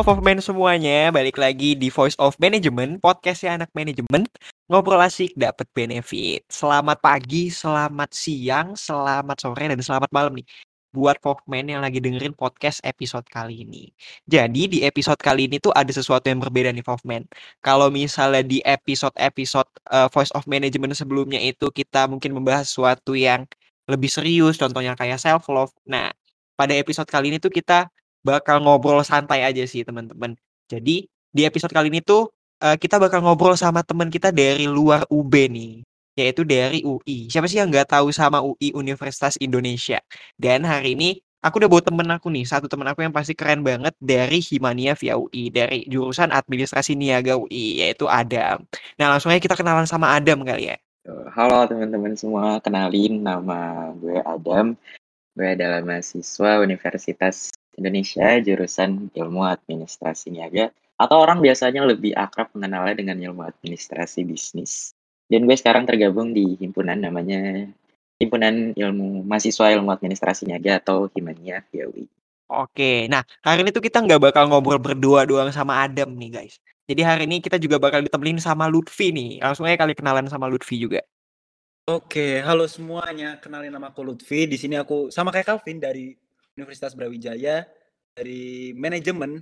Movement 0.00 0.40
semuanya, 0.40 1.12
balik 1.12 1.36
lagi 1.36 1.76
di 1.76 1.92
Voice 1.92 2.16
of 2.16 2.32
Management, 2.40 3.04
podcastnya 3.04 3.60
anak 3.60 3.68
manajemen, 3.76 4.24
ngobrol 4.72 4.96
asik 4.96 5.36
dapat 5.36 5.68
benefit. 5.76 6.40
Selamat 6.48 7.04
pagi, 7.04 7.52
selamat 7.52 8.08
siang, 8.08 8.72
selamat 8.80 9.36
sore, 9.36 9.68
dan 9.68 9.76
selamat 9.76 10.08
malam 10.08 10.40
nih 10.40 10.48
buat 10.96 11.20
Folkman 11.20 11.68
yang 11.68 11.84
lagi 11.84 12.00
dengerin 12.00 12.32
podcast 12.32 12.80
episode 12.80 13.28
kali 13.28 13.60
ini. 13.60 13.92
Jadi 14.24 14.72
di 14.72 14.78
episode 14.88 15.20
kali 15.20 15.52
ini 15.52 15.60
tuh 15.60 15.76
ada 15.76 15.92
sesuatu 15.92 16.32
yang 16.32 16.40
berbeda 16.40 16.72
nih 16.72 16.80
Folkman. 16.80 17.28
Kalau 17.60 17.92
misalnya 17.92 18.40
di 18.40 18.64
episode-episode 18.64 19.68
uh, 19.92 20.08
Voice 20.08 20.32
of 20.32 20.48
Management 20.48 20.96
sebelumnya 20.96 21.44
itu 21.44 21.68
kita 21.68 22.08
mungkin 22.08 22.32
membahas 22.32 22.72
sesuatu 22.72 23.12
yang 23.12 23.44
lebih 23.84 24.08
serius, 24.08 24.56
contohnya 24.56 24.96
kayak 24.96 25.20
self 25.20 25.44
love. 25.52 25.76
Nah, 25.84 26.08
pada 26.56 26.72
episode 26.72 27.12
kali 27.12 27.36
ini 27.36 27.36
tuh 27.36 27.52
kita 27.52 27.92
bakal 28.20 28.60
ngobrol 28.62 29.00
santai 29.04 29.44
aja 29.44 29.64
sih 29.64 29.84
teman-teman. 29.84 30.36
Jadi 30.68 31.08
di 31.30 31.42
episode 31.46 31.72
kali 31.72 31.88
ini 31.88 32.00
tuh 32.04 32.30
uh, 32.62 32.76
kita 32.76 33.00
bakal 33.00 33.24
ngobrol 33.24 33.56
sama 33.56 33.80
teman 33.82 34.12
kita 34.12 34.30
dari 34.30 34.68
luar 34.68 35.08
UB 35.08 35.32
nih, 35.32 35.82
yaitu 36.14 36.44
dari 36.44 36.84
UI. 36.84 37.32
Siapa 37.32 37.48
sih 37.48 37.58
yang 37.58 37.72
nggak 37.72 37.90
tahu 37.90 38.12
sama 38.12 38.44
UI 38.44 38.76
Universitas 38.76 39.40
Indonesia? 39.40 39.98
Dan 40.36 40.62
hari 40.68 40.94
ini 40.94 41.18
aku 41.40 41.58
udah 41.64 41.70
bawa 41.72 41.82
temen 41.82 42.08
aku 42.12 42.28
nih, 42.28 42.44
satu 42.44 42.68
temen 42.68 42.86
aku 42.86 43.00
yang 43.00 43.14
pasti 43.14 43.32
keren 43.32 43.64
banget 43.64 43.96
dari 43.98 44.38
Himania 44.44 44.92
via 44.94 45.16
UI, 45.16 45.48
dari 45.48 45.88
jurusan 45.88 46.30
Administrasi 46.30 46.94
Niaga 46.94 47.40
UI, 47.40 47.80
yaitu 47.82 48.06
Adam. 48.06 48.62
Nah 49.00 49.06
langsung 49.16 49.32
aja 49.32 49.40
kita 49.40 49.56
kenalan 49.56 49.88
sama 49.88 50.12
Adam 50.12 50.44
kali 50.44 50.70
ya. 50.70 50.76
Halo 51.32 51.64
teman-teman 51.64 52.12
semua, 52.14 52.60
kenalin 52.60 53.24
nama 53.24 53.90
gue 53.96 54.20
Adam. 54.20 54.76
Gue 55.32 55.48
adalah 55.56 55.80
mahasiswa 55.80 56.60
Universitas 56.60 57.48
Indonesia 57.78 58.38
jurusan 58.42 59.12
Ilmu 59.14 59.42
Administrasi 59.46 60.34
Niaga 60.34 60.70
atau 61.00 61.16
orang 61.16 61.40
biasanya 61.40 61.86
lebih 61.88 62.12
akrab 62.12 62.52
mengenalnya 62.52 63.00
dengan 63.00 63.16
ilmu 63.16 63.40
administrasi 63.46 64.28
bisnis. 64.28 64.92
Dan 65.30 65.46
gue 65.48 65.56
sekarang 65.56 65.88
tergabung 65.88 66.36
di 66.36 66.58
himpunan 66.58 66.98
namanya 66.98 67.70
Himpunan 68.20 68.76
Ilmu 68.76 69.24
Mahasiswa 69.24 69.72
Ilmu 69.72 69.88
Administrasi 69.88 70.44
Niaga 70.44 70.76
atau 70.76 71.08
Himania 71.16 71.64
UI. 71.72 72.04
Oke, 72.50 73.08
nah 73.08 73.24
hari 73.40 73.64
ini 73.64 73.72
tuh 73.72 73.80
kita 73.80 74.02
nggak 74.04 74.20
bakal 74.20 74.50
ngobrol 74.50 74.76
berdua 74.76 75.24
doang 75.24 75.48
sama 75.54 75.80
Adam 75.80 76.12
nih 76.18 76.30
guys. 76.36 76.60
Jadi 76.84 77.00
hari 77.00 77.24
ini 77.24 77.40
kita 77.40 77.56
juga 77.56 77.80
bakal 77.80 78.04
ditemenin 78.04 78.42
sama 78.42 78.66
Lutfi 78.68 79.14
nih. 79.14 79.40
Langsung 79.40 79.64
aja 79.64 79.78
kali 79.80 79.94
kenalan 79.96 80.26
sama 80.28 80.50
Lutfi 80.50 80.76
juga. 80.76 81.00
Oke, 81.88 82.42
halo 82.44 82.66
semuanya. 82.66 83.40
Kenalin 83.40 83.72
nama 83.72 83.88
aku 83.88 84.02
Lutfi. 84.04 84.44
Di 84.44 84.60
sini 84.60 84.76
aku 84.76 85.08
sama 85.08 85.32
kayak 85.32 85.46
Calvin 85.48 85.80
dari 85.80 86.12
Universitas 86.60 86.92
Brawijaya 86.92 87.64
dari 88.12 88.76
manajemen 88.76 89.40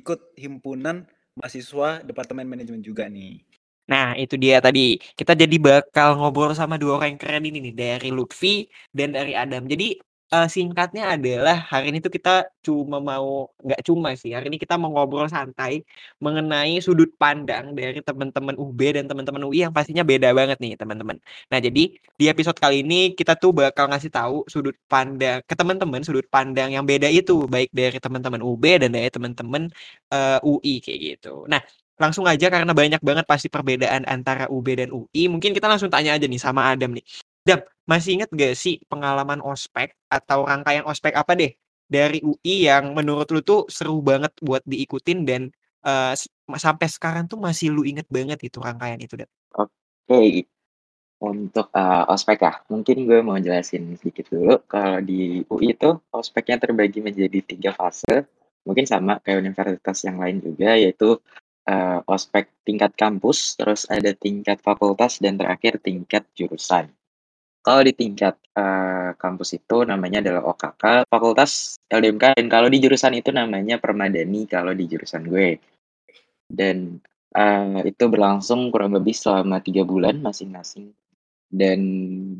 ikut 0.00 0.32
himpunan 0.38 1.04
mahasiswa 1.36 2.00
Departemen 2.02 2.48
Manajemen 2.48 2.80
juga 2.80 3.06
nih. 3.06 3.44
Nah, 3.88 4.12
itu 4.20 4.36
dia 4.36 4.60
tadi. 4.60 5.00
Kita 5.00 5.32
jadi 5.32 5.56
bakal 5.56 6.20
ngobrol 6.20 6.52
sama 6.52 6.76
dua 6.76 7.00
orang 7.00 7.16
yang 7.16 7.20
keren 7.20 7.44
ini 7.48 7.72
nih, 7.72 7.74
dari 7.74 8.08
Lutfi 8.12 8.68
dan 8.92 9.16
dari 9.16 9.32
Adam. 9.32 9.64
Jadi 9.64 9.96
uh, 10.34 10.48
singkatnya 10.48 11.02
adalah 11.14 11.56
hari 11.70 11.90
ini 11.90 11.98
tuh 12.04 12.12
kita 12.16 12.48
cuma 12.66 12.96
mau 13.00 13.48
nggak 13.64 13.80
cuma 13.88 14.12
sih, 14.20 14.30
hari 14.36 14.46
ini 14.52 14.58
kita 14.60 14.74
mau 14.80 14.90
ngobrol 14.92 15.28
santai 15.28 15.82
mengenai 16.24 16.80
sudut 16.84 17.10
pandang 17.16 17.72
dari 17.78 18.00
teman-teman 18.04 18.54
UB 18.56 18.80
dan 18.96 19.04
teman-teman 19.10 19.42
UI 19.48 19.64
yang 19.64 19.74
pastinya 19.76 20.04
beda 20.04 20.28
banget 20.36 20.58
nih, 20.60 20.72
teman-teman. 20.80 21.16
Nah, 21.50 21.58
jadi 21.66 21.82
di 22.20 22.24
episode 22.32 22.58
kali 22.60 22.84
ini 22.84 23.16
kita 23.18 23.32
tuh 23.40 23.50
bakal 23.56 23.88
ngasih 23.90 24.10
tahu 24.12 24.36
sudut 24.52 24.76
pandang 24.92 25.40
ke 25.48 25.54
teman-teman, 25.56 26.00
sudut 26.04 26.26
pandang 26.28 26.68
yang 26.76 26.84
beda 26.84 27.08
itu 27.08 27.48
baik 27.48 27.70
dari 27.72 27.98
teman-teman 28.00 28.40
UB 28.44 28.64
dan 28.82 28.90
dari 28.92 29.08
teman-teman 29.08 29.62
uh, 30.12 30.38
UI 30.44 30.80
kayak 30.84 30.98
gitu. 31.16 31.48
Nah, 31.48 31.60
langsung 31.98 32.24
aja 32.30 32.46
karena 32.48 32.72
banyak 32.72 33.02
banget 33.02 33.26
pasti 33.26 33.48
perbedaan 33.50 34.06
antara 34.06 34.46
UB 34.46 34.66
dan 34.78 34.90
UI. 34.94 35.26
Mungkin 35.32 35.50
kita 35.56 35.66
langsung 35.66 35.90
tanya 35.90 36.14
aja 36.14 36.26
nih 36.30 36.40
sama 36.40 36.70
Adam 36.70 36.94
nih. 36.94 37.04
Dap, 37.48 37.64
masih 37.88 38.20
inget 38.20 38.28
gak 38.28 38.52
sih 38.52 38.76
pengalaman 38.92 39.40
ospek 39.40 39.96
atau 40.12 40.44
rangkaian 40.44 40.84
ospek 40.84 41.16
apa 41.16 41.32
deh 41.32 41.56
dari 41.88 42.20
UI 42.20 42.68
yang 42.68 42.92
menurut 42.92 43.32
lu 43.32 43.40
tuh 43.40 43.64
seru 43.72 44.04
banget 44.04 44.36
buat 44.44 44.60
diikutin 44.68 45.24
dan 45.24 45.48
uh, 45.88 46.12
sampai 46.52 46.92
sekarang 46.92 47.24
tuh 47.24 47.40
masih 47.40 47.72
lu 47.72 47.88
inget 47.88 48.04
banget 48.12 48.36
itu 48.44 48.60
rangkaian 48.60 49.00
itu, 49.00 49.16
Dap? 49.16 49.32
Oke, 49.56 50.44
untuk 51.18 51.72
uh, 51.72 52.04
ospek 52.12 52.44
ya, 52.44 52.60
mungkin 52.68 53.08
gue 53.08 53.24
mau 53.24 53.40
jelasin 53.40 53.96
sedikit 53.96 54.28
dulu. 54.28 54.60
Kalau 54.68 55.00
di 55.00 55.42
UI 55.48 55.72
itu 55.72 55.96
ospeknya 56.12 56.60
terbagi 56.60 57.00
menjadi 57.00 57.40
tiga 57.42 57.72
fase, 57.72 58.28
mungkin 58.62 58.84
sama 58.84 59.24
kayak 59.24 59.40
universitas 59.40 60.04
yang 60.04 60.20
lain 60.20 60.44
juga, 60.44 60.76
yaitu 60.76 61.16
uh, 61.64 61.98
ospek 62.06 62.52
tingkat 62.62 62.92
kampus, 62.94 63.56
terus 63.56 63.88
ada 63.88 64.14
tingkat 64.14 64.60
fakultas, 64.60 65.18
dan 65.18 65.40
terakhir 65.40 65.82
tingkat 65.82 66.22
jurusan. 66.38 66.92
Kalau 67.68 67.84
di 67.84 67.92
tingkat, 67.92 68.40
uh, 68.56 69.12
kampus 69.20 69.60
itu 69.60 69.84
namanya 69.84 70.24
adalah 70.24 70.40
OKK, 70.56 71.04
fakultas 71.04 71.76
LDMK, 71.92 72.40
dan 72.40 72.48
kalau 72.48 72.72
di 72.72 72.80
jurusan 72.80 73.12
itu 73.12 73.28
namanya 73.28 73.76
Permadani 73.76 74.48
kalau 74.48 74.72
di 74.72 74.88
jurusan 74.88 75.28
gue. 75.28 75.60
Dan, 76.48 76.96
uh, 77.36 77.84
itu 77.84 78.08
berlangsung 78.08 78.72
kurang 78.72 78.96
lebih 78.96 79.12
selama 79.12 79.60
tiga 79.60 79.84
bulan 79.84 80.16
masing-masing. 80.16 80.96
Dan 81.44 81.80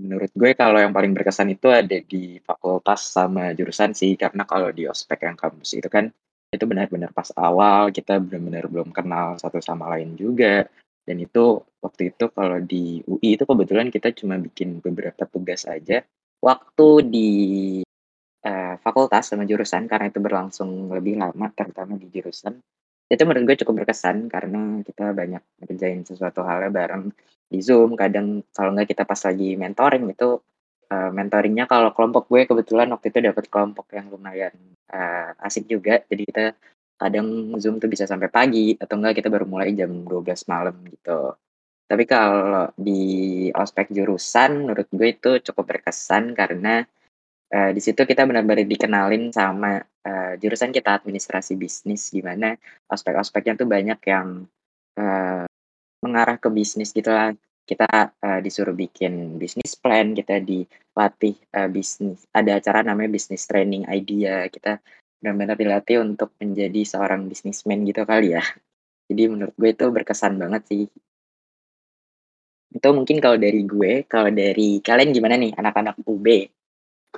menurut 0.01 0.33
gue 0.33 0.57
kalau 0.57 0.81
yang 0.81 0.97
paling 0.97 1.13
berkesan 1.13 1.53
itu 1.53 1.69
ada 1.69 2.01
di 2.01 2.41
fakultas 2.41 3.13
sama 3.13 3.53
jurusan 3.53 3.93
sih, 3.93 4.17
karena 4.17 4.49
kalau 4.49 4.73
di 4.73 4.89
ospek 4.89 5.29
yang 5.29 5.37
kampus 5.37 5.77
itu 5.77 5.93
kan, 5.93 6.09
itu 6.49 6.65
benar-benar 6.65 7.13
pas 7.13 7.29
awal, 7.37 7.93
kita 7.93 8.17
benar-benar 8.17 8.65
belum 8.65 8.97
kenal 8.97 9.37
satu 9.37 9.61
sama 9.61 9.93
lain 9.93 10.17
juga. 10.17 10.65
Dan 11.09 11.25
itu 11.25 11.65
waktu 11.81 12.13
itu 12.13 12.29
kalau 12.37 12.61
di 12.61 13.01
UI 13.09 13.41
itu 13.41 13.49
kebetulan 13.49 13.89
kita 13.89 14.13
cuma 14.13 14.37
bikin 14.37 14.85
beberapa 14.85 15.25
tugas 15.25 15.65
aja. 15.65 16.05
Waktu 16.45 16.89
di 17.09 17.31
uh, 18.45 18.75
fakultas 18.85 19.33
sama 19.33 19.49
jurusan 19.49 19.89
karena 19.89 20.13
itu 20.13 20.21
berlangsung 20.21 20.93
lebih 20.93 21.17
lama 21.17 21.49
terutama 21.57 21.97
di 21.97 22.13
jurusan. 22.13 22.61
Itu 23.09 23.25
menurut 23.25 23.49
gue 23.49 23.57
cukup 23.65 23.83
berkesan 23.83 24.29
karena 24.29 24.85
kita 24.85 25.17
banyak 25.17 25.41
ngerjain 25.65 26.05
sesuatu 26.05 26.45
halnya 26.45 26.69
bareng 26.69 27.09
di 27.49 27.59
Zoom. 27.65 27.97
Kadang 27.97 28.45
kalau 28.53 28.77
nggak 28.77 28.93
kita 28.93 29.09
pas 29.09 29.25
lagi 29.25 29.57
mentoring 29.57 30.13
itu 30.13 30.45
uh, 30.93 31.11
mentoringnya 31.11 31.65
kalau 31.65 31.97
kelompok 31.97 32.29
gue 32.29 32.45
kebetulan 32.45 32.93
waktu 32.93 33.09
itu 33.09 33.19
dapat 33.25 33.49
kelompok 33.49 33.89
yang 33.97 34.13
lumayan 34.13 34.53
uh, 34.93 35.33
asik 35.41 35.65
juga. 35.65 36.05
Jadi 36.05 36.23
kita 36.29 36.45
kadang 36.99 37.55
Zoom 37.63 37.79
tuh 37.79 37.87
bisa 37.87 38.05
sampai 38.05 38.29
pagi 38.29 38.75
atau 38.75 38.99
enggak 38.99 39.23
kita 39.23 39.31
baru 39.31 39.47
mulai 39.47 39.73
jam 39.73 40.03
12 40.05 40.51
malam 40.51 40.75
gitu. 40.91 41.39
Tapi 41.89 42.05
kalau 42.05 42.69
di 42.77 43.49
ospek 43.55 43.89
jurusan 43.89 44.69
menurut 44.69 44.89
gue 44.93 45.09
itu 45.09 45.31
cukup 45.41 45.65
berkesan 45.73 46.37
karena 46.37 46.85
uh, 47.55 47.71
di 47.73 47.81
situ 47.81 48.05
kita 48.05 48.29
benar-benar 48.29 48.69
dikenalin 48.69 49.33
sama 49.33 49.81
uh, 49.81 50.33
jurusan 50.37 50.69
kita 50.69 51.01
administrasi 51.01 51.57
bisnis 51.57 52.13
di 52.13 52.21
mana 52.21 52.53
ospek-ospeknya 52.93 53.57
tuh 53.57 53.69
banyak 53.71 54.01
yang 54.05 54.45
uh, 55.01 55.49
mengarah 56.05 56.37
ke 56.37 56.53
bisnis 56.53 56.93
gitu 56.93 57.09
lah. 57.09 57.33
Kita 57.69 57.89
uh, 58.17 58.41
disuruh 58.41 58.73
bikin 58.73 59.37
bisnis 59.37 59.77
plan, 59.77 60.17
kita 60.17 60.41
dilatih 60.41 61.37
uh, 61.53 61.69
bisnis. 61.69 62.25
Ada 62.33 62.61
acara 62.61 62.81
namanya 62.81 63.13
bisnis 63.13 63.45
training 63.45 63.85
idea. 63.93 64.49
Kita 64.49 64.81
benar-benar 65.19 65.59
dilatih 65.59 66.03
untuk 66.03 66.35
menjadi 66.39 66.83
seorang 66.87 67.27
bisnismen 67.27 67.83
gitu 67.87 68.07
kali 68.07 68.39
ya. 68.39 68.45
Jadi 69.11 69.23
menurut 69.27 69.55
gue 69.57 69.71
itu 69.73 69.87
berkesan 69.91 70.39
banget 70.39 70.63
sih. 70.69 70.85
Itu 72.69 72.89
mungkin 72.93 73.19
kalau 73.19 73.41
dari 73.41 73.65
gue, 73.65 74.05
kalau 74.05 74.29
dari 74.29 74.79
kalian 74.85 75.11
gimana 75.11 75.41
nih 75.41 75.57
anak-anak 75.57 75.99
UB? 76.05 76.27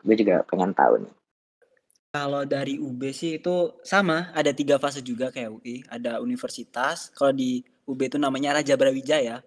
Gue 0.00 0.14
juga 0.14 0.46
pengen 0.46 0.72
tahu 0.72 1.02
nih. 1.02 1.14
Kalau 2.10 2.42
dari 2.42 2.74
UB 2.74 3.14
sih 3.14 3.38
itu 3.38 3.78
sama, 3.86 4.34
ada 4.34 4.50
tiga 4.50 4.82
fase 4.82 4.98
juga 4.98 5.30
kayak 5.30 5.50
UI. 5.50 5.86
Ada 5.86 6.18
universitas, 6.18 7.10
kalau 7.14 7.30
di 7.30 7.62
UB 7.86 8.00
itu 8.02 8.18
namanya 8.18 8.58
Raja 8.58 8.74
Brawijaya. 8.74 9.42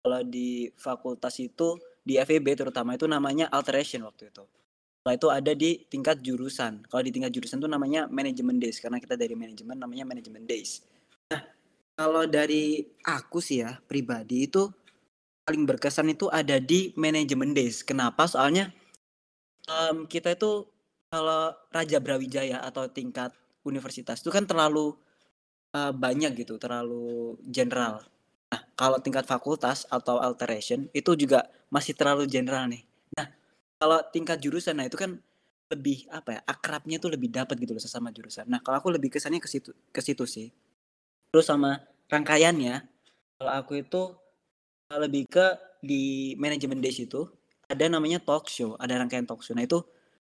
Kalau 0.00 0.20
di 0.24 0.70
fakultas 0.80 1.36
itu, 1.42 1.76
di 2.06 2.16
FEB 2.16 2.46
terutama 2.54 2.94
itu 2.94 3.04
namanya 3.04 3.50
Alteration 3.50 4.06
waktu 4.06 4.30
itu. 4.30 4.44
Setelah 5.06 5.22
itu 5.22 5.30
ada 5.30 5.52
di 5.54 5.70
tingkat 5.86 6.18
jurusan. 6.18 6.82
Kalau 6.90 6.98
di 7.06 7.14
tingkat 7.14 7.30
jurusan 7.30 7.62
itu 7.62 7.70
namanya 7.70 8.10
manajemen 8.10 8.58
days 8.58 8.82
karena 8.82 8.98
kita 8.98 9.14
dari 9.14 9.38
manajemen 9.38 9.78
namanya 9.78 10.02
manajemen 10.02 10.42
days. 10.50 10.82
Nah, 11.30 11.46
kalau 11.94 12.26
dari 12.26 12.82
aku 13.06 13.38
sih 13.38 13.62
ya 13.62 13.78
pribadi 13.86 14.50
itu 14.50 14.66
paling 15.46 15.62
berkesan 15.62 16.10
itu 16.10 16.26
ada 16.26 16.58
di 16.58 16.90
manajemen 16.98 17.54
days. 17.54 17.86
Kenapa? 17.86 18.26
Soalnya 18.26 18.74
um, 19.70 20.10
kita 20.10 20.34
itu 20.34 20.66
kalau 21.06 21.54
Raja 21.70 22.02
Brawijaya 22.02 22.66
atau 22.66 22.90
tingkat 22.90 23.30
universitas 23.62 24.18
itu 24.26 24.34
kan 24.34 24.42
terlalu 24.42 24.90
uh, 25.70 25.94
banyak 25.94 26.34
gitu, 26.34 26.58
terlalu 26.58 27.38
general. 27.46 28.02
Nah, 28.50 28.58
kalau 28.74 28.98
tingkat 28.98 29.22
fakultas 29.22 29.86
atau 29.86 30.18
alteration 30.18 30.90
itu 30.90 31.14
juga 31.14 31.46
masih 31.70 31.94
terlalu 31.94 32.26
general 32.26 32.66
nih. 32.66 32.85
Kalau 33.76 33.98
tingkat 34.08 34.40
jurusan, 34.40 34.80
nah 34.80 34.88
itu 34.88 34.96
kan 34.96 35.20
lebih 35.66 36.06
apa 36.14 36.38
ya 36.38 36.40
akrabnya 36.46 36.96
tuh 37.02 37.10
lebih 37.10 37.34
dapat 37.34 37.58
gitu 37.58 37.74
loh 37.74 37.82
sesama 37.82 38.14
jurusan. 38.14 38.46
Nah 38.46 38.62
kalau 38.62 38.78
aku 38.78 38.94
lebih 38.94 39.10
kesannya 39.10 39.42
ke 39.42 39.50
situ 39.50 39.74
ke 39.90 39.98
situ 39.98 40.22
sih. 40.22 40.54
Terus 41.34 41.42
sama 41.42 41.82
rangkaiannya, 42.06 42.86
kalau 43.36 43.52
aku 43.52 43.82
itu 43.82 44.02
lebih 44.94 45.26
ke 45.26 45.46
di 45.82 46.32
manajemen 46.38 46.78
days 46.78 47.02
itu 47.02 47.26
ada 47.66 47.84
namanya 47.90 48.22
talk 48.22 48.46
show, 48.46 48.78
ada 48.78 48.94
rangkaian 48.94 49.26
talk 49.26 49.42
show. 49.42 49.58
Nah 49.58 49.66
itu 49.66 49.82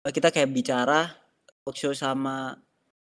kita 0.01 0.33
kayak 0.33 0.49
bicara 0.49 1.13
talk 1.61 1.77
show 1.77 1.93
sama 1.93 2.57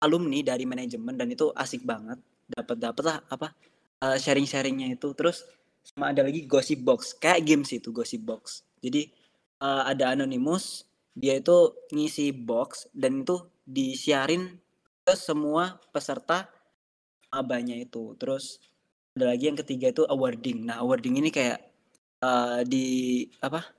alumni 0.00 0.40
dari 0.40 0.64
manajemen 0.64 1.20
dan 1.20 1.28
itu 1.28 1.52
asik 1.52 1.84
banget. 1.84 2.16
Dapat 2.48 2.76
dapat 2.80 3.04
lah 3.04 3.18
apa 3.28 3.52
uh, 4.00 4.16
sharing-sharingnya 4.16 4.96
itu. 4.96 5.12
Terus 5.12 5.44
sama 5.84 6.16
ada 6.16 6.24
lagi 6.24 6.48
gossip 6.48 6.80
box, 6.80 7.12
kayak 7.12 7.44
games 7.44 7.68
itu 7.76 7.92
gossip 7.92 8.24
box. 8.24 8.64
Jadi 8.80 9.12
uh, 9.62 9.82
ada 9.86 10.12
anonymous, 10.12 10.86
dia 11.16 11.38
itu 11.38 11.72
ngisi 11.92 12.32
box 12.32 12.90
dan 12.92 13.24
itu 13.24 13.44
disiarin 13.66 14.56
ke 15.06 15.14
semua 15.14 15.78
peserta 15.90 16.48
abanya 17.30 17.76
itu. 17.76 18.16
Terus 18.20 18.58
ada 19.16 19.32
lagi 19.32 19.48
yang 19.48 19.58
ketiga 19.58 19.92
itu 19.92 20.02
awarding. 20.04 20.66
Nah 20.68 20.80
awarding 20.82 21.20
ini 21.20 21.30
kayak 21.32 21.60
uh, 22.20 22.60
di 22.64 23.24
apa? 23.40 23.76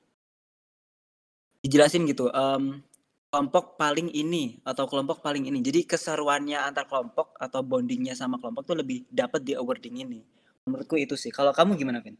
dijelasin 1.67 2.07
gitu 2.07 2.31
um, 2.31 2.79
kelompok 3.27 3.75
paling 3.75 4.07
ini 4.13 4.61
atau 4.63 4.87
kelompok 4.87 5.19
paling 5.19 5.51
ini 5.51 5.59
jadi 5.59 5.83
keseruannya 5.83 6.55
antar 6.63 6.87
kelompok 6.87 7.35
atau 7.35 7.59
bondingnya 7.59 8.15
sama 8.15 8.39
kelompok 8.39 8.63
tuh 8.63 8.77
lebih 8.79 9.03
dapat 9.11 9.43
di 9.43 9.51
awarding 9.57 9.99
ini 10.07 10.23
menurutku 10.63 10.95
itu 10.95 11.19
sih 11.19 11.27
kalau 11.33 11.51
kamu 11.51 11.75
gimana 11.75 11.99
Vin? 11.99 12.15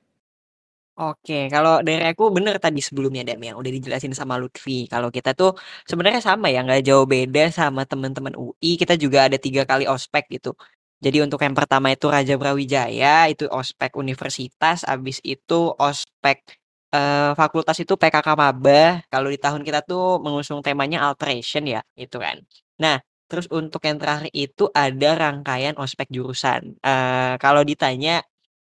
Oke, 0.98 1.46
kalau 1.54 1.86
dari 1.86 2.02
aku 2.10 2.34
bener 2.34 2.58
tadi 2.58 2.82
sebelumnya 2.82 3.22
Dam 3.22 3.38
yang 3.46 3.62
udah 3.62 3.70
dijelasin 3.70 4.18
sama 4.18 4.34
Lutfi. 4.42 4.90
Kalau 4.90 5.14
kita 5.14 5.38
tuh 5.38 5.54
sebenarnya 5.86 6.22
sama 6.26 6.50
ya, 6.50 6.66
nggak 6.66 6.82
jauh 6.90 7.06
beda 7.06 7.54
sama 7.54 7.86
teman-teman 7.86 8.34
UI. 8.34 8.82
Kita 8.82 8.98
juga 8.98 9.30
ada 9.30 9.38
tiga 9.38 9.62
kali 9.70 9.86
ospek 9.86 10.26
gitu. 10.34 10.58
Jadi 10.98 11.22
untuk 11.22 11.38
yang 11.46 11.54
pertama 11.54 11.94
itu 11.94 12.10
Raja 12.10 12.34
Brawijaya, 12.42 13.30
itu 13.30 13.46
ospek 13.46 13.94
universitas. 13.94 14.82
Abis 14.90 15.22
itu 15.22 15.70
ospek 15.78 16.42
uh, 16.90 17.38
fakultas 17.38 17.78
itu 17.78 17.94
PKK 17.94 18.28
Maba, 18.34 19.06
kalau 19.14 19.30
di 19.30 19.38
tahun 19.38 19.62
kita 19.62 19.86
tuh 19.86 20.18
mengusung 20.18 20.66
temanya 20.66 21.06
alteration 21.06 21.62
ya, 21.70 21.86
itu 21.94 22.18
kan. 22.18 22.42
Nah, 22.82 22.98
terus 23.30 23.46
untuk 23.54 23.86
yang 23.86 24.02
terakhir 24.02 24.34
itu 24.34 24.66
ada 24.74 25.10
rangkaian 25.14 25.78
ospek 25.78 26.10
jurusan. 26.10 26.74
Uh, 26.82 27.38
kalau 27.38 27.62
ditanya, 27.62 28.26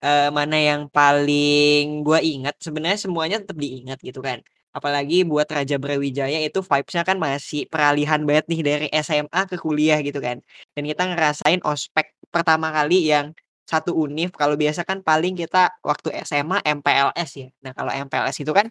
uh, 0.04 0.28
mana 0.34 0.56
yang 0.58 0.82
paling 0.90 2.02
gua 2.06 2.18
ingat, 2.20 2.54
sebenarnya 2.58 2.98
semuanya 3.00 3.36
tetap 3.42 3.58
diingat 3.58 3.98
gitu 4.02 4.20
kan. 4.22 4.42
Apalagi 4.72 5.24
buat 5.28 5.44
Raja 5.52 5.76
Brawijaya 5.76 6.38
itu 6.40 6.60
vibes-nya 6.64 7.04
kan 7.04 7.16
masih 7.20 7.68
peralihan 7.68 8.20
banget 8.24 8.44
nih 8.48 8.60
dari 8.64 8.86
SMA 9.04 9.40
ke 9.50 9.56
kuliah 9.60 10.00
gitu 10.00 10.18
kan. 10.18 10.40
Dan 10.74 10.82
kita 10.88 11.02
ngerasain 11.12 11.60
ospek 11.64 12.16
pertama 12.32 12.72
kali 12.72 13.12
yang 13.12 13.36
satu 13.68 13.94
univ, 13.94 14.34
kalau 14.34 14.56
biasa 14.58 14.82
kan 14.84 15.00
paling 15.04 15.38
kita 15.38 15.70
waktu 15.86 16.08
SMA 16.26 16.60
MPLS 16.66 17.30
ya. 17.38 17.48
Nah, 17.64 17.72
kalau 17.76 17.92
MPLS 17.94 18.36
itu 18.42 18.52
kan, 18.52 18.66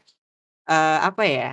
uh, 0.69 0.99
apa 1.09 1.23
ya, 1.25 1.47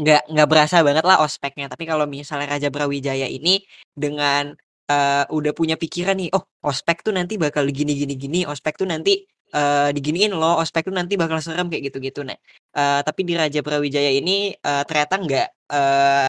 nggak 0.00 0.22
nggak 0.32 0.48
berasa 0.50 0.76
banget 0.86 1.04
lah 1.06 1.18
ospeknya. 1.22 1.66
Tapi 1.72 1.84
kalau 1.90 2.06
misalnya 2.10 2.46
Raja 2.58 2.68
Brawijaya 2.74 3.26
ini 3.30 3.62
dengan, 3.94 4.54
uh, 4.90 5.24
udah 5.30 5.52
punya 5.56 5.76
pikiran 5.80 6.16
nih, 6.20 6.28
"Oh, 6.36 6.44
ospek 6.64 7.04
tuh 7.06 7.12
nanti 7.16 7.34
bakal 7.40 7.68
gini 7.70 7.92
gini 7.96 8.14
gini, 8.18 8.38
ospek 8.48 8.74
tuh 8.80 8.88
nanti, 8.88 9.24
uh, 9.56 9.88
diginiin 9.94 10.32
loh, 10.36 10.60
ospek 10.62 10.88
tuh 10.88 10.94
nanti 10.94 11.14
bakal 11.20 11.38
serem," 11.44 11.66
kayak 11.72 11.92
gitu-gitu. 11.92 12.20
Nah, 12.26 12.36
uh, 12.76 13.00
tapi 13.06 13.20
di 13.28 13.34
Raja 13.38 13.60
Brawijaya 13.64 14.10
ini, 14.12 14.52
uh, 14.64 14.82
ternyata 14.88 15.14
nggak, 15.20 15.48
uh, 15.72 16.26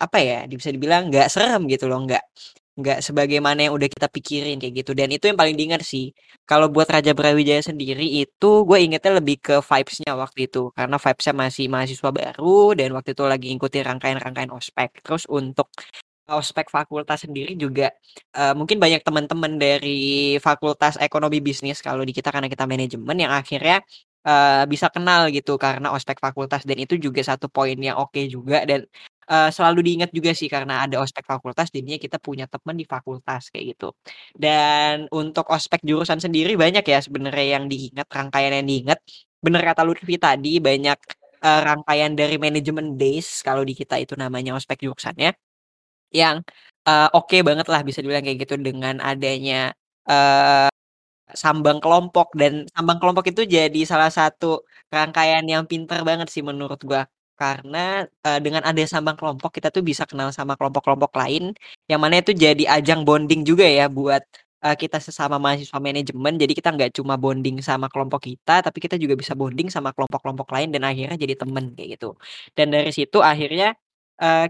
apa 0.00 0.18
ya, 0.22 0.38
bisa 0.48 0.68
dibilang 0.74 1.08
nggak 1.12 1.28
serem 1.32 1.68
gitu 1.68 1.86
loh, 1.90 2.00
nggak 2.06 2.24
nggak 2.80 2.98
sebagaimana 3.04 3.68
yang 3.68 3.74
udah 3.76 3.88
kita 3.92 4.08
pikirin 4.08 4.56
kayak 4.56 4.74
gitu 4.82 4.92
dan 4.96 5.12
itu 5.12 5.28
yang 5.28 5.36
paling 5.36 5.52
diingat 5.58 5.84
sih 5.84 6.16
kalau 6.48 6.72
buat 6.72 6.88
Raja 6.88 7.12
Brawijaya 7.12 7.60
sendiri 7.60 8.06
itu 8.24 8.50
gue 8.64 8.78
ingetnya 8.80 9.20
lebih 9.20 9.36
ke 9.42 9.54
vibesnya 9.60 10.16
waktu 10.16 10.48
itu 10.48 10.72
karena 10.72 10.96
vibesnya 10.96 11.34
masih 11.36 11.66
mahasiswa 11.68 12.10
baru 12.14 12.72
dan 12.78 12.88
waktu 12.96 13.12
itu 13.12 13.24
lagi 13.28 13.46
ngikutin 13.52 13.84
rangkaian-rangkaian 13.84 14.50
ospek 14.54 15.04
terus 15.04 15.28
untuk 15.28 15.68
ospek 16.30 16.70
fakultas 16.70 17.26
sendiri 17.26 17.58
juga 17.58 17.90
uh, 18.38 18.54
mungkin 18.54 18.78
banyak 18.78 19.02
teman-teman 19.02 19.58
dari 19.58 20.38
fakultas 20.38 20.94
ekonomi 21.02 21.42
bisnis 21.42 21.82
kalau 21.82 22.02
di 22.06 22.14
kita 22.14 22.30
karena 22.30 22.46
kita 22.46 22.64
manajemen 22.64 23.16
yang 23.18 23.32
akhirnya 23.34 23.82
uh, 24.26 24.64
bisa 24.68 24.86
kenal 24.94 25.28
gitu 25.32 25.56
karena 25.56 25.92
ospek 25.96 26.18
fakultas 26.20 26.62
dan 26.68 26.76
itu 26.80 26.94
juga 27.00 27.20
satu 27.24 27.46
poin 27.48 27.76
yang 27.76 27.96
oke 28.00 28.20
juga 28.28 28.64
dan 28.68 28.84
uh, 29.30 29.48
selalu 29.54 29.80
diingat 29.86 30.10
juga 30.12 30.30
sih 30.34 30.48
karena 30.50 30.84
ada 30.84 31.00
ospek 31.00 31.24
fakultas 31.24 31.70
jadinya 31.70 31.98
kita 32.00 32.18
punya 32.18 32.44
teman 32.50 32.76
di 32.76 32.84
fakultas 32.84 33.48
kayak 33.52 33.76
gitu. 33.76 33.88
Dan 34.34 35.06
untuk 35.14 35.46
ospek 35.48 35.80
jurusan 35.86 36.18
sendiri 36.18 36.58
banyak 36.58 36.84
ya 36.84 36.98
sebenarnya 37.00 37.46
yang 37.60 37.64
diingat, 37.70 38.06
rangkaian 38.10 38.52
yang 38.60 38.66
diingat. 38.68 38.98
Bener 39.40 39.62
kata 39.64 39.82
Lutfi 39.86 40.16
tadi 40.20 40.60
banyak 40.60 40.98
uh, 41.44 41.60
rangkaian 41.64 42.12
dari 42.12 42.36
manajemen 42.36 42.98
days 43.00 43.40
kalau 43.46 43.62
di 43.64 43.72
kita 43.72 43.96
itu 44.02 44.14
namanya 44.18 44.58
ospek 44.58 44.84
jurusannya. 44.84 45.49
Yang 46.10 46.36
uh, 46.86 47.08
oke 47.14 47.36
banget 47.46 47.66
lah 47.72 47.80
bisa 47.86 47.98
dibilang 48.02 48.24
kayak 48.26 48.38
gitu 48.44 48.54
dengan 48.58 48.98
adanya 49.02 49.70
uh, 50.10 50.70
sambang 51.30 51.78
kelompok 51.78 52.34
dan 52.34 52.66
sambang 52.74 52.98
kelompok 52.98 53.30
itu 53.30 53.42
jadi 53.46 53.80
salah 53.86 54.10
satu 54.10 54.66
rangkaian 54.90 55.46
yang 55.46 55.64
pinter 55.70 56.02
banget 56.02 56.28
sih 56.34 56.42
menurut 56.42 56.78
gua. 56.82 57.06
Karena, 57.40 58.04
uh, 58.04 58.36
dengan 58.44 58.60
ada 58.68 58.84
sambang 58.84 59.16
kelompok 59.16 59.56
kita 59.56 59.72
tuh 59.72 59.80
bisa 59.80 60.04
kenal 60.04 60.28
sama 60.28 60.60
kelompok-kelompok 60.60 61.16
lain, 61.16 61.56
yang 61.88 61.96
mana 62.04 62.20
itu 62.20 62.36
jadi 62.36 62.68
ajang 62.68 63.00
bonding 63.08 63.48
juga 63.48 63.64
ya 63.64 63.88
buat, 63.88 64.20
uh, 64.60 64.76
kita 64.76 65.00
sesama 65.00 65.40
mahasiswa 65.40 65.80
manajemen. 65.80 66.36
Jadi 66.36 66.52
kita 66.52 66.68
nggak 66.76 67.00
cuma 67.00 67.16
bonding 67.16 67.64
sama 67.64 67.88
kelompok 67.88 68.28
kita, 68.28 68.60
tapi 68.60 68.78
kita 68.84 69.00
juga 69.00 69.16
bisa 69.16 69.32
bonding 69.32 69.72
sama 69.72 69.88
kelompok-kelompok 69.96 70.52
lain 70.52 70.68
dan 70.68 70.84
akhirnya 70.84 71.16
jadi 71.16 71.34
temen 71.40 71.72
kayak 71.72 71.96
gitu. 71.96 72.12
Dan 72.52 72.76
dari 72.76 72.92
situ 72.92 73.24
akhirnya, 73.24 73.72
uh, 74.20 74.44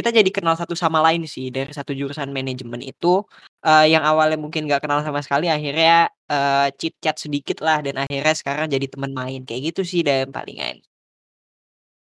kita 0.00 0.10
jadi 0.16 0.30
kenal 0.32 0.56
satu 0.56 0.72
sama 0.72 1.04
lain 1.04 1.28
sih 1.28 1.52
dari 1.52 1.70
satu 1.76 1.92
jurusan 1.92 2.32
manajemen 2.32 2.80
itu, 2.80 3.20
uh, 3.68 3.84
yang 3.84 4.00
awalnya 4.00 4.40
mungkin 4.40 4.64
nggak 4.64 4.80
kenal 4.80 5.04
sama 5.04 5.20
sekali 5.20 5.52
akhirnya, 5.52 6.08
uh, 6.32 6.72
chit-chat 6.80 7.20
sedikit 7.20 7.60
lah 7.60 7.84
dan 7.84 8.00
akhirnya 8.00 8.32
sekarang 8.32 8.66
jadi 8.72 8.86
teman 8.88 9.12
main, 9.12 9.44
kayak 9.44 9.76
gitu 9.76 9.82
sih 9.84 10.00
dan 10.00 10.32
palingan. 10.32 10.80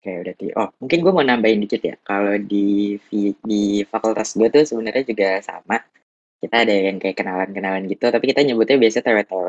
Oke, 0.02 0.19
berarti 0.19 0.46
oh, 0.58 0.67
mungkin 0.82 0.99
gue 0.99 1.12
mau 1.14 1.23
nambahin 1.23 1.62
dikit 1.62 1.82
ya. 1.82 1.94
Kalau 2.02 2.34
di 2.34 2.99
di 3.46 3.87
fakultas 3.87 4.34
gue 4.34 4.51
tuh 4.51 4.67
sebenarnya 4.67 5.06
juga 5.06 5.39
sama. 5.39 5.79
Kita 6.43 6.67
ada 6.67 6.74
yang 6.74 6.98
kayak 6.98 7.22
kenalan-kenalan 7.22 7.86
gitu, 7.86 8.10
tapi 8.10 8.34
kita 8.34 8.43
nyebutnya 8.43 8.82
biasa 8.82 8.98
TW-TW 8.98 9.46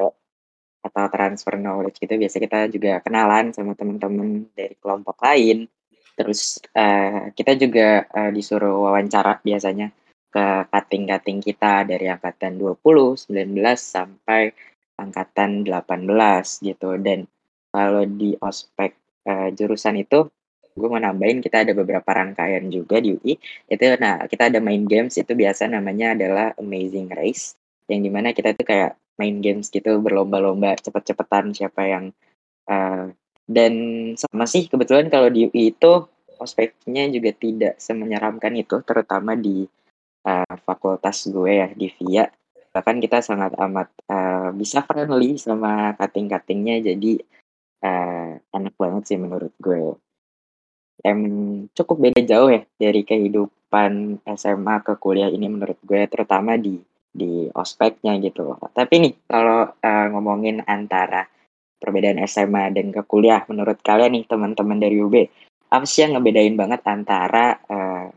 atau 0.86 1.06
transfer 1.10 1.54
knowledge 1.58 1.98
gitu. 2.06 2.14
Biasa 2.22 2.38
kita 2.38 2.58
juga 2.70 3.02
kenalan 3.02 3.50
sama 3.50 3.74
teman-teman 3.74 4.46
dari 4.54 4.78
kelompok 4.78 5.18
lain. 5.26 5.66
Terus 6.14 6.62
uh, 6.78 7.34
kita 7.34 7.58
juga 7.58 8.06
uh, 8.10 8.30
disuruh 8.30 8.90
wawancara 8.90 9.42
biasanya 9.42 9.90
ke 10.34 10.46
kating-kating 10.70 11.40
kita 11.42 11.86
dari 11.86 12.10
angkatan 12.10 12.58
20, 12.58 13.30
19 13.30 13.34
sampai 13.78 14.54
angkatan 14.98 15.66
18 15.66 16.66
gitu. 16.66 16.90
Dan 17.02 17.26
kalau 17.74 18.06
di 18.06 18.38
ospek 18.38 18.94
uh, 19.26 19.50
jurusan 19.54 20.02
itu 20.02 20.30
gue 20.74 20.90
mau 20.90 20.98
nambahin 20.98 21.38
kita 21.38 21.62
ada 21.62 21.74
beberapa 21.78 22.10
rangkaian 22.10 22.66
juga 22.74 22.98
di 22.98 23.14
UI 23.14 23.38
itu 23.70 23.84
nah 24.02 24.26
kita 24.26 24.50
ada 24.50 24.58
main 24.58 24.82
games 24.90 25.22
itu 25.22 25.38
biasa 25.38 25.70
namanya 25.70 26.18
adalah 26.18 26.58
Amazing 26.58 27.14
Race 27.14 27.54
yang 27.86 28.02
di 28.02 28.10
mana 28.10 28.34
kita 28.34 28.58
tuh 28.58 28.66
kayak 28.66 28.98
main 29.22 29.38
games 29.38 29.70
gitu 29.70 30.02
berlomba-lomba 30.02 30.74
cepet-cepetan 30.82 31.54
siapa 31.54 31.82
yang 31.86 32.06
uh, 32.66 33.14
dan 33.48 33.74
sama 34.16 34.46
sih 34.48 34.68
kebetulan 34.72 35.12
kalau 35.12 35.28
di 35.28 35.48
UI 35.48 35.76
itu 35.76 36.08
ospeknya 36.40 37.08
juga 37.12 37.32
tidak 37.36 37.74
semenyeramkan 37.80 38.54
itu 38.56 38.80
terutama 38.84 39.36
di 39.36 39.68
uh, 40.28 40.56
fakultas 40.64 41.28
gue 41.28 41.52
ya 41.52 41.68
di 41.72 41.88
VIA 41.92 42.28
bahkan 42.74 42.98
kita 42.98 43.22
sangat 43.22 43.54
amat 43.60 43.90
uh, 44.10 44.50
bisa 44.56 44.82
friendly 44.82 45.38
sama 45.38 45.94
kating-katingnya 46.00 46.82
jadi 46.82 47.22
uh, 47.86 48.32
enak 48.52 48.74
banget 48.80 49.04
sih 49.14 49.20
menurut 49.22 49.54
gue 49.62 49.94
Emang 51.04 51.68
cukup 51.76 51.98
beda 52.00 52.22
jauh 52.24 52.48
ya 52.48 52.64
dari 52.80 53.04
kehidupan 53.04 54.24
SMA 54.40 54.76
ke 54.88 54.96
kuliah 54.96 55.28
ini 55.28 55.52
menurut 55.52 55.76
gue, 55.84 56.06
terutama 56.08 56.56
di 56.56 56.80
di 57.14 57.52
ospeknya 57.52 58.16
gitu. 58.24 58.56
Tapi 58.72 58.94
nih 59.04 59.14
kalau, 59.28 59.68
uh, 59.68 60.08
ngomongin 60.16 60.64
antara 60.64 61.28
perbedaan 61.84 62.24
SMA 62.24 62.72
dan 62.72 62.96
ke 62.96 63.04
kuliah 63.04 63.44
menurut 63.52 63.84
kalian 63.84 64.16
nih 64.16 64.24
teman-teman 64.24 64.80
dari 64.80 65.04
UB, 65.04 65.28
apa 65.68 65.84
sih 65.84 66.08
yang 66.08 66.16
ngebedain 66.16 66.56
banget 66.56 66.80
antara, 66.88 67.60
uh, 67.68 68.08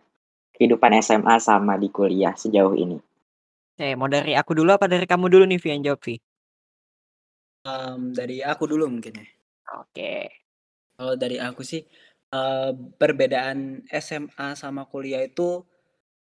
kehidupan 0.55 1.03
SMA 1.03 1.43
sama 1.43 1.75
di 1.75 1.91
kuliah 1.91 2.39
sejauh 2.39 2.79
ini? 2.79 3.03
Oke, 3.77 3.89
mau 3.99 4.07
dari 4.07 4.39
aku 4.39 4.55
dulu 4.55 4.73
apa 4.73 4.87
dari 4.87 5.05
kamu 5.05 5.27
dulu 5.27 5.45
nih 5.51 5.59
Vi 5.59 5.69
yang 5.75 5.83
jawab 5.83 6.01
Vi? 6.07 6.15
Um, 7.67 8.15
dari 8.15 8.41
aku 8.47 8.71
dulu 8.71 8.87
mungkin 8.87 9.19
ya. 9.19 9.27
Oke. 9.83 10.31
Kalau 10.97 11.19
dari 11.19 11.37
aku 11.37 11.67
sih 11.67 11.83
eee, 12.33 12.71
perbedaan 12.97 13.85
SMA 13.91 14.57
sama 14.59 14.89
kuliah 14.89 15.23
itu, 15.25 15.63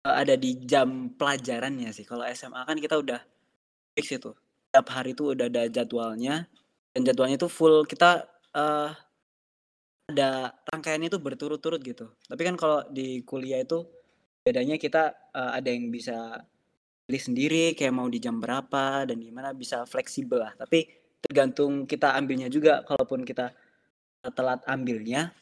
eee, 0.07 0.15
ada 0.26 0.35
di 0.37 0.61
jam 0.65 1.12
pelajarannya 1.15 1.91
sih. 1.97 2.05
Kalau 2.07 2.25
SMA 2.29 2.61
kan 2.67 2.79
kita 2.79 2.99
udah 3.00 3.21
fix 3.97 4.12
itu, 4.12 4.31
tiap 4.71 4.87
hari 4.93 5.17
itu 5.17 5.33
udah 5.33 5.47
ada 5.49 5.65
jadwalnya, 5.71 6.47
dan 6.97 7.03
jadwalnya 7.05 7.37
itu 7.37 7.49
full 7.53 7.85
kita, 7.85 8.25
eee, 8.57 8.91
ada 10.09 10.55
rangkaiannya 10.71 11.09
itu 11.12 11.19
berturut-turut 11.23 11.81
gitu. 11.83 12.07
Tapi 12.31 12.43
kan 12.47 12.55
kalau 12.59 12.81
di 12.91 13.23
kuliah 13.26 13.61
itu 13.62 13.85
bedanya 14.47 14.76
kita, 14.81 15.15
eee, 15.35 15.50
ada 15.62 15.69
yang 15.71 15.91
bisa 15.93 16.17
pilih 17.07 17.23
sendiri 17.23 17.65
kayak 17.79 17.95
mau 17.95 18.09
di 18.11 18.19
jam 18.23 18.38
berapa 18.43 19.07
dan 19.09 19.19
gimana, 19.23 19.53
bisa 19.57 19.85
fleksibel 19.88 20.41
lah. 20.43 20.55
Tapi 20.59 20.88
tergantung 21.25 21.85
kita 21.91 22.15
ambilnya 22.19 22.49
juga, 22.53 22.83
kalaupun 22.88 23.23
kita, 23.26 23.53
telat 24.37 24.61
ambilnya 24.69 25.33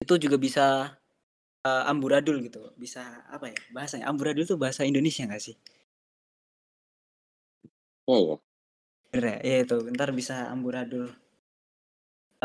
itu 0.00 0.14
juga 0.16 0.36
bisa, 0.40 0.66
eee, 1.66 1.84
amburadul 1.92 2.38
gitu, 2.46 2.72
bisa 2.78 3.02
apa 3.28 3.46
ya 3.52 3.58
bahasanya, 3.76 4.06
amburadul 4.10 4.44
itu 4.48 4.56
bahasa 4.60 4.82
Indonesia 4.88 5.24
nggak 5.28 5.42
sih? 5.46 5.56
Bener 8.08 8.49
ya? 9.14 9.34
Iya 9.46 9.56
itu, 9.66 9.76
entar 9.90 10.08
bisa 10.18 10.34
amburadul. 10.54 11.06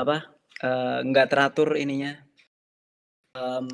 Apa, 0.01 0.17
eee, 0.59 0.97
nggak 1.07 1.27
teratur 1.31 1.69
ininya, 1.79 2.11
mmm, 3.37 3.67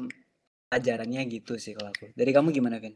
pelajarannya 0.70 1.22
gitu 1.36 1.54
sih 1.64 1.74
kalau 1.78 1.90
aku. 1.94 2.12
Dari 2.20 2.32
kamu 2.36 2.50
gimana, 2.58 2.78
Vin? 2.84 2.96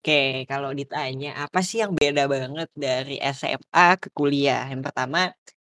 Oke, 0.00 0.46
kalau 0.46 0.70
ditanya 0.72 1.28
apa 1.44 1.58
sih 1.60 1.82
yang 1.82 1.92
beda 1.98 2.24
banget 2.30 2.68
dari 2.78 3.18
SMA 3.18 3.98
ke 3.98 4.08
kuliah? 4.14 4.64
Yang 4.70 4.82
pertama, 4.90 5.20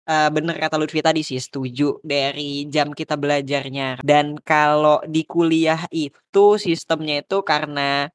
eee, 0.10 0.30
bener 0.36 0.56
kata 0.62 0.75
Lutfi 0.80 1.01
tadi 1.01 1.22
sih, 1.25 1.42
setuju 1.42 2.00
dari 2.06 2.70
jam 2.70 2.94
kita 2.94 3.18
belajarnya. 3.18 4.00
Dan 4.06 4.38
kalau 4.46 5.01
di 5.10 5.25
kuliah 5.25 5.82
itu 5.92 6.56
sistemnya 6.62 7.25
itu 7.25 7.42
karena, 7.44 8.08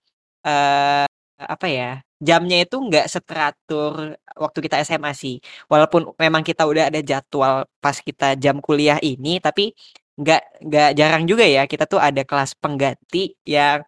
eee, 1.40 1.49
apa 1.55 1.66
ya, 1.71 1.90
jamnya 2.23 2.57
itu 2.64 2.76
nggak 2.81 3.07
seteratur 3.12 4.16
waktu 4.37 4.59
kita 4.64 4.76
SMA 4.87 5.12
sih. 5.16 5.37
Walaupun 5.73 6.12
memang 6.21 6.43
kita 6.47 6.64
udah 6.69 6.88
ada 6.93 7.00
jadwal 7.05 7.64
pas 7.83 7.97
kita 8.00 8.37
jam 8.40 8.59
kuliah 8.64 8.99
ini, 9.05 9.38
tapi 9.43 9.73
nggak 10.21 10.43
nggak 10.69 10.88
jarang 10.99 11.25
juga 11.28 11.45
ya 11.45 11.69
kita 11.69 11.85
tuh 11.90 12.00
ada 12.00 12.25
kelas 12.25 12.57
pengganti 12.61 13.37
yang 13.45 13.85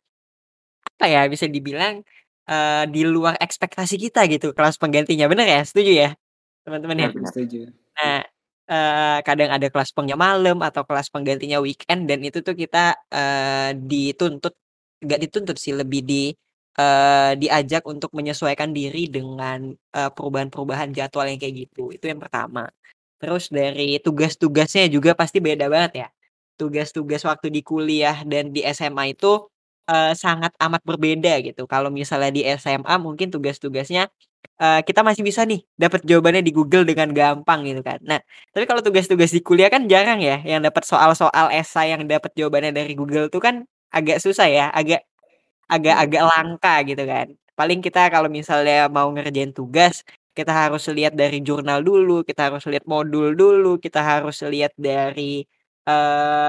apa 0.99 1.07
ya, 1.11 1.21
bisa 1.31 1.47
dibilang, 1.50 2.02
eee, 2.50 2.85
di 2.95 3.02
luar 3.07 3.37
ekspektasi 3.40 3.97
kita 4.00 4.26
gitu 4.33 4.52
kelas 4.57 4.76
penggantinya, 4.83 5.26
bener 5.31 5.47
ya? 5.49 5.61
Setuju 5.67 5.93
ya, 5.95 6.11
teman-teman 6.67 6.99
ya? 7.09 7.11
Setuju. 7.25 7.71
Nah, 7.99 8.23
eee, 8.71 9.19
kadang 9.28 9.50
ada 9.55 9.69
kelas 9.73 9.90
pengnya 9.97 10.17
malam 10.21 10.59
atau 10.64 10.83
kelas 10.88 11.09
penggantinya 11.14 11.59
weekend 11.64 12.07
dan 12.11 12.21
itu 12.26 12.40
tuh 12.47 12.55
kita, 12.59 12.97
eee, 13.12 13.71
dituntut 13.90 14.55
nggak 15.05 15.21
dituntut 15.28 15.57
sih, 15.61 15.75
lebih 15.76 16.02
di 16.07 16.33
eee, 16.78 17.32
diajak 17.42 17.82
untuk 17.90 18.11
menyesuaikan 18.16 18.70
diri 18.73 19.11
dengan, 19.11 19.75
eee, 19.75 20.11
perubahan-perubahan 20.16 20.94
jadwal 20.97 21.26
yang 21.28 21.40
kayak 21.42 21.56
gitu, 21.68 21.90
itu 21.94 22.04
yang 22.11 22.23
pertama. 22.23 22.70
Terus 23.23 23.50
dari 23.50 23.99
tugas-tugasnya 24.02 24.87
juga 24.90 25.12
pasti 25.18 25.42
beda 25.42 25.66
banget 25.70 25.92
ya. 26.06 26.08
Tugas-tugas 26.58 27.23
waktu 27.26 27.50
di 27.54 27.62
kuliah 27.66 28.23
dan 28.26 28.50
di 28.54 28.62
SMA 28.66 29.11
itu, 29.14 29.47
eee, 29.90 30.14
sangat 30.18 30.54
amat 30.62 30.82
berbeda 30.87 31.38
gitu. 31.42 31.66
Kalau 31.70 31.90
misalnya 31.92 32.30
di 32.35 32.42
SMA 32.47 32.94
mungkin 33.02 33.30
tugas-tugasnya, 33.35 34.06
eee, 34.62 34.80
kita 34.87 35.02
masih 35.06 35.23
bisa 35.26 35.42
nih 35.47 35.62
dapat 35.78 36.02
jawabannya 36.06 36.42
di 36.47 36.52
Google 36.54 36.85
dengan 36.88 37.11
gampang 37.14 37.66
gitu 37.66 37.82
kan. 37.87 37.99
Nah, 38.06 38.20
tapi 38.54 38.64
kalau 38.70 38.82
tugas-tugas 38.87 39.30
di 39.35 39.40
kuliah 39.44 39.70
kan 39.73 39.87
jarang 39.90 40.18
ya 40.23 40.40
yang 40.47 40.62
dapat 40.64 40.82
soal-soal 40.87 41.50
esai 41.54 41.94
yang 41.94 42.04
dapat 42.11 42.30
jawabannya 42.38 42.73
dari 42.75 42.94
Google 42.99 43.28
tuh 43.32 43.42
kan 43.42 43.64
agak 43.94 44.20
susah 44.23 44.47
ya, 44.50 44.66
agak 44.75 45.04
agak 45.73 45.95
Iya. 45.97 46.03
agak 46.09 46.23
langka 46.33 46.75
gitu 46.89 47.03
kan. 47.09 47.27
Paling 47.59 47.81
kita 47.85 48.09
kalau 48.15 48.29
misalnya 48.33 48.87
mau 48.93 49.09
ngerjain 49.15 49.53
tugas, 49.57 50.03
kita 50.37 50.53
harus 50.55 50.87
lihat 50.93 51.15
dari 51.19 51.43
jurnal 51.45 51.83
dulu, 51.85 52.23
kita 52.27 52.49
harus 52.53 52.65
lihat 52.71 52.85
modul 52.89 53.35
dulu, 53.35 53.77
kita 53.83 54.01
harus 54.03 54.39
lihat 54.47 54.73
dari, 54.79 55.43
eee, 55.89 56.47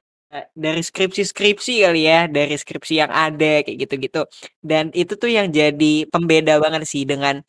dari 0.53 0.81
skripsi-skripsi 0.85 1.73
kali 1.89 2.01
ya, 2.05 2.29
dari 2.29 2.53
skripsi 2.55 2.93
yang 3.01 3.11
ada 3.11 3.65
kayak 3.65 3.77
gitu-gitu. 3.89 4.21
Dan 4.61 4.93
itu 4.93 5.17
tuh 5.17 5.29
yang 5.33 5.49
jadi 5.49 6.05
pembeda 6.13 6.61
banget 6.61 6.85
sih 6.85 7.03
dengan 7.09 7.41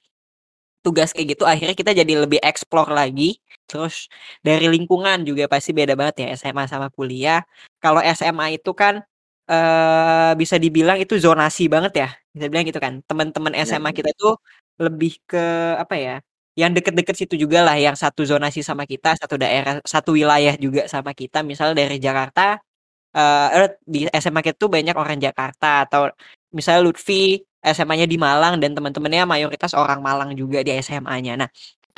tugas 0.86 1.12
kayak 1.12 1.36
gitu 1.36 1.44
akhirnya 1.44 1.76
kita 1.76 1.92
jadi 1.92 2.14
lebih 2.24 2.40
explore 2.44 2.90
lagi. 2.94 3.38
Terus 3.68 4.08
dari 4.46 4.66
lingkungan 4.72 5.22
juga 5.28 5.46
pasti 5.50 5.72
beda 5.76 5.94
banget 5.98 6.24
ya 6.24 6.28
SMA 6.40 6.64
sama 6.70 6.88
kuliah. 6.94 7.44
Kalau 7.84 8.00
SMA 8.02 8.56
itu 8.56 8.72
kan, 8.76 9.02
eee, 9.50 10.30
bisa 10.40 10.56
dibilang 10.62 10.98
itu 11.02 11.14
zonasi 11.18 11.66
banget 11.66 11.92
ya, 12.06 12.08
bisa 12.34 12.44
dibilang 12.48 12.66
gitu 12.70 12.80
kan. 12.82 12.94
Teman-teman 13.08 13.52
SMA 13.66 13.90
benar. 13.90 13.98
kita 13.98 14.10
tuh 14.20 14.34
lebih 14.80 15.12
ke 15.28 15.42
apa 15.82 15.94
ya, 15.98 16.16
yang 16.58 16.72
deket-deket 16.76 17.16
situ 17.18 17.34
jugalah, 17.42 17.76
yang 17.78 17.96
satu 17.98 18.22
zonasi 18.26 18.62
sama 18.64 18.84
kita, 18.88 19.16
satu 19.20 19.36
daerah, 19.40 19.80
satu 19.84 20.14
wilayah 20.16 20.54
juga 20.60 20.86
sama 20.90 21.12
kita. 21.16 21.42
Misal 21.46 21.74
dari 21.76 21.98
Jakarta, 22.02 22.58
eee, 23.16 23.48
et 23.68 23.72
di 23.86 24.00
SMA 24.14 24.40
kita 24.46 24.56
tuh 24.60 24.70
banyak 24.72 24.96
orang 24.98 25.18
Jakarta 25.22 25.86
atau 25.88 26.10
misalnya 26.54 26.82
Lutfi 26.86 27.40
SMA-nya 27.64 28.06
di 28.08 28.16
Malang 28.20 28.56
dan 28.62 28.72
teman-temannya 28.76 29.24
mayoritas 29.28 29.72
orang 29.76 30.00
Malang 30.04 30.32
juga 30.38 30.64
di 30.64 30.72
SMA-nya. 30.80 31.36
Nah, 31.40 31.48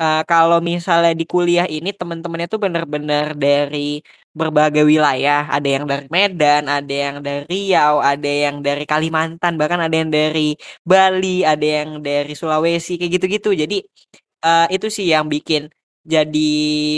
eee, 0.01 0.21
kalau 0.29 0.59
misalnya 0.63 1.13
di 1.17 1.25
kuliah 1.29 1.65
ini 1.69 1.89
teman-temannya 1.95 2.47
tuh 2.51 2.61
bener-bener 2.61 3.33
dari 3.37 4.01
berbagai 4.33 4.81
wilayah, 4.87 5.45
ada 5.49 5.67
yang 5.69 5.85
dari 5.85 6.05
Medan, 6.09 6.65
ada 6.71 6.93
yang 6.93 7.17
dari 7.21 7.43
Riau, 7.49 8.01
ada 8.01 8.25
yang 8.29 8.61
dari 8.65 8.83
Kalimantan, 8.89 9.53
bahkan 9.61 9.77
ada 9.81 9.93
yang 9.93 10.09
dari 10.09 10.57
Bali, 10.85 11.45
ada 11.45 11.61
yang 11.65 12.01
dari 12.01 12.33
Sulawesi, 12.33 12.97
kayak 12.97 13.11
gitu-gitu. 13.21 13.49
Jadi, 13.53 13.77
eee, 14.45 14.65
itu 14.75 14.87
sih 14.93 15.07
yang 15.13 15.27
bikin 15.31 15.69
jadi 16.03 16.51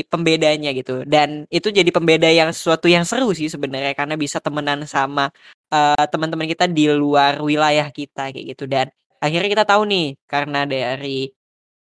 pembedanya 0.09 0.71
gitu. 0.73 1.05
Dan 1.05 1.45
itu 1.53 1.69
jadi 1.69 1.89
pembeda 1.93 2.29
yang 2.31 2.49
sesuatu 2.55 2.89
yang 2.89 3.05
seru 3.05 3.29
sih 3.37 3.47
sebenarnya 3.53 3.93
karena 3.97 4.15
bisa 4.17 4.39
temenan 4.41 4.83
sama, 4.89 5.29
eee, 5.73 6.03
teman-teman 6.11 6.47
kita 6.49 6.65
di 6.71 6.89
luar 6.93 7.37
wilayah 7.43 7.87
kita 7.93 8.33
kayak 8.33 8.45
gitu. 8.57 8.65
Dan 8.69 8.89
akhirnya 9.21 9.49
kita 9.51 9.65
tahu 9.69 9.83
nih 9.89 10.05
karena 10.29 10.65
dari 10.69 11.29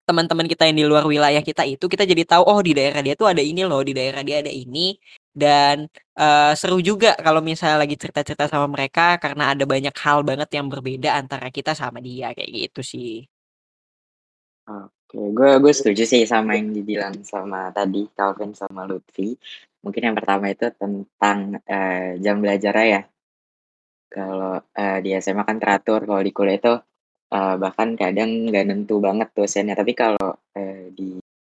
teman-teman 0.08 0.48
kita 0.48 0.64
yang 0.70 0.78
di 0.82 0.86
luar 0.88 1.04
wilayah 1.06 1.44
kita 1.44 1.64
itu, 1.68 1.86
kita 1.92 2.04
jadi 2.08 2.24
tahu, 2.24 2.44
oh 2.48 2.60
di 2.64 2.72
daerah 2.78 3.02
dia 3.06 3.14
tuh 3.20 3.28
ada 3.32 3.44
ini 3.44 3.62
loh, 3.68 3.82
di 3.84 3.92
daerah 3.98 4.24
dia 4.24 4.40
ada 4.44 4.52
ini. 4.52 4.96
Dan, 5.38 5.86
eee, 6.18 6.52
seru 6.58 6.80
juga 6.82 7.14
kalau 7.22 7.42
misalnya 7.46 7.84
lagi 7.86 7.96
cerita-cerita 8.00 8.50
sama 8.50 8.66
mereka 8.72 9.20
karena 9.22 9.54
ada 9.54 9.64
banyak 9.70 9.94
hal 10.02 10.26
banget 10.26 10.50
yang 10.58 10.68
berbeda 10.72 11.10
antara 11.20 11.48
kita 11.54 11.76
sama 11.78 12.00
dia, 12.02 12.32
kayak 12.34 12.50
gitu 12.72 12.82
sih. 12.82 13.28
Oke, 14.68 15.18
gue 15.38 15.50
gue 15.64 15.72
setuju 15.78 16.04
sih 16.04 16.24
sama 16.28 16.52
yang 16.60 16.76
dibilang 16.76 17.16
sama 17.24 17.72
tadi 17.72 18.04
Calvin 18.12 18.52
sama 18.52 18.84
Lutfi. 18.84 19.32
Mungkin 19.84 20.02
yang 20.12 20.16
pertama 20.20 20.46
itu 20.52 20.68
tentang, 20.76 21.40
eee, 21.64 22.20
jam 22.20 22.36
belajarnya 22.44 22.86
ya. 22.96 23.02
Kalau, 24.16 24.54
eee, 24.80 24.98
di 25.04 25.10
SMA 25.24 25.44
kan 25.50 25.60
teratur, 25.60 26.00
kalau 26.08 26.22
di 26.28 26.32
kuliah 26.36 26.58
itu, 26.60 26.74
eee, 27.34 27.56
bahkan 27.64 27.90
kadang 28.00 28.30
nggak 28.50 28.66
nentu 28.70 29.00
banget 29.04 29.30
dosennya. 29.38 29.76
Tapi 29.78 29.94
kalau, 29.98 30.38
eee, 30.58 30.92
di 30.98 31.08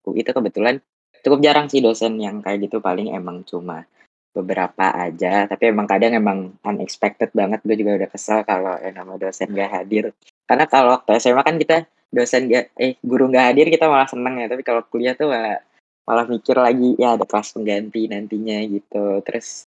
UI 0.08 0.20
itu 0.24 0.30
kebetulan 0.34 0.76
cukup 1.22 1.38
jarang 1.44 1.66
sih 1.70 1.80
dosen 1.84 2.18
yang 2.18 2.42
kayak 2.44 2.66
gitu, 2.70 2.78
paling 2.82 3.12
emang 3.14 3.44
cuma 3.46 3.86
beberapa 4.32 4.88
aja, 4.96 5.44
tapi 5.44 5.68
emang 5.72 5.84
kadang 5.84 6.12
emang 6.16 6.38
unexpected 6.64 7.30
banget. 7.36 7.60
Gue 7.66 7.76
juga 7.76 7.92
udah 8.00 8.08
kesel 8.10 8.40
kalau 8.48 8.74
yang 8.80 8.96
namanya 8.96 9.28
dosen 9.28 9.52
nggak 9.52 9.70
hadir. 9.76 10.04
Karena 10.48 10.64
kalau 10.68 10.96
waktu 10.96 11.20
SMA 11.20 11.42
kan 11.44 11.56
kita 11.60 11.84
dosen 12.12 12.48
nggak 12.48 12.64
eh, 12.80 12.96
guru 13.04 13.28
nggak 13.28 13.46
hadir 13.52 13.66
kita 13.68 13.86
malah 13.92 14.08
seneng 14.08 14.40
ya, 14.40 14.46
tapi 14.48 14.62
kalau 14.64 14.82
kuliah 14.88 15.12
tuh 15.16 15.28
malah 15.32 15.60
malah 16.08 16.26
mikir 16.26 16.56
lagi, 16.58 16.96
ya 16.98 17.14
ada 17.16 17.24
kelas 17.28 17.54
pengganti 17.54 18.10
nantinya 18.10 18.58
gitu. 18.66 19.20
Terus, 19.24 19.68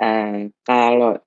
eee, 0.00 0.50
kalau, 0.66 1.18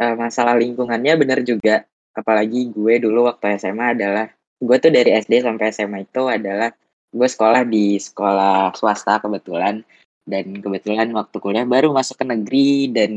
eee, 0.00 0.14
masalah 0.18 0.54
lingkungannya 0.58 1.12
bener 1.20 1.40
juga, 1.46 1.84
apalagi 2.16 2.70
gue 2.74 2.94
dulu 3.02 3.26
waktu 3.30 3.56
SMA 3.60 3.94
adalah 3.96 4.26
gue 4.60 4.76
tuh 4.82 4.92
dari 4.92 5.10
SD 5.16 5.40
sampai 5.44 5.72
SMA 5.72 6.04
itu 6.06 6.22
adalah 6.28 6.70
gue 7.10 7.28
sekolah 7.28 7.62
di 7.66 7.98
sekolah 7.98 8.74
swasta 8.78 9.18
kebetulan, 9.22 9.82
dan 10.26 10.46
kebetulan 10.62 11.10
waktu 11.16 11.36
kuliah 11.42 11.66
baru 11.66 11.90
masuk 11.94 12.22
ke 12.22 12.26
negeri 12.28 12.90
dan, 12.94 13.12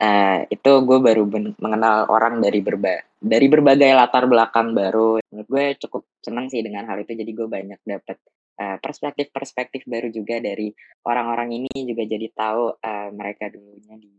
eee, 0.00 0.38
itu 0.52 0.72
gue 0.86 0.98
baru 1.02 1.24
mengenal 1.60 2.08
orang 2.12 2.40
dari 2.44 2.60
berba 2.64 3.02
dari 3.20 3.46
berbagai 3.52 3.92
latar 3.96 4.26
belakang 4.30 4.72
baru. 4.76 5.20
Menurut 5.32 5.48
gue 5.50 5.66
cukup 5.86 6.02
seneng 6.24 6.48
sih 6.52 6.62
dengan 6.64 6.86
hal 6.90 7.00
itu, 7.04 7.12
jadi 7.16 7.32
gue 7.34 7.48
banyak 7.48 7.80
dapet, 7.86 8.18
eee, 8.60 8.76
perspektif-perspektif 8.82 9.84
baru 9.88 10.08
juga 10.14 10.40
dari 10.42 10.72
orang-orang 11.08 11.56
ini, 11.64 11.72
juga 11.88 12.04
jadi 12.08 12.28
tahu, 12.34 12.78
eee, 12.80 13.08
mereka 13.16 13.48
dulunya 13.52 13.96
di 14.00 14.10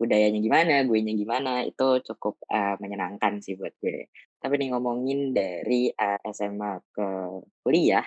budayanya 0.00 0.40
gimana, 0.40 0.74
guenya 0.88 1.12
gimana, 1.12 1.52
itu 1.68 2.00
cukup, 2.08 2.40
eee, 2.48 2.74
menyenangkan 2.80 3.44
sih 3.44 3.54
buat 3.60 3.76
gue. 3.84 4.08
Tapi 4.40 4.54
nih 4.56 4.68
ngomongin 4.72 5.36
dari, 5.36 5.92
eee, 5.92 6.18
SMA 6.32 6.72
ke 6.96 7.08
kuliah, 7.60 8.04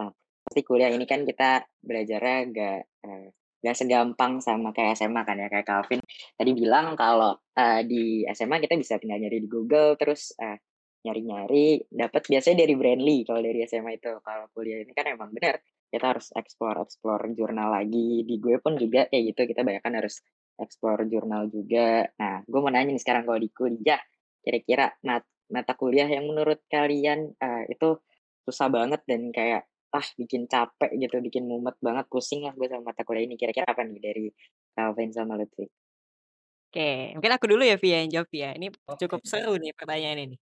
eee, 0.00 0.12
pasti 0.44 0.60
kuliah 0.68 0.92
ini 0.92 1.08
kan 1.08 1.24
kita 1.24 1.64
belajarnya 1.80 2.36
agak, 2.44 2.80
eee, 3.06 3.28
nggak 3.60 3.76
segampang 3.76 4.40
sama 4.40 4.72
kayak 4.72 4.96
SMA 4.96 5.20
kan 5.28 5.36
ya 5.36 5.48
kayak 5.52 5.68
Calvin 5.68 6.00
tadi 6.32 6.50
bilang 6.56 6.96
kalau 6.96 7.36
uh, 7.36 7.80
di 7.84 8.24
SMA 8.32 8.56
kita 8.64 8.72
bisa 8.80 8.96
tinggal 8.96 9.20
nyari 9.20 9.36
di 9.44 9.48
Google 9.52 10.00
terus 10.00 10.32
uh, 10.40 10.56
nyari-nyari 11.04 11.88
dapat 11.88 12.22
biasanya 12.28 12.64
dari 12.64 12.74
Brandly 12.76 13.24
kalau 13.24 13.40
dari 13.40 13.60
SMA 13.64 14.00
itu 14.00 14.12
kalau 14.24 14.48
kuliah 14.52 14.80
ini 14.84 14.92
kan 14.96 15.08
emang 15.12 15.32
benar 15.32 15.60
kita 15.92 16.04
harus 16.16 16.32
explore 16.36 16.80
explore 16.84 17.24
jurnal 17.36 17.72
lagi 17.72 18.24
di 18.24 18.36
gue 18.40 18.56
pun 18.60 18.76
juga 18.76 19.08
kayak 19.08 19.36
gitu 19.36 19.40
kita 19.52 19.60
banyak 19.64 19.82
kan 19.84 19.96
harus 19.96 20.20
explore 20.60 21.08
jurnal 21.08 21.48
juga 21.48 22.06
nah 22.20 22.44
gue 22.44 22.60
mau 22.60 22.70
nanya 22.70 22.92
nih 22.94 23.02
sekarang 23.02 23.24
kalau 23.24 23.40
di 23.40 23.50
kuliah 23.50 24.00
kira-kira 24.44 24.92
mat 25.04 25.24
mata 25.50 25.74
kuliah 25.74 26.06
yang 26.06 26.30
menurut 26.30 26.62
kalian 26.70 27.34
uh, 27.42 27.64
itu 27.66 27.98
susah 28.46 28.70
banget 28.70 29.02
dan 29.04 29.34
kayak 29.34 29.66
ah 29.90 30.06
bikin 30.14 30.46
capek 30.46 30.90
gitu, 30.94 31.18
bikin 31.18 31.44
mumet 31.50 31.74
banget, 31.82 32.06
pusing 32.06 32.46
lah 32.46 32.54
gue 32.54 32.66
sama 32.70 32.94
mata 32.94 33.02
kuliah 33.02 33.26
ini. 33.26 33.34
Kira-kira 33.34 33.66
apa 33.66 33.82
nih 33.82 33.98
dari 33.98 34.26
Calvin 34.70 35.10
sama 35.10 35.34
Lutfi? 35.34 35.66
Oke, 36.70 37.18
mungkin 37.18 37.32
aku 37.34 37.46
dulu 37.50 37.66
ya 37.66 37.74
Vi 37.74 37.90
yang 37.90 38.06
jawab 38.06 38.30
ya. 38.30 38.54
Ini 38.54 38.70
cukup 38.70 39.20
seru 39.26 39.58
nih 39.58 39.74
pertanyaan 39.74 40.30
ini. 40.30 40.36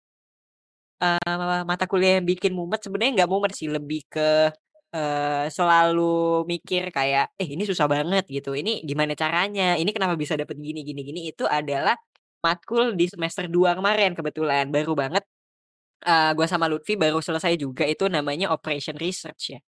Uh, 0.98 1.62
mata 1.69 1.86
kuliah 1.86 2.17
yang 2.17 2.25
bikin 2.25 2.57
mumet 2.57 2.81
sebenarnya 2.81 3.22
nggak 3.22 3.29
mumet 3.29 3.53
sih, 3.53 3.69
lebih 3.69 4.01
ke 4.10 4.50
uh, 4.94 5.46
selalu 5.50 6.46
mikir 6.50 6.92
kayak, 6.94 7.34
eh 7.42 7.48
ini 7.54 7.63
susah 7.65 7.88
banget 7.89 8.25
gitu. 8.30 8.54
Ini 8.54 8.86
gimana 8.86 9.13
caranya? 9.18 9.80
Ini 9.80 9.89
kenapa 9.96 10.13
bisa 10.20 10.36
dapet 10.38 10.58
gini 10.60 10.86
gini 10.86 11.01
gini? 11.08 11.20
Itu 11.32 11.48
adalah 11.50 11.96
matkul 12.46 12.94
di 13.00 13.10
semester 13.10 13.50
2 13.50 13.74
kemarin 13.80 14.13
kebetulan 14.13 14.70
baru 14.70 14.94
banget 14.94 15.24
uh, 16.06 16.32
gue 16.38 16.48
sama 16.50 16.70
Lutfi 16.70 16.94
baru 17.00 17.20
selesai 17.24 17.58
juga 17.58 17.84
itu 17.88 18.06
namanya 18.12 18.54
operation 18.54 18.96
research 19.00 19.58
ya. 19.58 19.60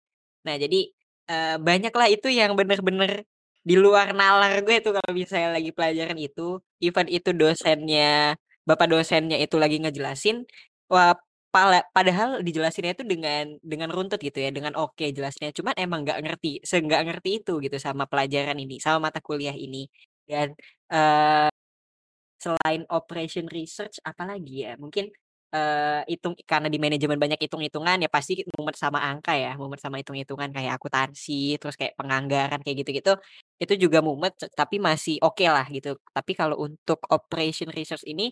Nah 0.45 0.55
jadi, 0.59 0.89
uh, 1.31 1.57
banyaklah 1.61 2.07
itu 2.11 2.27
yang 2.31 2.53
bener-bener 2.59 3.25
di 3.67 3.75
luar 3.75 4.15
nalar 4.15 4.63
gue 4.63 4.79
tuh 4.79 4.95
kalau 4.95 5.11
misalnya 5.15 5.57
lagi 5.59 5.71
pelajaran 5.75 6.17
itu, 6.19 6.61
even 6.79 7.07
itu 7.11 7.29
dosennya 7.35 8.37
bapak 8.67 8.87
dosennya 8.91 9.37
itu 9.39 9.55
lagi 9.59 9.79
ngejelasin, 9.83 10.43
wah 10.91 11.15
pala 11.57 11.79
padahal 11.97 12.29
dijelasinnya 12.45 12.93
itu 12.97 13.05
dengan 13.13 13.45
dengan 13.71 13.89
runtut 13.95 14.19
gitu 14.27 14.37
ya, 14.45 14.49
dengan 14.57 14.73
oke 14.77 15.05
jelasnya, 15.17 15.49
cuman 15.57 15.73
emang 15.83 15.99
nggak 16.05 16.19
ngerti, 16.25 16.49
seenggak 16.69 17.01
ngerti 17.09 17.29
itu 17.41 17.53
gitu 17.65 17.77
sama 17.87 18.05
pelajaran 18.11 18.57
ini, 18.63 18.75
sama 18.85 19.09
mata 19.09 19.19
kuliah 19.27 19.57
ini. 19.65 19.89
Dan, 20.29 20.53
uh, 20.93 21.49
selain 22.43 22.81
operation 22.97 23.45
research 23.57 23.97
apalagi 24.09 24.69
ya, 24.69 24.73
mungkin 24.83 25.09
hitung 26.11 26.37
karena 26.45 26.67
di 26.69 26.77
manajemen 26.77 27.17
banyak 27.17 27.39
hitung-hitungan 27.41 27.97
ya 28.03 28.09
pasti 28.11 28.45
mumet 28.53 28.77
sama 28.77 28.99
angka 29.09 29.33
ya, 29.33 29.57
mumet 29.57 29.79
sama 29.81 29.97
hitung-hitungan 30.01 30.49
kayak 30.53 30.77
akuntansi, 30.77 31.57
terus 31.57 31.73
kayak 31.79 31.97
penganggaran 31.99 32.59
kayak 32.61 32.77
gitu-gitu, 32.85 33.17
itu 33.63 33.73
juga 33.83 33.99
mumet 34.05 34.33
tapi 34.53 34.77
masih 34.77 35.17
oke 35.25 35.41
lah 35.49 35.65
gitu. 35.73 35.97
Tapi 36.13 36.31
kalau 36.37 36.55
untuk 36.61 36.99
operation 37.09 37.73
research 37.73 38.05
ini, 38.05 38.29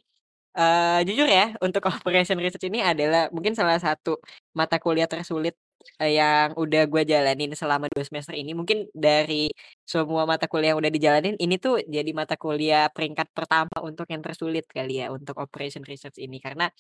uh, 0.57 1.00
jujur 1.07 1.27
ya 1.27 1.53
untuk 1.62 1.83
operation 1.95 2.39
research 2.39 2.65
ini 2.67 2.79
adalah 2.81 3.27
mungkin 3.35 3.53
salah 3.53 3.77
satu 3.77 4.17
mata 4.55 4.79
kuliah 4.79 5.05
tersulit, 5.05 5.55
uh, 6.01 6.09
yang 6.09 6.55
udah 6.55 6.88
gue 6.88 7.03
jalanin 7.05 7.51
selama 7.53 7.85
2 7.91 8.03
semester 8.07 8.33
ini. 8.33 8.51
Mungkin 8.57 8.89
dari 8.95 9.51
semua 9.85 10.24
mata 10.25 10.47
kuliah 10.50 10.74
yang 10.74 10.79
udah 10.81 10.91
dijalanin, 10.91 11.35
ini 11.38 11.55
tuh 11.59 11.83
jadi 11.85 12.12
mata 12.15 12.35
kuliah 12.39 12.88
peringkat 12.91 13.27
pertama 13.35 13.75
untuk 13.83 14.07
yang 14.09 14.24
tersulit 14.24 14.65
kali 14.71 15.03
ya, 15.03 15.12
untuk 15.13 15.35
operation 15.38 15.83
research 15.85 16.17
ini. 16.19 16.39
Karena 16.41 16.71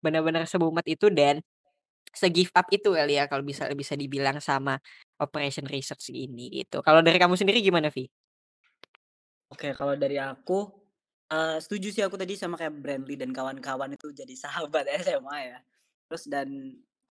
benar-benar 0.00 0.46
semumet 0.46 0.86
itu 0.86 1.10
dan 1.10 1.42
se-give 2.16 2.48
up 2.56 2.66
itu 2.72 2.96
kali 2.96 3.20
ya 3.20 3.28
kalau 3.28 3.44
bisa 3.44 3.68
bisa 3.76 3.92
dibilang 3.92 4.40
sama 4.40 4.80
operation 5.20 5.68
research 5.68 6.08
ini 6.14 6.64
gitu. 6.64 6.80
Kalau 6.80 7.04
dari 7.04 7.20
kamu 7.20 7.36
sendiri 7.36 7.60
gimana, 7.60 7.92
Vi? 7.92 8.08
Oke, 9.52 9.76
kalau 9.78 9.94
dari 9.94 10.18
aku, 10.18 10.85
uh, 11.32 11.58
setuju 11.58 11.88
sih 11.92 12.02
aku 12.04 12.18
tadi 12.18 12.38
sama 12.38 12.58
kayak 12.58 12.74
Brandly 12.78 13.14
dan 13.18 13.30
kawan-kawan 13.34 13.94
itu 13.94 14.10
jadi 14.14 14.34
sahabat 14.34 14.86
SMA 15.04 15.38
ya. 15.54 15.58
Terus 16.06 16.24
dan 16.30 16.48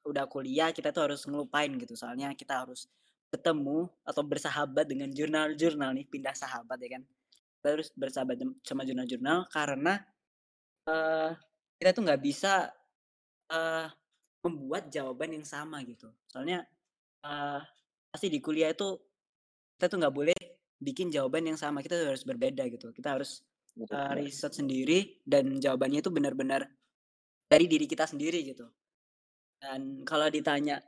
udah 0.03 0.27
kuliah 0.27 0.69
kita 0.75 0.91
tuh 0.91 1.09
harus 1.09 1.23
ngelupain 1.23 1.71
gitu, 1.79 1.95
soalnya 1.95 2.35
kita 2.35 2.67
harus 2.67 2.91
ketemu 3.33 3.89
atau 4.05 4.21
bersahabat 4.21 4.85
dengan 4.85 5.09
jurnal-jurnal 5.09 5.95
nih, 5.97 6.05
pindah 6.05 6.35
sahabat 6.37 6.77
ya 6.83 6.99
kan. 6.99 7.03
Kita 7.57 7.67
harus 7.73 7.89
bersahabat 7.95 8.37
sama 8.61 8.83
jurnal-jurnal 8.85 9.47
karena, 9.49 10.03
uh, 10.85 11.31
kita 11.79 11.89
tuh 11.95 12.03
nggak 12.05 12.21
bisa, 12.21 12.69
uh, 13.49 13.87
membuat 14.43 14.91
jawaban 14.91 15.39
yang 15.39 15.47
sama 15.47 15.81
gitu. 15.87 16.11
Soalnya, 16.27 16.67
uh, 17.25 17.63
pasti 18.11 18.27
di 18.29 18.43
kuliah 18.43 18.69
itu 18.69 18.99
kita 19.79 19.87
tuh 19.89 19.97
nggak 20.03 20.13
boleh 20.13 20.37
bikin 20.83 21.09
jawaban 21.09 21.47
yang 21.47 21.57
sama, 21.57 21.79
kita 21.81 21.95
harus 21.95 22.27
berbeda 22.27 22.67
gitu. 22.69 22.91
Kita 22.91 23.17
harus, 23.17 23.41
uh, 23.79 24.13
riset 24.13 24.53
sendiri 24.53 25.21
dan 25.25 25.57
jawabannya 25.57 25.99
itu 26.05 26.11
benar-benar 26.13 26.69
dari 27.49 27.65
diri 27.65 27.85
kita 27.89 28.05
sendiri 28.05 28.41
gitu. 28.45 28.65
Dan 29.57 30.03
kalau 30.03 30.27
ditanya, 30.27 30.81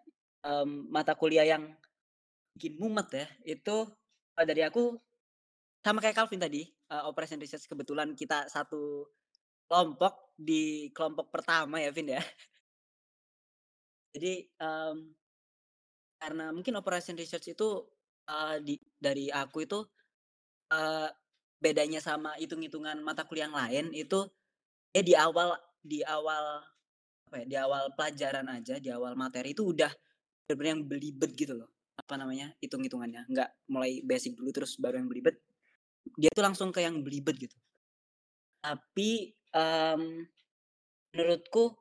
um, 0.45 0.89
mata 0.91 1.15
kuliah 1.15 1.47
yang 1.47 1.71
bikin 2.57 2.75
mumet 2.77 3.07
ya, 3.13 3.27
itu, 3.57 3.87
uh, 4.37 4.45
dari 4.45 4.61
aku 4.65 4.97
sama 5.85 6.01
kayak 6.01 6.17
Calvin 6.17 6.41
tadi, 6.41 6.65
uh, 6.91 7.05
operation 7.07 7.39
research 7.39 7.69
kebetulan 7.69 8.17
kita 8.17 8.49
satu 8.49 9.05
kelompok 9.69 10.35
di 10.35 10.89
kelompok 10.91 11.31
pertama 11.31 11.79
ya, 11.81 11.89
Vin 11.93 12.13
ya. 12.17 12.23
Jadi, 14.15 14.47
um, 14.61 15.11
karena 16.19 16.49
mungkin 16.55 16.79
operation 16.79 17.15
research 17.19 17.53
itu, 17.53 17.83
uh, 18.31 18.57
di 18.63 18.79
dari 18.95 19.29
aku 19.29 19.67
itu, 19.67 19.79
uh, 20.73 21.09
bedanya 21.59 21.99
sama 22.03 22.35
hitung-hitungan 22.37 22.99
mata 23.01 23.23
kuliah 23.25 23.47
yang 23.49 23.57
lain 23.57 23.85
itu, 23.95 24.27
ya 24.93 25.01
di 25.01 25.13
awal 25.17 25.55
di 25.81 26.01
awal 26.05 26.61
apa 27.25 27.35
ya, 27.41 27.45
di 27.45 27.55
awal 27.57 27.83
pelajaran 27.97 28.47
aja, 28.49 28.77
di 28.77 28.89
awal 28.93 29.17
materi 29.17 29.57
itu 29.57 29.73
udah 29.73 29.89
bener-bener 30.45 30.69
yang 30.77 30.83
belibet 30.85 31.31
gitu 31.33 31.53
loh, 31.57 31.69
apa 31.97 32.13
namanya, 32.21 32.53
hitung-hitungannya. 32.61 33.25
Nggak 33.29 33.49
mulai 33.69 34.01
basic 34.05 34.37
dulu 34.37 34.53
terus 34.53 34.77
baru 34.77 35.01
yang 35.01 35.09
belibet. 35.09 35.41
Dia 36.21 36.29
tuh 36.29 36.45
langsung 36.45 36.69
ke 36.69 36.85
yang 36.85 37.01
belibet 37.01 37.33
gitu. 37.37 37.57
Tapi, 38.61 39.33
um, 39.57 40.21
menurutku 41.13 41.73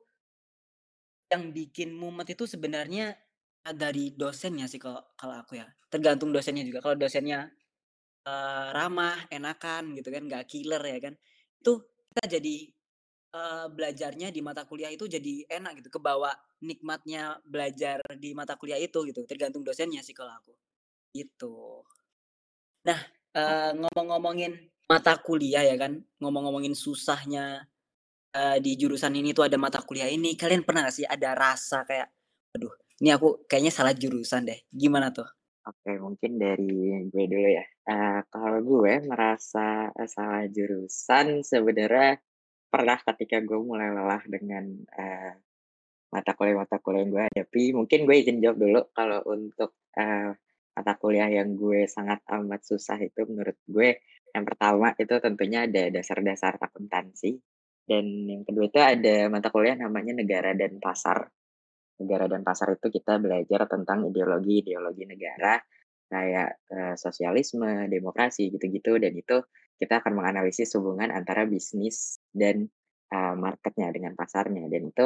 yang 1.29 1.53
bikin 1.53 1.93
mumet 1.93 2.33
itu 2.33 2.49
sebenarnya, 2.49 3.13
dari 3.65 4.13
dosennya 4.13 4.69
sih 4.69 4.77
kalau 4.77 5.01
kalau 5.17 5.41
aku 5.41 5.57
ya, 5.57 5.65
tergantung 5.89 6.29
dosennya 6.29 6.61
juga. 6.65 6.85
Kalau 6.85 6.97
dosennya, 6.97 7.49
eee, 8.27 8.67
ramah, 8.77 9.17
enakan 9.33 9.93
gitu 9.97 10.09
kan, 10.13 10.23
nggak 10.29 10.45
killer 10.51 10.81
ya 10.83 10.99
kan, 11.11 11.13
itu 11.61 11.71
kita 12.13 12.23
jadi, 12.39 12.55
eee, 13.35 13.65
belajarnya 13.75 14.29
di 14.35 14.41
mata 14.45 14.63
kuliah 14.69 14.91
itu 14.93 15.05
jadi 15.09 15.45
enak 15.49 15.81
gitu, 15.83 15.89
kebawa 15.99 16.31
nikmatnya 16.65 17.39
belajar 17.45 17.99
di 18.19 18.31
mata 18.37 18.55
kuliah 18.59 18.79
itu 18.81 18.99
gitu, 19.09 19.21
tergantung 19.29 19.63
dosennya 19.67 20.01
sih 20.05 20.13
kalau 20.17 20.33
aku, 20.37 20.53
gitu. 21.15 21.83
Nah, 22.87 22.99
eee, 23.33 23.71
ngomong-ngomongin 23.81 24.53
mata 24.89 25.17
kuliah 25.21 25.65
ya 25.65 25.75
kan, 25.81 25.97
ngomong-ngomongin 26.21 26.77
susahnya 26.77 27.65
eee, 28.35 28.57
di 28.65 28.71
jurusan 28.79 29.13
ini 29.17 29.31
tuh 29.37 29.47
ada 29.49 29.57
mata 29.61 29.81
kuliah 29.85 30.09
ini, 30.11 30.35
kalian 30.37 30.63
pernah 30.67 30.85
gak 30.87 30.95
sih 31.01 31.07
ada 31.07 31.33
rasa 31.37 31.83
kayak, 31.87 32.09
"Aduh, 32.57 32.73
ini 33.01 33.09
aku 33.15 33.45
kayaknya 33.49 33.73
salah 33.73 33.93
jurusan 33.97 34.45
deh." 34.49 34.59
Gimana 34.73 35.09
tuh? 35.15 35.27
Oke, 35.65 35.97
mungkin 35.97 36.37
dari 36.37 37.09
gue 37.09 37.25
dulu 37.25 37.49
ya. 37.49 37.65
Uh, 37.89 38.21
kalau 38.29 38.61
gue 38.61 39.01
merasa, 39.01 39.89
uh, 39.89 40.05
salah 40.05 40.45
jurusan 40.45 41.41
sebenarnya 41.41 42.21
pernah 42.69 43.01
ketika 43.01 43.41
gue 43.41 43.57
mulai 43.57 43.89
lelah 43.89 44.21
dengan, 44.29 44.61
uh, 44.93 45.33
mata 46.13 46.37
kuliah-mata 46.37 46.77
kuliah 46.85 47.01
yang 47.01 47.11
gue 47.17 47.23
hadapi. 47.33 47.63
Mungkin 47.73 47.99
gue 48.05 48.15
izin 48.21 48.37
jawab 48.45 48.57
dulu 48.61 48.81
kalau 48.93 49.25
untuk, 49.25 49.73
uh, 49.97 50.37
mata 50.77 50.93
kuliah 51.01 51.33
yang 51.33 51.57
gue 51.57 51.89
sangat 51.89 52.21
amat 52.29 52.61
susah 52.61 53.01
itu 53.01 53.25
menurut 53.25 53.57
gue, 53.65 54.05
yang 54.37 54.45
pertama 54.45 54.93
itu 54.93 55.17
tentunya 55.17 55.65
ada 55.65 55.89
dasar-dasar 55.89 56.61
akuntansi. 56.61 57.41
Dan 57.89 58.05
yang 58.29 58.45
kedua 58.45 58.69
itu 58.69 58.81
ada 58.81 59.33
mata 59.33 59.49
kuliah 59.49 59.73
namanya 59.73 60.13
negara 60.13 60.53
dan 60.53 60.77
pasar. 60.77 61.25
Negara 61.95 62.27
dan 62.27 62.43
pasar 62.43 62.75
itu 62.75 62.91
kita 62.91 63.17
belajar 63.17 63.67
tentang 63.71 64.07
ideologi-ideologi 64.11 65.07
negara 65.07 65.55
kayak 66.05 66.49
uh, 66.69 66.95
sosialisme, 66.99 67.87
demokrasi 67.89 68.51
gitu-gitu. 68.53 68.99
Dan 68.99 69.15
itu 69.15 69.41
kita 69.75 70.03
akan 70.03 70.15
menganalisis 70.15 70.75
hubungan 70.79 71.11
antara 71.11 71.43
bisnis 71.47 72.19
dan 72.31 72.67
uh, 73.11 73.33
marketnya 73.35 73.91
dengan 73.91 74.13
pasarnya. 74.13 74.67
Dan 74.67 74.91
itu 74.91 75.05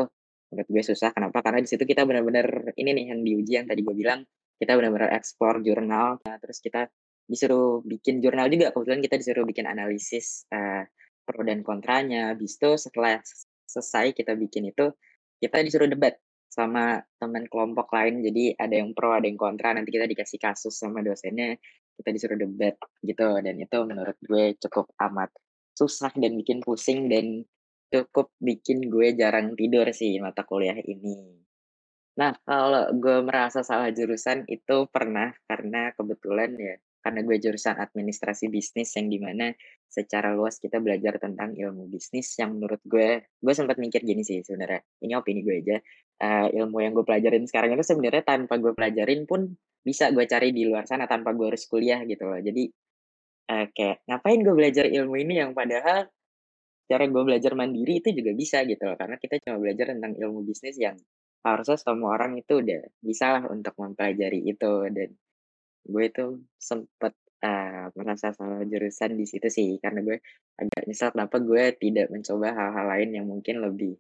menurut 0.50 0.68
gue 0.70 0.84
susah. 0.84 1.14
Kenapa? 1.14 1.46
Karena 1.46 1.62
di 1.62 1.70
situ 1.70 1.86
kita 1.86 2.04
benar-benar 2.04 2.74
ini 2.76 2.90
nih 2.94 3.06
yang 3.14 3.22
diuji 3.22 3.54
yang 3.62 3.68
tadi 3.70 3.82
gue 3.86 3.96
bilang 3.96 4.26
kita 4.60 4.76
benar-benar 4.76 5.14
explore 5.16 5.62
jurnal. 5.64 6.20
Nah, 6.26 6.38
terus 6.42 6.60
kita 6.60 6.90
disuruh 7.30 7.86
bikin 7.86 8.20
jurnal 8.20 8.50
juga. 8.50 8.74
Kebetulan 8.74 9.02
kita 9.06 9.16
disuruh 9.22 9.46
bikin 9.46 9.70
analisis 9.70 10.50
uh, 10.50 10.84
pro 11.24 11.46
dan 11.46 11.62
kontranya. 11.62 12.34
Habis 12.34 12.58
itu 12.58 12.70
setelah 12.76 13.22
selesai 13.70 14.18
kita 14.18 14.34
bikin 14.34 14.74
itu, 14.74 14.90
kita 15.38 15.62
disuruh 15.62 15.86
debat 15.86 16.18
sama 16.60 17.00
teman 17.16 17.48
kelompok 17.48 17.88
lain. 17.96 18.20
Jadi 18.20 18.52
ada 18.60 18.76
yang 18.76 18.92
pro, 18.92 19.16
ada 19.16 19.24
yang 19.24 19.40
kontra. 19.40 19.72
Nanti 19.72 19.96
kita 19.96 20.04
dikasih 20.04 20.40
kasus 20.44 20.76
sama 20.76 21.00
dosennya. 21.00 21.56
kita 22.00 22.16
disuruh 22.16 22.40
debat 22.40 22.80
gitu 23.04 23.28
dan 23.44 23.60
itu 23.60 23.78
menurut 23.84 24.16
gue 24.24 24.56
cukup 24.56 24.88
amat 25.12 25.36
susah 25.76 26.16
dan 26.16 26.40
bikin 26.40 26.64
pusing 26.64 27.12
dan 27.12 27.44
cukup 27.92 28.32
bikin 28.40 28.88
gue 28.88 29.16
jarang 29.20 29.56
tidur 29.60 29.84
sih 29.92 30.16
mata 30.24 30.48
kuliah 30.48 30.80
ini. 30.80 31.40
Nah, 32.20 32.36
kalau 32.44 32.92
gue 32.96 33.24
merasa 33.24 33.64
salah 33.64 33.92
jurusan 33.96 34.44
itu 34.48 34.88
pernah 34.92 35.32
karena 35.48 35.96
kebetulan 35.96 36.52
ya 36.56 36.76
karena 37.00 37.24
gue 37.24 37.38
jurusan 37.40 37.80
administrasi 37.80 38.52
bisnis 38.52 38.92
yang 39.00 39.08
di 39.08 39.20
mana 39.24 39.56
secara 39.88 40.36
luas 40.36 40.60
kita 40.60 40.84
belajar 40.84 41.16
tentang 41.16 41.56
ilmu 41.56 41.88
bisnis 41.88 42.36
yang 42.36 42.60
menurut 42.60 42.84
gue 42.84 43.24
gue 43.40 43.54
sempat 43.56 43.80
mikir 43.80 44.04
gini 44.04 44.22
sih 44.22 44.44
sebenarnya 44.44 44.84
ini 45.00 45.16
opini 45.16 45.40
gue 45.40 45.56
aja 45.64 45.78
uh, 46.20 46.48
ilmu 46.52 46.78
yang 46.84 46.92
gue 46.96 47.06
pelajarin 47.08 47.48
sekarang 47.48 47.76
itu 47.76 47.86
sebenarnya 47.88 48.24
tanpa 48.28 48.60
gue 48.60 48.76
pelajarin 48.76 49.24
pun 49.24 49.56
bisa 49.80 50.12
gue 50.12 50.28
cari 50.28 50.52
di 50.52 50.68
luar 50.68 50.84
sana 50.86 51.08
tanpa 51.08 51.32
gue 51.34 51.48
harus 51.56 51.64
kuliah 51.66 52.04
gitu 52.04 52.28
loh. 52.28 52.40
Jadi 52.40 52.68
uh, 53.52 53.66
kayak 53.72 54.06
ngapain 54.06 54.40
gue 54.44 54.56
belajar 54.56 54.86
ilmu 54.86 55.16
ini 55.16 55.34
yang 55.40 55.52
padahal 55.56 56.08
cara 56.90 57.06
gue 57.06 57.24
belajar 57.24 57.54
mandiri 57.56 58.04
itu 58.04 58.10
juga 58.12 58.32
bisa 58.36 58.62
gitu 58.68 58.84
loh. 58.84 58.98
Karena 59.00 59.16
kita 59.16 59.40
cuma 59.42 59.58
belajar 59.62 59.96
tentang 59.96 60.14
ilmu 60.20 60.44
bisnis 60.44 60.76
yang 60.76 60.98
harusnya 61.40 61.80
semua 61.80 62.20
orang 62.20 62.36
itu 62.36 62.60
udah 62.60 62.82
bisa 63.00 63.26
lah 63.40 63.44
untuk 63.48 63.74
mempelajari 63.80 64.44
itu. 64.44 64.74
Dan 64.92 65.10
gue 65.88 66.04
itu 66.04 66.26
sempet 66.60 67.16
uh, 67.46 67.88
merasa 67.96 68.36
salah 68.36 68.68
jurusan 68.68 69.16
di 69.16 69.26
situ 69.26 69.48
sih. 69.48 69.80
Karena 69.80 70.04
gue 70.04 70.18
agak 70.60 70.84
nyesel 70.84 71.16
kenapa 71.16 71.40
gue 71.40 71.64
tidak 71.80 72.12
mencoba 72.12 72.52
hal-hal 72.52 72.86
lain 72.92 73.10
yang 73.16 73.26
mungkin 73.30 73.64
lebih 73.64 73.96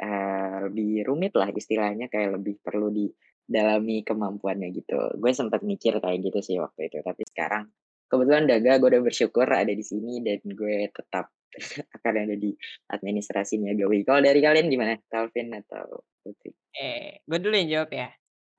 uh, 0.00 0.56
lebih 0.68 1.04
rumit 1.06 1.32
lah 1.36 1.52
istilahnya 1.52 2.08
kayak 2.08 2.40
lebih 2.40 2.58
perlu 2.64 2.88
didalami 2.90 4.02
kemampuannya 4.02 4.72
gitu 4.72 5.20
gue 5.20 5.30
sempat 5.36 5.60
mikir 5.62 6.00
kayak 6.00 6.18
gitu 6.24 6.40
sih 6.40 6.56
waktu 6.58 6.88
itu 6.88 6.98
tapi 7.04 7.22
sekarang 7.28 7.68
kebetulan 8.10 8.44
daga 8.50 8.82
gue 8.82 8.88
udah 8.90 9.02
bersyukur 9.06 9.46
ada 9.46 9.70
di 9.70 9.84
sini 9.86 10.18
dan 10.24 10.42
gue 10.42 10.90
tetap 10.90 11.30
akan 11.98 12.14
ada 12.26 12.34
di 12.38 12.54
administrasinya 12.90 13.74
Gawi. 13.74 14.06
Kalau 14.06 14.22
dari 14.22 14.38
kalian 14.42 14.70
gimana? 14.70 14.94
Calvin 15.10 15.54
atau 15.54 16.02
Putri? 16.22 16.54
Eh, 16.74 17.22
gue 17.26 17.38
dulu 17.42 17.54
yang 17.54 17.70
jawab 17.70 17.90
ya. 17.90 18.08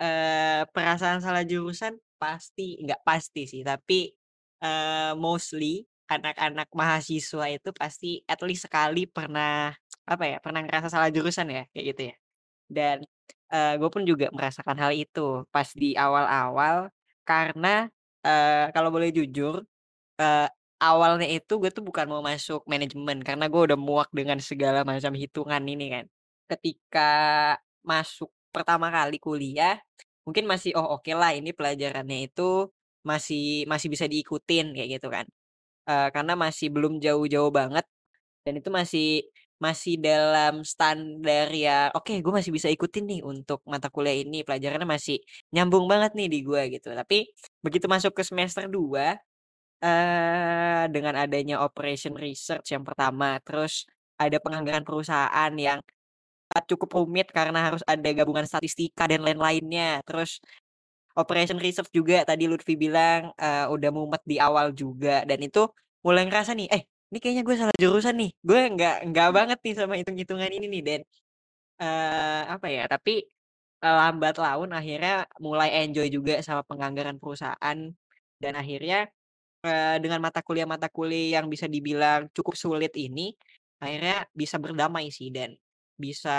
Eh, 0.01 0.61
perasaan 0.67 1.23
salah 1.23 1.45
jurusan 1.45 1.95
pasti 2.17 2.81
nggak 2.83 3.01
pasti 3.05 3.47
sih, 3.47 3.61
tapi 3.63 4.11
eh, 4.61 5.13
mostly 5.15 5.85
anak-anak 6.11 6.67
mahasiswa 6.75 7.45
itu 7.47 7.69
pasti 7.71 8.19
at 8.27 8.43
least 8.43 8.67
sekali 8.67 9.07
pernah 9.07 9.71
apa 10.07 10.23
ya 10.27 10.37
pernah 10.41 10.61
ngerasa 10.65 10.87
salah 10.89 11.09
jurusan 11.13 11.47
ya 11.49 11.63
kayak 11.71 11.85
gitu 11.93 12.01
ya 12.11 12.15
dan 12.71 12.97
uh, 13.53 13.73
gue 13.77 13.89
pun 13.91 14.03
juga 14.07 14.31
merasakan 14.33 14.77
hal 14.79 14.91
itu 14.95 15.45
pas 15.53 15.67
di 15.75 15.93
awal-awal 15.93 16.89
karena 17.27 17.87
uh, 18.25 18.71
kalau 18.73 18.89
boleh 18.89 19.13
jujur 19.13 19.61
uh, 20.21 20.47
awalnya 20.81 21.29
itu 21.29 21.53
gue 21.61 21.69
tuh 21.69 21.85
bukan 21.85 22.09
mau 22.09 22.25
masuk 22.25 22.65
manajemen 22.65 23.21
karena 23.21 23.45
gue 23.45 23.61
udah 23.69 23.77
muak 23.77 24.09
dengan 24.09 24.41
segala 24.41 24.81
macam 24.81 25.13
hitungan 25.13 25.61
ini 25.69 25.85
kan. 25.93 26.05
Ketika 26.49 27.11
masuk 27.85 28.33
pertama 28.49 28.89
kali 28.89 29.21
kuliah, 29.21 29.77
mungkin 30.25 30.49
masih 30.49 30.73
oh 30.75 30.97
oke 30.97 31.13
lah 31.13 31.31
ini 31.37 31.53
pelajarannya 31.53 32.27
itu 32.27 32.67
masih 33.05 33.65
masih 33.69 33.87
bisa 33.93 34.05
diikutin 34.09 34.73
kayak 34.73 34.89
gitu 34.99 35.07
kan. 35.13 35.25
Uh, 35.85 36.09
karena 36.13 36.33
masih 36.37 36.67
belum 36.73 36.97
jauh-jauh 37.01 37.49
banget 37.53 37.85
dan 38.45 38.53
itu 38.57 38.69
masih 38.73 39.07
masih 39.61 39.95
dalam 40.01 40.65
standar 40.65 41.47
ya 41.53 41.93
oke 41.93 42.11
gue 42.23 42.33
masih 42.33 42.49
bisa 42.55 42.67
ikutin 42.73 43.05
nih 43.09 43.21
untuk 43.21 43.61
mata 43.69 43.87
kuliah 43.93 44.17
ini 44.25 44.41
pelajarannya 44.47 44.89
masih 44.89 45.17
nyambung 45.53 45.85
banget 45.91 46.11
nih 46.17 46.27
di 46.33 46.39
gue 46.47 46.61
gitu. 46.75 46.89
Tapi 46.97 47.29
begitu 47.65 47.85
masuk 47.91 48.11
ke 48.17 48.23
semester 48.25 48.65
2 48.71 49.17
Eee, 49.81 50.85
dengan 50.93 51.17
adanya 51.17 51.61
operation 51.65 52.13
research 52.17 52.69
yang 52.73 52.85
pertama, 52.85 53.41
terus 53.41 53.89
ada 54.21 54.37
penganggaran 54.37 54.85
perusahaan 54.85 55.53
yang, 55.57 55.81
cukup 56.67 56.89
rumit 57.03 57.27
karena 57.31 57.59
harus 57.71 57.83
ada 57.87 58.09
gabungan 58.11 58.43
statistika 58.47 59.07
dan 59.07 59.23
lain-lainnya. 59.23 60.03
Terus 60.07 60.39
operation 61.17 61.59
research 61.59 61.91
juga 61.93 62.23
tadi 62.27 62.47
Lutfi 62.51 62.75
bilang, 62.79 63.31
eee, 63.39 63.65
udah 63.71 63.89
mumet 63.93 64.23
di 64.27 64.37
awal 64.41 64.71
juga 64.75 65.23
dan 65.27 65.39
itu 65.43 65.67
mulai 66.05 66.25
ngerasa 66.27 66.53
nih, 66.57 66.67
"Eh, 66.71 66.83
ini 67.11 67.17
kayaknya 67.21 67.43
gue 67.47 67.55
salah 67.59 67.75
jurusan 67.79 68.15
nih, 68.17 68.31
gue 68.43 68.59
nggak 68.75 68.95
nggak 69.11 69.29
banget 69.35 69.59
nih 69.65 69.75
sama 69.77 69.93
hitung-hitungan 69.99 70.51
ini 70.51 70.65
nih." 70.71 70.83
Dan, 70.87 71.01
eee, 71.81 72.41
apa 72.55 72.67
ya, 72.71 72.83
tapi, 72.91 73.25
lambat 73.83 74.37
laun 74.41 74.71
akhirnya 74.75 75.25
mulai 75.41 75.69
enjoy 75.85 76.07
juga 76.13 76.39
sama 76.45 76.63
penganggaran 76.67 77.17
perusahaan 77.21 77.79
dan 78.41 78.53
akhirnya 78.57 79.09
dengan 80.01 80.19
mata 80.23 80.41
kuliah-mata 80.41 80.87
kuliah 80.89 81.41
yang 81.41 81.47
bisa 81.51 81.67
dibilang 81.69 82.29
cukup 82.33 82.55
sulit 82.57 82.93
ini, 82.97 83.33
akhirnya 83.83 84.25
bisa 84.33 84.57
berdamai 84.61 85.09
sih 85.13 85.29
dan 85.33 85.53
bisa 85.99 86.33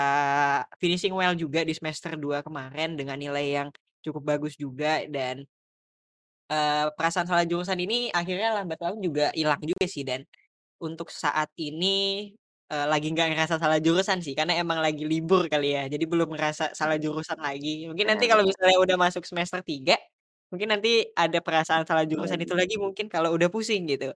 finishing 0.81 1.15
well 1.15 1.33
juga 1.37 1.63
di 1.63 1.71
semester 1.75 2.15
2 2.19 2.41
kemarin 2.43 2.95
dengan 2.99 3.15
nilai 3.19 3.45
yang 3.63 3.69
cukup 4.03 4.35
bagus 4.35 4.55
juga 4.59 5.05
dan 5.07 5.45
uh, 6.51 6.91
perasaan 6.95 7.27
salah 7.29 7.45
jurusan 7.47 7.79
ini 7.79 8.11
akhirnya 8.11 8.55
lambat 8.59 8.79
laun 8.83 8.99
juga 8.99 9.31
hilang 9.31 9.61
juga 9.63 9.85
sih 9.87 10.03
dan 10.03 10.23
untuk 10.81 11.09
saat 11.13 11.49
ini, 11.59 12.31
uh, 12.71 12.85
lagi 12.91 13.07
nggak 13.13 13.27
ngerasa 13.35 13.55
salah 13.61 13.79
jurusan 13.83 14.19
sih 14.25 14.33
karena 14.37 14.53
emang 14.61 14.79
lagi 14.81 15.03
libur 15.07 15.45
kali 15.51 15.75
ya, 15.77 15.85
jadi 15.91 16.03
belum 16.09 16.29
ngerasa 16.33 16.73
salah 16.77 16.97
jurusan 17.01 17.39
lagi. 17.41 17.85
Mungkin 17.89 18.05
nanti 18.09 18.25
kalau 18.31 18.43
misalnya 18.47 18.77
udah 18.81 18.97
masuk 18.99 19.23
semester 19.27 19.61
3 19.65 19.97
Mungkin 20.53 20.69
nanti 20.69 21.09
ada 21.17 21.41
perasaan 21.41 21.81
salah 21.89 22.05
jurusan 22.05 22.37
itu 22.37 22.53
lagi 22.53 22.77
mungkin 22.77 23.09
kalau 23.09 23.33
udah 23.33 23.49
pusing 23.49 23.89
gitu. 23.89 24.13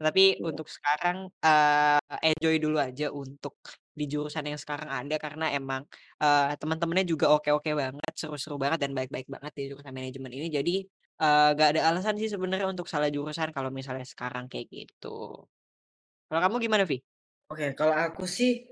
Tapi 0.00 0.38
Iya. 0.38 0.46
untuk 0.46 0.70
sekarang, 0.70 1.28
eee, 1.44 1.98
enjoy 2.32 2.56
dulu 2.62 2.78
aja 2.80 3.10
untuk 3.12 3.58
di 3.92 4.06
jurusan 4.08 4.46
yang 4.48 4.56
sekarang 4.56 4.88
ada 4.88 5.16
karena 5.20 5.52
emang, 5.52 5.82
eee, 6.22 6.56
teman-temannya 6.62 7.04
juga 7.10 7.26
oke-oke 7.36 7.70
banget, 7.76 8.12
seru-seru 8.16 8.56
banget 8.56 8.80
dan 8.86 8.92
baik-baik 8.96 9.26
banget 9.28 9.52
di 9.58 9.62
jurusan 9.74 9.92
manajemen 9.92 10.32
ini. 10.32 10.46
Jadi, 10.48 10.74
eee, 11.20 11.48
nggak 11.58 11.68
ada 11.76 11.80
alasan 11.92 12.16
sih 12.22 12.30
sebenarnya 12.32 12.70
untuk 12.70 12.86
salah 12.88 13.10
jurusan 13.12 13.50
kalau 13.52 13.68
misalnya 13.74 14.06
sekarang 14.08 14.46
kayak 14.48 14.66
gitu. 14.72 15.44
Kalau 16.30 16.46
kamu 16.46 16.56
gimana, 16.62 16.86
Vi? 16.86 17.02
Oke, 17.50 17.74
kalau 17.74 17.90
aku 17.90 18.22
sih, 18.22 18.62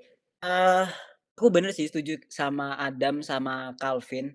uh, 0.47 0.87
aku 1.35 1.51
bener 1.51 1.75
sih 1.75 1.91
setuju 1.91 2.23
sama 2.31 2.79
Adam 2.79 3.19
sama 3.19 3.75
Calvin. 3.75 4.31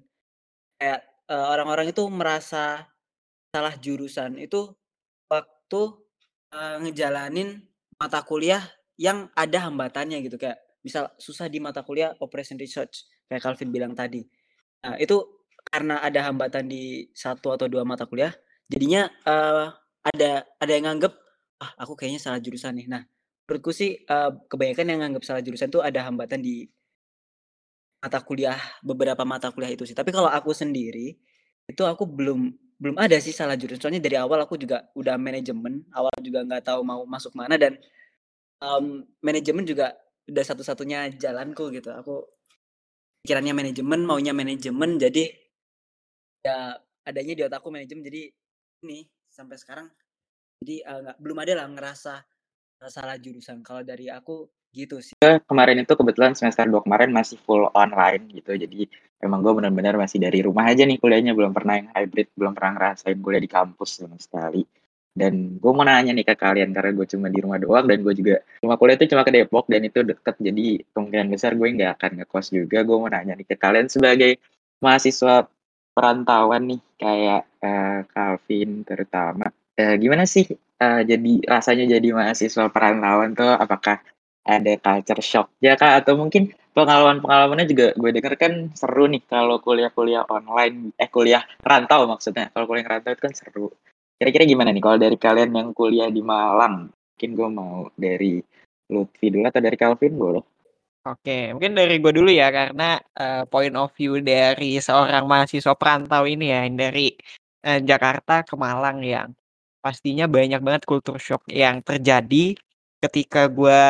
Kayak 0.75 1.07
uh, 1.31 1.47
orang-orang 1.55 1.95
itu 1.95 2.03
merasa 2.11 2.83
salah 3.55 3.79
jurusan 3.79 4.35
itu 4.43 4.75
waktu, 5.31 5.81
uh, 6.51 6.83
ngejalanin 6.83 7.63
mata 7.95 8.19
kuliah 8.27 8.59
yang 8.99 9.31
ada 9.39 9.71
hambatannya 9.71 10.19
gitu, 10.19 10.35
kayak 10.35 10.59
misal 10.83 11.07
susah 11.15 11.47
di 11.47 11.63
mata 11.63 11.79
kuliah 11.79 12.11
operation 12.19 12.59
research, 12.59 13.07
kayak 13.31 13.39
Calvin 13.39 13.71
bilang 13.71 13.95
tadi. 13.95 14.27
Nah, 14.83 14.99
itu 14.99 15.23
karena 15.63 16.03
ada 16.03 16.27
hambatan 16.27 16.67
di 16.67 17.07
satu 17.15 17.55
atau 17.55 17.71
dua 17.71 17.87
mata 17.87 18.03
kuliah, 18.03 18.35
jadinya, 18.67 19.07
uh, 19.23 19.71
ada 20.03 20.43
ada 20.59 20.71
yang 20.75 20.91
nganggep, 20.91 21.15
"Ah, 21.63 21.71
aku 21.87 21.95
kayaknya 21.95 22.19
salah 22.19 22.43
jurusan 22.43 22.75
nih." 22.75 22.91
Nah, 22.91 23.07
menurutku 23.45 23.71
sih, 23.75 23.99
uh, 24.07 24.31
kebanyakan 24.47 24.85
yang 24.87 24.99
nganggep 25.03 25.23
salah 25.27 25.41
jurusan 25.43 25.69
tuh 25.71 25.83
ada 25.83 26.03
hambatan 26.07 26.39
di 26.41 26.67
Mata 28.03 28.19
kuliah 28.19 28.59
beberapa 28.83 29.23
mata 29.23 29.47
kuliah 29.47 29.71
itu 29.71 29.87
sih. 29.87 29.95
Tapi 29.95 30.11
kalau 30.11 30.27
aku 30.27 30.51
sendiri, 30.51 31.15
itu 31.63 31.83
aku 31.87 32.03
belum 32.03 32.51
belum 32.75 32.99
ada 32.99 33.15
sih 33.23 33.31
salah 33.31 33.55
jurusan. 33.55 33.79
Soalnya 33.79 34.03
dari 34.03 34.19
awal 34.19 34.43
aku 34.43 34.59
juga 34.59 34.91
udah 34.91 35.15
manajemen, 35.15 35.87
awal 35.95 36.11
juga 36.19 36.43
nggak 36.43 36.67
tahu 36.67 36.83
mau 36.83 37.07
masuk 37.07 37.31
mana 37.31 37.55
dan, 37.55 37.79
um, 38.59 39.07
manajemen 39.23 39.63
juga 39.63 39.95
udah 40.27 40.43
satu-satunya 40.43 41.15
jalanku 41.15 41.71
gitu. 41.71 41.95
Aku 41.95 42.27
pikirannya 43.23 43.55
manajemen, 43.55 44.03
maunya 44.03 44.35
manajemen, 44.35 44.99
jadi 44.99 45.23
ya 46.43 46.75
adanya 47.07 47.33
di 47.39 47.43
otakku 47.47 47.71
manajemen. 47.71 48.03
Jadi 48.03 48.35
ini, 48.83 49.07
sampai 49.31 49.55
sekarang 49.55 49.87
jadi, 50.59 50.83
nggak 50.83 51.17
belum 51.23 51.37
ada 51.39 51.53
lah 51.55 51.71
ngerasa, 51.71 52.19
salah 52.89 53.19
jurusan. 53.19 53.61
Kalau 53.61 53.85
dari 53.85 54.09
aku 54.09 54.49
Gitu 54.73 54.97
sih. 55.05 55.13
Kemarin 55.21 55.85
itu 55.85 55.93
kebetulan 55.93 56.33
semester 56.33 56.65
2 56.65 56.81
kemarin 56.81 57.13
masih 57.13 57.37
full 57.45 57.69
online 57.77 58.25
gitu, 58.33 58.57
jadi 58.57 58.89
emang 59.21 59.45
gue 59.45 59.53
benar-benar 59.53 59.93
masih 60.01 60.17
dari 60.17 60.41
rumah 60.41 60.65
aja 60.65 60.81
nih 60.81 60.97
kuliahnya, 60.97 61.37
belum 61.37 61.53
pernah 61.53 61.77
yang 61.77 61.93
hybrid, 61.93 62.33
belum 62.33 62.57
pernah 62.57 62.71
ngerasain 62.81 63.21
kuliah 63.21 63.37
di 63.37 63.51
kampus 63.53 64.01
sama 64.01 64.17
sekali. 64.17 64.65
Dan 65.13 65.61
gue 65.61 65.71
mau 65.77 65.85
nanya 65.85 66.09
nih 66.17 66.25
ke 66.25 66.33
kalian, 66.33 66.73
karena 66.73 66.89
gue 66.89 67.05
cuma 67.05 67.29
di 67.29 67.37
rumah 67.37 67.61
doang 67.61 67.85
dan 67.85 68.01
gue 68.01 68.13
juga 68.17 68.41
rumah 68.65 68.77
kuliah 68.81 68.97
itu 68.97 69.05
cuma 69.13 69.21
ke 69.21 69.31
Depok 69.37 69.65
dan 69.69 69.81
itu 69.85 69.99
deket, 70.01 70.35
jadi 70.41 70.65
kemungkinan 70.89 71.27
besar 71.29 71.51
gue 71.53 71.67
nggak 71.69 71.91
akan 72.01 72.11
ngekos 72.25 72.47
juga. 72.49 72.81
Gue 72.81 72.97
mau 72.97 73.09
nanya 73.13 73.37
nih 73.37 73.45
ke 73.45 73.55
kalian 73.61 73.93
sebagai 73.93 74.41
mahasiswa 74.81 75.45
perantauan 75.93 76.65
nih, 76.65 76.81
kayak 76.97 77.45
uh, 77.61 78.01
Calvin 78.09 78.81
terutama, 78.81 79.53
uh, 79.79 79.95
gimana 79.97 80.23
sih 80.27 80.45
uh, 80.81 81.01
jadi 81.01 81.45
rasanya 81.45 81.97
jadi 81.97 82.07
mahasiswa 82.13 82.69
perantauan 82.69 83.33
tuh? 83.37 83.53
Apakah 83.53 84.01
ada 84.43 84.75
culture 84.75 85.23
shock 85.23 85.47
ya 85.63 85.79
Kak, 85.79 86.03
atau 86.03 86.19
mungkin 86.19 86.51
pengalaman-pengalamannya 86.75 87.69
juga 87.69 87.87
gue 87.95 88.11
denger 88.11 88.33
kan 88.35 88.53
seru 88.75 89.07
nih 89.07 89.23
kalau 89.29 89.61
kuliah-kuliah 89.63 90.27
online, 90.27 90.91
eh 90.99 91.07
kuliah 91.07 91.47
rantau 91.63 92.03
maksudnya, 92.09 92.51
kalau 92.51 92.67
kuliah 92.67 92.83
rantau 92.83 93.15
itu 93.15 93.23
kan 93.23 93.31
seru. 93.31 93.71
Kira-kira 94.19 94.43
gimana 94.43 94.75
nih 94.75 94.83
kalau 94.83 94.97
dari 94.99 95.15
kalian 95.15 95.53
yang 95.55 95.69
kuliah 95.71 96.11
di 96.11 96.19
Malang? 96.19 96.91
Mungkin 96.91 97.29
gue 97.39 97.49
mau 97.53 97.87
dari 97.95 98.41
Lutfi 98.91 99.31
dulu 99.31 99.47
atau 99.47 99.61
dari 99.63 99.77
Calvin 99.79 100.13
boleh? 100.17 100.43
Oke, 101.07 101.55
mungkin 101.55 101.75
dari 101.75 101.99
gue 101.99 102.11
dulu 102.11 102.31
ya 102.31 102.51
karena 102.51 102.99
uh, 103.15 103.43
point 103.47 103.75
of 103.79 103.91
view 103.95 104.19
dari 104.19 104.79
seorang 104.79 105.23
mahasiswa 105.23 105.75
perantau 105.75 106.27
ini 106.27 106.51
ya 106.51 106.67
dari 106.67 107.15
Jakarta 107.63 108.43
ke 108.43 108.59
Malang 108.59 108.99
yang 109.07 109.31
pastinya 109.83 110.25
banyak 110.35 110.59
banget 110.65 110.83
culture 110.89 111.19
shock 111.21 111.43
yang 111.51 111.83
terjadi 111.87 112.55
ketika 113.03 113.51
gue 113.51 113.81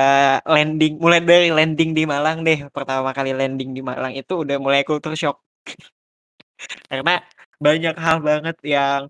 landing 0.54 0.94
mulai 1.04 1.22
dari 1.22 1.50
landing 1.54 1.92
di 1.98 2.04
Malang 2.10 2.42
deh 2.48 2.60
pertama 2.74 3.10
kali 3.18 3.32
landing 3.38 3.72
di 3.78 3.82
Malang 3.86 4.14
itu 4.18 4.34
udah 4.44 4.58
mulai 4.58 4.82
culture 4.90 5.14
shock 5.16 5.38
karena 6.90 7.14
banyak 7.60 7.96
hal 7.96 8.18
banget 8.24 8.58
yang 8.66 9.02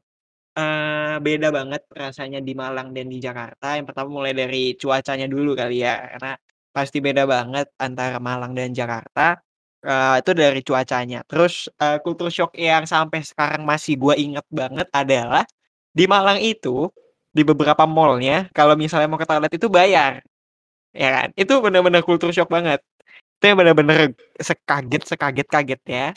uh, 0.58 1.16
beda 1.24 1.50
banget 1.54 1.84
rasanya 1.94 2.40
di 2.44 2.54
Malang 2.58 2.92
dan 2.96 3.08
di 3.12 3.20
Jakarta 3.24 3.78
yang 3.78 3.88
pertama 3.90 4.10
mulai 4.22 4.34
dari 4.36 4.76
cuacanya 4.80 5.28
dulu 5.30 5.54
kali 5.58 5.84
ya 5.86 5.96
karena 6.18 6.34
Pasti 6.74 7.02
beda 7.02 7.28
banget 7.28 7.68
antara 7.82 8.22
Malang 8.22 8.54
dan 8.54 8.72
Jakarta, 8.72 9.42
eee, 9.82 10.22
itu 10.22 10.32
dari 10.38 10.62
cuacanya. 10.64 11.26
Terus, 11.26 11.68
eee, 11.82 11.98
culture 12.06 12.30
shock 12.30 12.54
yang 12.56 12.88
sampai 12.88 13.26
sekarang 13.26 13.66
masih 13.68 13.98
gue 14.00 14.16
inget 14.22 14.46
banget 14.54 14.88
adalah, 14.94 15.44
di 15.94 16.06
Malang 16.10 16.42
itu, 16.42 16.90
di 17.34 17.42
beberapa 17.46 17.86
mall-nya, 17.90 18.50
kalau 18.54 18.74
misalnya 18.78 19.10
mau 19.10 19.22
ke 19.22 19.28
toilet 19.30 19.54
itu 19.58 19.68
bayar, 19.70 20.22
ya 20.96 21.10
kan. 21.16 21.28
Itu 21.38 21.60
bener-bener 21.64 22.02
culture 22.06 22.32
shock 22.36 22.50
banget. 22.52 22.82
Itu 23.40 23.54
yang 23.54 23.58
bener-bener 23.62 24.14
sekaget-sekaget 24.40 25.82
ya. 25.88 26.08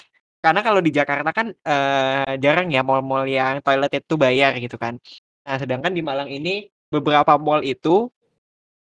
Karena 0.44 0.60
kalau 0.66 0.80
di 0.84 0.92
Jakarta 0.94 1.30
kan, 1.34 1.52
eee, 1.52 2.32
jarang 2.42 2.68
ya 2.72 2.82
mall-mall 2.86 3.26
yang 3.28 3.60
toilet 3.64 3.92
itu 4.00 4.14
bayar 4.20 4.56
gitu 4.62 4.76
kan. 4.80 5.00
Nah, 5.46 5.56
sedangkan 5.60 5.92
di 5.94 6.02
Malang 6.04 6.30
ini, 6.30 6.68
beberapa 6.92 7.36
mall 7.40 7.62
itu 7.66 8.10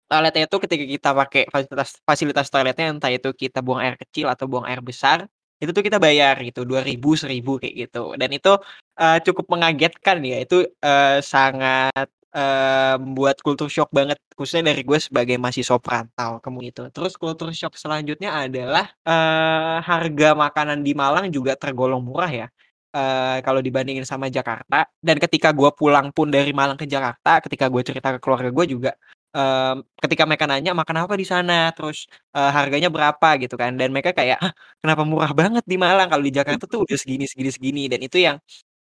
Toiletnya 0.08 0.48
itu 0.48 0.58
ketika 0.64 0.86
kita 0.88 1.10
pakai 1.12 1.44
fasilitas 1.52 1.90
fasilitas 2.08 2.48
toiletnya 2.48 2.96
entah 2.96 3.12
itu 3.12 3.30
kita 3.36 3.60
buang 3.60 3.84
air 3.84 4.00
kecil 4.00 4.32
atau 4.32 4.48
buang 4.48 4.64
air 4.64 4.80
besar, 4.80 5.28
itu 5.62 5.72
tuh 5.74 5.84
kita 5.86 5.98
bayar 5.98 6.38
gitu 6.46 6.62
dua 6.70 6.82
ribu 6.86 7.18
seribu 7.18 7.58
kayak 7.62 7.76
gitu. 7.90 8.14
Dan 8.20 8.30
itu, 8.38 8.54
uh, 9.02 9.18
cukup 9.26 9.46
mengagetkan 9.54 10.22
ya. 10.22 10.38
Itu, 10.46 10.70
uh, 10.86 11.18
sangat, 11.22 12.08
uh, 12.38 12.96
membuat 13.02 13.42
culture 13.42 13.70
shock 13.72 13.90
banget 13.90 14.22
khususnya 14.38 14.70
dari 14.74 14.86
gue 14.86 15.00
sebagai 15.02 15.36
mahasiswa 15.42 15.78
perantau 15.82 16.38
kamu 16.44 16.60
itu. 16.70 16.84
Terus 16.94 17.18
culture 17.18 17.54
shock 17.54 17.74
selanjutnya 17.74 18.30
adalah, 18.38 18.86
uh, 19.08 19.82
harga 19.82 20.38
makanan 20.38 20.86
di 20.86 20.94
Malang 20.94 21.34
juga 21.34 21.58
tergolong 21.58 22.06
murah 22.06 22.30
ya, 22.30 22.48
uh, 22.94 23.42
kalau 23.42 23.60
dibandingin 23.66 24.06
sama 24.06 24.30
Jakarta. 24.30 24.86
Dan 25.02 25.18
ketika 25.18 25.50
gue 25.58 25.70
pulang 25.74 26.14
pun 26.14 26.30
dari 26.30 26.54
Malang 26.54 26.78
ke 26.78 26.86
Jakarta 26.86 27.42
ketika 27.42 27.66
gue 27.70 27.82
cerita 27.82 28.14
ke 28.16 28.20
keluarga 28.22 28.54
gue 28.54 28.66
juga 28.70 28.92
Mmm, 29.36 29.84
ketika 30.04 30.24
mereka 30.24 30.46
nanya, 30.48 30.72
"Makan 30.72 30.98
apa 31.08 31.14
di 31.20 31.26
sana?" 31.28 31.70
Terus, 31.76 32.08
eee, 32.32 32.50
"Harganya 32.56 32.88
berapa?" 32.88 33.28
Gitu 33.44 33.56
kan, 33.60 33.76
dan 33.76 33.92
mereka 33.92 34.16
kayak, 34.16 34.40
"Hah, 34.40 34.54
kenapa 34.80 35.04
murah 35.04 35.32
banget 35.36 35.64
di 35.68 35.76
Malang? 35.76 36.08
Kalau 36.12 36.24
di 36.24 36.32
Jakarta 36.34 36.64
tuh 36.70 36.88
udah 36.88 36.98
segini 37.00 37.28
segini 37.28 37.52
segini." 37.52 37.82
Dan 37.92 38.00
itu 38.08 38.18
yang, 38.24 38.40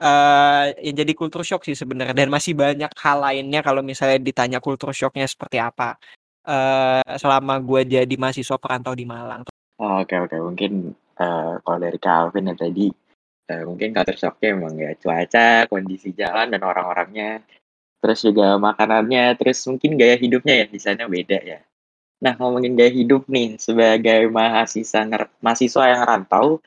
eee, 0.02 0.64
yang 0.90 0.96
jadi 1.06 1.14
culture 1.18 1.46
shock 1.46 1.64
sih 1.68 1.74
sebenarnya 1.78 2.16
dan 2.18 2.30
masih 2.34 2.54
banyak 2.58 2.92
hal 3.02 3.18
lainnya 3.22 3.62
kalau 3.66 3.82
misalnya 3.86 4.20
ditanya 4.22 4.60
culture 4.64 4.94
shock-nya 4.94 5.26
seperti 5.30 5.58
apa, 5.62 5.98
eee, 6.48 7.02
selama 7.22 7.58
gue 7.62 7.82
jadi 8.00 8.16
mahasiswa 8.20 8.58
perantau 8.62 8.94
di 8.98 9.06
Malang. 9.10 9.44
oke 9.82 10.16
oke. 10.26 10.38
Mungkin, 10.38 10.72
uh, 11.22 11.54
kalau 11.66 11.80
dari 11.82 11.98
Calvin 12.02 12.50
ya 12.52 12.56
tadi, 12.58 12.88
uh, 13.52 13.64
mungkin 13.70 13.90
culture 13.96 14.20
shock-nya 14.20 14.50
emang 14.58 14.76
ya 14.78 14.92
cuaca, 14.98 15.66
kondisi 15.72 16.10
jalan, 16.18 16.48
dan 16.54 16.62
orang-orangnya. 16.66 17.42
Terus 18.08 18.24
juga 18.24 18.56
makanannya, 18.56 19.36
terus 19.36 19.60
mungkin 19.68 20.00
gaya 20.00 20.16
hidupnya 20.16 20.64
ya 20.64 20.66
di 20.72 20.80
sana 20.80 21.12
beda 21.12 21.44
ya. 21.44 21.60
Nah 22.24 22.40
ngomongin 22.40 22.80
gaya 22.80 22.88
hidup 22.96 23.28
nih 23.28 23.60
sebagai 23.60 24.32
mahasiswa 24.32 25.28
mahasiswa 25.44 25.84
yang 25.92 26.02
rantau, 26.08 26.64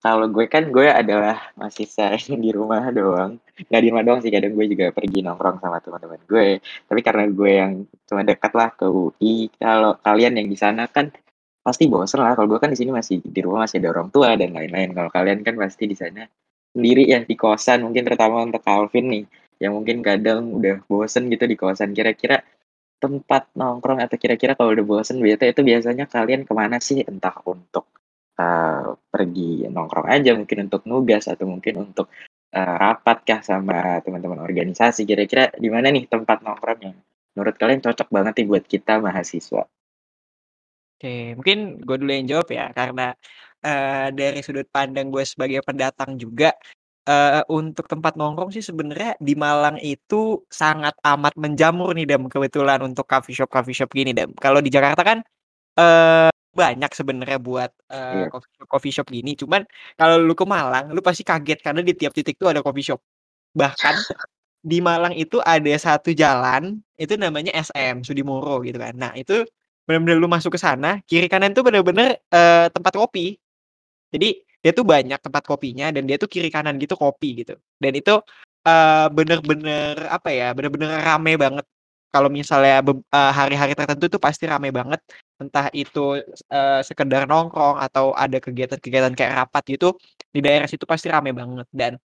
kalau 0.00 0.24
gue 0.32 0.48
kan 0.48 0.64
gue 0.72 0.88
adalah 0.88 1.52
mahasiswa 1.60 2.16
yang 2.32 2.40
di 2.40 2.50
rumah 2.56 2.88
doang, 2.88 3.36
nggak 3.68 3.82
di 3.84 3.88
rumah 3.92 4.04
doang 4.08 4.20
sih 4.24 4.32
kadang 4.32 4.56
gue 4.56 4.64
juga 4.64 4.88
pergi 4.96 5.20
nongkrong 5.20 5.60
sama 5.60 5.76
teman-teman 5.84 6.20
gue, 6.24 6.46
tapi 6.88 7.00
karena 7.04 7.24
gue 7.28 7.52
yang 7.52 7.72
cuma 8.08 8.24
dekat 8.24 8.52
lah 8.56 8.72
ke 8.72 8.88
UI, 8.88 9.52
kalau 9.60 9.92
kalian 10.00 10.40
yang 10.40 10.48
di 10.48 10.56
sana 10.56 10.88
kan 10.88 11.12
pasti 11.60 11.84
bosen 11.84 12.24
lah, 12.24 12.32
kalau 12.32 12.48
gue 12.56 12.60
kan 12.64 12.72
di 12.72 12.80
sini 12.80 12.96
masih 12.96 13.20
di 13.20 13.40
rumah 13.44 13.68
masih 13.68 13.84
ada 13.84 13.92
orang 13.92 14.08
tua 14.08 14.32
dan 14.40 14.56
lain-lain, 14.56 14.96
kalau 14.96 15.12
kalian 15.12 15.44
kan 15.44 15.52
pasti 15.60 15.84
di 15.84 15.92
sana 15.92 16.24
sendiri 16.72 17.10
ya 17.10 17.18
di 17.26 17.34
kosan. 17.34 17.82
Mungkin 17.84 18.06
terutama 18.06 18.46
untuk 18.46 18.62
Calvin 18.62 19.06
nih, 19.10 19.24
yang 19.58 19.74
mungkin 19.74 20.02
kadang 20.02 20.54
udah 20.58 20.82
bosen 20.86 21.30
gitu 21.30 21.44
di 21.46 21.54
kawasan. 21.58 21.94
Kira-kira 21.94 22.42
tempat 22.98 23.50
nongkrong 23.54 24.02
atau 24.02 24.18
kira-kira 24.18 24.58
kalau 24.58 24.74
udah 24.74 24.86
bosen 24.86 25.22
bete 25.22 25.50
itu 25.50 25.62
biasanya 25.62 26.10
kalian 26.10 26.42
ke 26.46 26.52
mana 26.54 26.82
sih? 26.82 27.02
Entah 27.06 27.34
untuk 27.46 27.90
uh, 28.38 28.94
pergi 29.10 29.70
nongkrong 29.70 30.06
aja 30.10 30.34
mungkin 30.34 30.70
untuk 30.70 30.82
nugas 30.86 31.30
atau 31.30 31.46
mungkin 31.46 31.90
untuk 31.90 32.10
uh, 32.54 32.74
rapat 32.78 33.22
kah 33.26 33.40
sama 33.42 34.02
teman-teman 34.02 34.42
organisasi. 34.42 35.06
Kira-kira 35.06 35.54
di 35.54 35.70
mana 35.70 35.90
nih 35.94 36.10
tempat 36.10 36.42
nongkrong 36.42 36.80
yang 36.82 36.96
menurut 37.38 37.54
kalian 37.54 37.78
cocok 37.78 38.08
banget 38.10 38.42
nih 38.42 38.46
buat 38.50 38.64
kita 38.66 38.98
mahasiswa? 38.98 39.66
Oke, 40.98 41.38
mungkin 41.38 41.78
gue 41.78 41.94
dulu 41.94 42.10
yang 42.10 42.26
jawab 42.26 42.50
ya, 42.50 42.74
karena, 42.74 43.14
uh, 43.62 44.10
dari 44.10 44.42
sudut 44.42 44.66
pandang 44.66 45.14
gue 45.14 45.22
sebagai 45.22 45.62
pendatang 45.62 46.18
juga, 46.18 46.50
uh, 47.08 47.42
untuk 47.48 47.88
tempat 47.88 48.14
nongkrong 48.20 48.52
sih 48.54 48.60
sebenarnya 48.64 49.16
di 49.18 49.34
Malang 49.34 49.80
itu 49.80 50.44
sangat 50.52 50.94
amat 51.02 51.34
menjamur 51.40 51.96
nih 51.96 52.04
dan 52.08 52.28
kebetulan 52.28 52.80
untuk 52.84 53.08
coffee 53.08 53.34
shop-coffee 53.36 53.76
shop 53.76 53.90
gini 53.96 54.12
dan 54.12 54.30
Kalau 54.36 54.60
di 54.60 54.68
Jakarta 54.68 55.02
kan, 55.02 55.18
uh, 55.80 56.30
banyak 56.54 56.90
sebenarnya 56.92 57.38
buat, 57.42 57.70
uh, 57.92 58.26
Iya. 58.26 58.28
coffee 58.32 58.52
shop 58.58 58.68
coffee 58.70 58.94
shop 58.94 59.08
gini, 59.12 59.32
cuman 59.38 59.62
kalau 59.98 60.20
lu 60.20 60.34
ke 60.36 60.44
Malang, 60.48 60.92
lu 60.92 61.00
pasti 61.04 61.22
kaget 61.26 61.60
karena 61.64 61.80
di 61.84 61.94
tiap 61.96 62.12
titik 62.16 62.36
tuh 62.40 62.50
ada 62.52 62.60
coffee 62.64 62.84
shop. 62.94 63.00
Bahkan 63.56 63.94
di 64.62 64.78
Malang 64.82 65.14
itu 65.16 65.38
ada 65.42 65.70
satu 65.78 66.10
jalan, 66.14 66.82
itu 66.98 67.14
namanya 67.18 67.54
SM, 67.54 68.02
Sudimoro 68.06 68.60
gitu 68.66 68.78
kan. 68.80 68.94
Nah 68.98 69.12
itu 69.18 69.46
Bener-bener 69.88 70.20
lu 70.20 70.28
masuk 70.28 70.52
ke 70.52 70.60
sana, 70.60 71.00
kiri 71.08 71.32
kanan 71.32 71.56
tuh 71.56 71.64
bener-bener, 71.64 72.20
eee, 72.28 72.68
tempat 72.76 72.92
kopi. 72.92 73.40
Jadi, 74.12 74.40
dia 74.64 74.72
tuh 74.74 74.84
banyak 74.86 75.18
tempat 75.22 75.42
kopinya 75.46 75.88
dan 75.94 76.04
dia 76.08 76.16
tuh 76.20 76.28
kiri 76.30 76.48
kanan 76.52 76.76
gitu 76.82 76.94
kopi 76.98 77.44
gitu. 77.44 77.54
Dan 77.82 77.92
itu, 77.98 78.14
bener-bener 79.14 79.94
apa 80.10 80.28
ya, 80.32 80.46
bener-bener 80.56 81.00
rame 81.02 81.34
banget. 81.40 81.66
Kalau 82.08 82.32
misalnya 82.32 82.80
hari-hari 83.12 83.76
tertentu 83.76 84.08
tuh 84.08 84.20
pasti 84.22 84.48
rame 84.48 84.72
banget. 84.72 85.00
Entah 85.38 85.68
itu, 85.76 86.18
eee, 86.50 86.80
sekedar 86.82 87.28
nongkrong 87.28 87.78
atau 87.78 88.10
ada 88.16 88.40
kegiatan-kegiatan 88.42 89.12
kayak 89.14 89.32
rapat 89.44 89.62
gitu, 89.76 89.94
di 90.32 90.40
daerah 90.42 90.66
situ 90.66 90.84
pasti 90.88 91.06
rame 91.12 91.30
banget. 91.36 91.68
Dan 91.70 92.00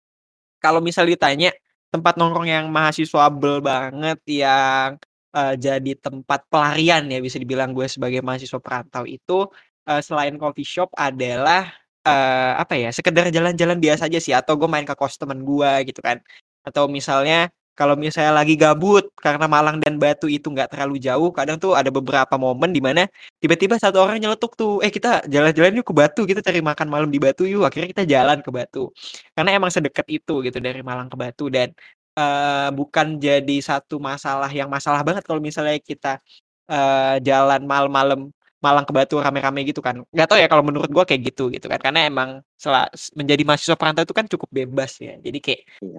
kalau 0.63 0.81
misal 0.85 1.07
ditanya 1.09 1.51
tempat 1.93 2.17
nongkrong 2.21 2.49
yang 2.51 2.67
mahasiswable 2.73 3.61
banget 3.65 4.19
yang 4.29 4.99
Eee, 5.31 5.55
jadi 5.63 5.95
tempat 5.95 6.43
pelarian 6.51 7.07
ya 7.07 7.23
bisa 7.23 7.39
dibilang 7.39 7.71
gue 7.71 7.87
sebagai 7.87 8.19
mahasiswa 8.19 8.59
perantau 8.59 9.07
itu, 9.07 9.47
eee, 9.87 10.03
selain 10.03 10.35
coffee 10.35 10.67
shop 10.67 10.91
adalah, 10.99 11.71
eee, 12.07 12.53
apa 12.63 12.75
ya, 12.79 12.89
sekedar 12.95 13.29
jalan-jalan 13.35 13.79
biasa 13.83 14.09
aja 14.11 14.19
sih 14.23 14.35
atau 14.37 14.55
gue 14.61 14.69
main 14.71 14.85
ke 14.89 14.95
kos 14.99 15.17
temen 15.21 15.41
gue 15.45 15.71
gitu 15.89 16.01
kan. 16.05 16.19
Atau 16.67 16.87
misalnya 16.91 17.49
kalau 17.79 17.97
misalnya 17.97 18.37
lagi 18.45 18.61
gabut 18.61 19.09
karena 19.17 19.49
Malang 19.49 19.81
dan 19.81 19.97
Batu 19.97 20.29
itu 20.29 20.53
nggak 20.53 20.77
terlalu 20.77 21.01
jauh, 21.01 21.33
kadang 21.33 21.57
tuh 21.57 21.73
ada 21.79 21.89
beberapa 21.89 22.37
momen 22.37 22.77
di 22.77 22.81
mana 22.85 23.09
tiba-tiba 23.41 23.81
satu 23.81 24.05
orang 24.05 24.21
nyeletuk 24.21 24.53
tuh, 24.59 24.85
"Eh 24.85 24.93
kita 24.93 25.25
jalan-jalan 25.33 25.81
yuk 25.81 25.87
ke 25.89 25.95
Batu, 25.97 26.21
kita 26.29 26.45
cari 26.45 26.61
makan 26.61 26.87
malam 26.93 27.09
di 27.09 27.17
Batu 27.23 27.49
yuk." 27.49 27.65
Akhirnya 27.65 27.89
kita 27.97 28.05
jalan 28.05 28.39
ke 28.45 28.51
Batu. 28.53 28.93
Karena 29.33 29.51
emang 29.57 29.73
sedekat 29.73 30.05
itu 30.13 30.45
gitu 30.45 30.59
dari 30.61 30.81
Malang 30.85 31.09
ke 31.13 31.17
Batu 31.19 31.49
dan 31.53 31.73
Eee, 32.19 32.69
bukan 32.75 33.23
jadi 33.23 33.57
satu 33.63 34.03
masalah 34.03 34.51
yang 34.51 34.67
masalah 34.67 35.01
banget 35.07 35.23
kalau 35.23 35.39
misalnya 35.39 35.79
kita, 35.79 36.19
eee, 36.71 37.23
jalan 37.23 37.63
malam-malam 37.67 38.35
Malang 38.61 38.85
ke 38.89 38.93
Batu 38.93 39.17
rame-rame 39.21 39.65
gitu 39.69 39.81
kan. 39.81 40.05
Nggak 40.13 40.27
tahu 40.29 40.39
ya 40.45 40.49
kalau 40.53 40.65
menurut 40.65 40.89
gua 40.93 41.05
kayak 41.09 41.33
gitu, 41.33 41.49
gitu 41.53 41.67
kan. 41.73 41.81
Karena 41.81 42.05
emang 42.09 42.45
sela 42.61 42.89
menjadi 43.17 43.43
mahasiswa 43.49 43.77
perantau 43.81 44.05
itu 44.05 44.13
kan 44.17 44.27
cukup 44.29 44.49
bebas 44.53 45.01
ya. 45.01 45.17
Jadi 45.21 45.39
kayak, 45.41 45.61
Iya. 45.81 45.99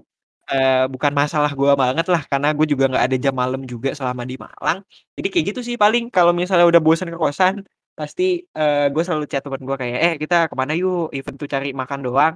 eee, 0.54 0.84
bukan 0.94 1.14
masalah 1.16 1.52
gua 1.58 1.74
banget 1.80 2.06
lah, 2.14 2.24
karena 2.32 2.50
gue 2.58 2.68
juga 2.70 2.86
nggak 2.92 3.06
ada 3.10 3.18
jam 3.22 3.36
malam 3.38 3.62
juga 3.70 3.92
selama 3.98 4.24
di 4.30 4.36
Malang. 4.42 4.82
Jadi 5.18 5.28
kayak 5.34 5.46
gitu 5.56 5.62
sih 5.68 5.76
paling 5.82 6.10
kalau 6.14 6.32
misalnya 6.38 6.66
udah 6.70 6.82
bosan 6.84 7.10
ke 7.14 7.18
kosan, 7.20 7.66
pasti, 7.98 8.44
eee, 8.58 8.86
gue 8.94 9.04
selalu 9.06 9.26
chat 9.32 9.42
temen 9.46 9.62
gue 9.66 9.78
kayak, 9.80 9.98
"Eh 10.06 10.14
kita 10.22 10.48
ke 10.52 10.56
mana 10.58 10.74
yuk?" 10.78 11.12
Even 11.18 11.36
tuh 11.42 11.48
cari 11.52 11.72
makan 11.76 12.02
doang. 12.06 12.36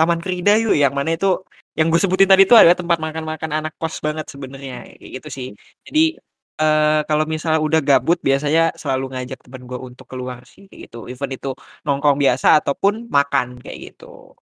Taman 0.00 0.20
Krida 0.24 0.56
yuk, 0.60 0.74
yang 0.78 0.92
mana 0.96 1.14
itu 1.16 1.42
yang 1.78 1.88
gue 1.92 2.00
sebutin 2.02 2.28
tadi 2.30 2.44
itu 2.48 2.54
adalah 2.58 2.74
tempat 2.78 2.98
makan-makan 3.02 3.50
anak 3.62 3.72
kos 3.80 4.00
banget 4.04 4.26
sebenarnya, 4.30 4.84
kayak 4.98 5.10
gitu 5.22 5.28
sih. 5.32 5.48
Jadi, 5.86 6.18
eee, 6.58 7.00
kalau 7.06 7.24
misalnya 7.26 7.60
udah 7.62 7.80
gabut 7.82 8.18
biasanya 8.22 8.74
selalu 8.78 9.14
ngajak 9.14 9.40
temen 9.42 9.66
gue 9.66 9.78
untuk 9.78 10.06
keluar 10.06 10.42
sih, 10.46 10.66
kayak 10.70 10.90
gitu. 10.90 11.10
Even 11.10 11.30
itu 11.34 11.50
nongkrong 11.82 12.18
biasa 12.18 12.62
ataupun 12.62 13.10
makan, 13.10 13.58
kayak 13.60 13.94
gitu. 13.94 14.34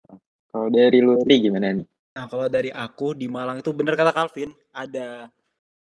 Kalau 0.51 0.69
dari 0.69 0.99
Lutfi 0.99 1.35
gimana 1.47 1.71
nih? 1.71 1.87
Nah, 2.11 2.27
kalau 2.27 2.51
dari 2.51 2.75
aku 2.75 3.15
di 3.15 3.31
Malang 3.31 3.63
itu 3.63 3.71
bener 3.71 3.95
kata 3.95 4.11
Calvin, 4.11 4.51
ada 4.75 5.31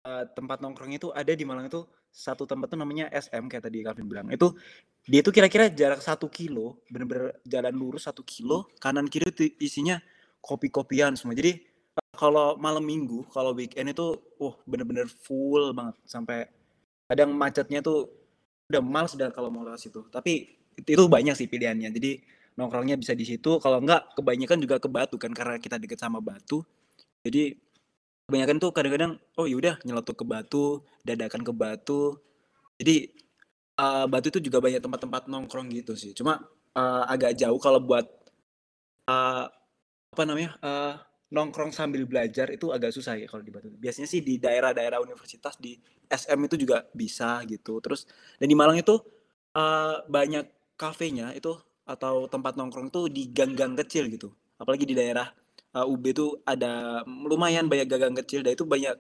uh, 0.04 0.24
tempat 0.36 0.60
nongkrong 0.60 0.92
itu 0.92 1.08
ada 1.16 1.32
di 1.32 1.48
Malang 1.48 1.72
itu 1.72 1.88
satu 2.12 2.44
tempat 2.44 2.74
tuh 2.74 2.80
namanya 2.80 3.08
SM 3.14 3.48
kayak 3.48 3.64
tadi 3.68 3.84
Calvin 3.84 4.08
bilang. 4.12 4.28
Itu 4.28 4.60
dia 5.08 5.24
itu 5.24 5.32
kira-kira 5.32 5.72
jarak 5.72 6.04
satu 6.04 6.28
kilo, 6.28 6.84
bener-bener 6.92 7.40
jalan 7.48 7.72
lurus 7.72 8.12
satu 8.12 8.28
kilo, 8.28 8.68
kanan 8.84 9.08
kiri 9.08 9.32
itu 9.32 9.56
isinya 9.64 10.04
kopi-kopian 10.44 11.16
semua. 11.16 11.32
Jadi 11.32 11.64
kalau 12.18 12.58
malam 12.58 12.82
minggu, 12.82 13.30
kalau 13.30 13.54
weekend 13.54 13.94
itu, 13.94 14.18
uh 14.42 14.56
bener-bener 14.66 15.06
full 15.06 15.72
banget 15.72 15.96
sampai 16.10 16.50
kadang 17.08 17.32
macetnya 17.38 17.80
tuh 17.80 18.10
udah 18.68 18.82
males 18.84 19.16
udah 19.16 19.32
kalau 19.32 19.48
mau 19.54 19.64
lewat 19.64 19.80
situ. 19.80 20.04
Tapi 20.12 20.58
itu 20.82 21.04
banyak 21.08 21.38
sih 21.38 21.48
pilihannya. 21.48 21.90
Jadi 21.94 22.12
nongkrongnya 22.60 23.00
bisa 23.00 23.14
di 23.16 23.24
situ. 23.24 23.62
Kalau 23.62 23.80
enggak, 23.80 24.18
kebanyakan 24.18 24.58
juga 24.60 24.76
ke 24.82 24.90
Batu 24.92 25.16
kan 25.16 25.32
karena 25.32 25.56
kita 25.62 25.80
deket 25.80 26.02
sama 26.02 26.20
Batu. 26.20 26.66
Jadi 27.24 27.56
kebanyakan 28.28 28.58
tuh 28.60 28.72
kadang-kadang 28.76 29.12
oh 29.40 29.48
yaudah 29.48 29.80
nyeletuk 29.88 30.20
ke 30.20 30.26
Batu, 30.28 30.84
dadakan 31.06 31.42
ke 31.48 31.54
Batu. 31.56 32.20
Jadi 32.82 33.14
uh, 33.80 34.06
Batu 34.12 34.28
itu 34.34 34.52
juga 34.52 34.60
banyak 34.60 34.84
tempat-tempat 34.84 35.32
nongkrong 35.32 35.72
gitu 35.72 35.96
sih. 35.96 36.12
Cuma 36.12 36.44
uh, 36.76 37.04
agak 37.08 37.40
jauh 37.40 37.58
kalau 37.62 37.80
buat 37.80 38.04
uh, 39.08 39.48
apa 40.12 40.24
namanya 40.26 40.58
uh, 40.66 41.07
nongkrong 41.28 41.76
sambil 41.76 42.08
belajar 42.08 42.48
itu 42.48 42.72
agak 42.72 42.96
susah 42.96 43.20
ya 43.20 43.28
kalau 43.28 43.44
di 43.44 43.52
Batu. 43.52 43.68
Biasanya 43.72 44.08
sih 44.08 44.24
di 44.24 44.40
daerah-daerah 44.40 45.04
universitas 45.04 45.60
di 45.60 45.76
SM 46.08 46.40
itu 46.48 46.56
juga 46.56 46.88
bisa 46.96 47.44
gitu. 47.44 47.84
Terus 47.84 48.08
dan 48.40 48.48
di 48.48 48.56
Malang 48.56 48.80
itu 48.80 48.96
uh, 49.56 50.04
banyak 50.08 50.48
kafenya 50.80 51.36
itu 51.36 51.52
atau 51.88 52.28
tempat 52.32 52.56
nongkrong 52.56 52.92
tuh 52.92 53.12
di 53.12 53.32
gang-gang 53.32 53.76
kecil 53.76 54.08
gitu. 54.08 54.32
Apalagi 54.60 54.88
di 54.88 54.96
daerah 54.96 55.28
uh, 55.76 55.86
UB 55.86 56.04
tuh 56.16 56.40
ada 56.48 57.04
lumayan 57.06 57.68
banyak 57.68 57.88
gang-gang 57.92 58.18
kecil 58.24 58.42
dan 58.42 58.56
itu 58.56 58.64
banyak 58.64 58.96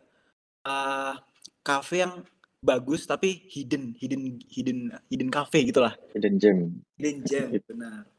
uh, 0.67 1.15
kafe 1.63 2.03
yang 2.03 2.27
bagus 2.57 3.05
tapi 3.05 3.47
hidden 3.53 3.93
hidden 4.01 4.41
hidden 4.49 4.89
hidden 5.07 5.29
cafe 5.29 5.61
gitulah 5.69 5.93
hidden 6.17 6.41
gem 6.41 6.57
hidden 6.97 7.21
gem 7.21 7.47
benar 7.69 8.09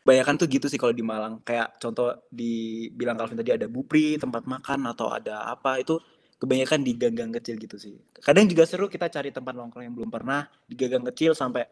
Bayangkan 0.00 0.40
tuh 0.40 0.48
gitu 0.48 0.66
sih 0.66 0.80
kalau 0.80 0.96
di 0.96 1.04
Malang. 1.04 1.44
Kayak 1.44 1.76
contoh 1.76 2.24
di 2.32 2.88
bilang 2.96 3.20
Calvin 3.20 3.36
tadi 3.36 3.52
ada 3.52 3.68
Bupri 3.68 4.16
tempat 4.16 4.48
makan 4.48 4.88
atau 4.88 5.12
ada 5.12 5.44
apa 5.52 5.80
itu 5.80 6.00
kebanyakan 6.40 6.80
di 6.80 6.92
gang-gang 6.96 7.32
kecil 7.36 7.60
gitu 7.60 7.76
sih. 7.76 8.00
Kadang 8.16 8.48
juga 8.48 8.64
seru 8.64 8.88
kita 8.88 9.12
cari 9.12 9.28
tempat 9.28 9.52
nongkrong 9.52 9.84
yang 9.84 9.94
belum 9.94 10.08
pernah 10.08 10.48
di 10.64 10.74
gang-gang 10.74 11.04
kecil 11.12 11.36
sampai 11.36 11.68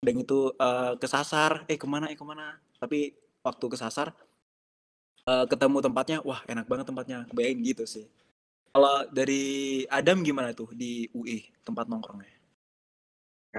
dan 0.00 0.14
itu 0.16 0.54
uh, 0.56 0.96
kesasar 0.96 1.68
eh 1.68 1.76
ke 1.76 1.84
mana 1.84 2.08
eh 2.08 2.16
ke 2.16 2.24
mana? 2.24 2.56
Tapi 2.80 3.12
waktu 3.44 3.64
kesasar 3.68 4.16
uh, 5.28 5.44
ketemu 5.44 5.84
tempatnya 5.84 6.18
wah 6.24 6.40
enak 6.48 6.64
banget 6.64 6.88
tempatnya 6.88 7.28
bayangin 7.36 7.60
gitu 7.76 7.84
sih. 7.84 8.06
Kalau 8.72 9.04
dari 9.12 9.84
Adam 9.92 10.24
gimana 10.24 10.56
tuh 10.56 10.72
di 10.72 11.04
UI 11.12 11.52
tempat 11.66 11.90
nongkrongnya 11.90 12.37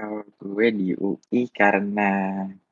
kalau 0.00 0.24
gue 0.40 0.66
di 0.72 0.88
UI 0.96 1.52
karena 1.52 2.10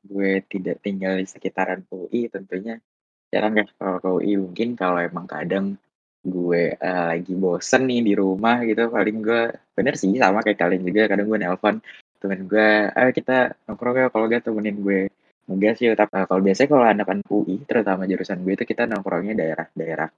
gue 0.01 0.41
tidak 0.49 0.81
tinggal 0.81 1.13
di 1.21 1.29
sekitaran 1.29 1.85
UI 1.93 2.25
tentunya 2.33 2.81
jarang 3.29 3.53
ya 3.61 3.65
kalau 3.77 3.97
ke 4.01 4.09
UI 4.09 4.33
mungkin 4.41 4.73
kalau 4.73 4.97
emang 4.97 5.29
kadang 5.29 5.77
gue 6.25 6.73
uh, 6.75 7.03
lagi 7.13 7.33
bosen 7.37 7.85
nih 7.85 8.01
di 8.01 8.13
rumah 8.17 8.65
gitu 8.65 8.89
paling 8.89 9.21
gue 9.21 9.53
bener 9.77 9.93
sih 9.95 10.11
sama 10.17 10.41
kayak 10.41 10.59
kalian 10.59 10.83
juga 10.83 11.05
kadang 11.05 11.29
gue 11.29 11.39
nelpon 11.39 11.75
temen 12.19 12.41
gue 12.49 12.69
ayo 12.91 13.09
kita 13.15 13.55
nongkrong 13.69 13.95
ya 13.95 14.07
kalau 14.11 14.25
gak 14.27 14.43
temenin 14.43 14.77
gue. 14.83 15.01
Enggak 15.49 15.81
sih 15.81 15.89
tapi 15.97 16.13
uh, 16.13 16.25
kalau 16.29 16.41
biasanya 16.45 16.69
kalau 16.69 16.85
anak-anak 16.85 17.25
UI 17.29 17.55
terutama 17.65 18.05
jurusan 18.05 18.45
gue 18.45 18.53
itu 18.53 18.65
kita 18.69 18.85
nongkrongnya 18.85 19.33
daerah-daerah 19.33 20.09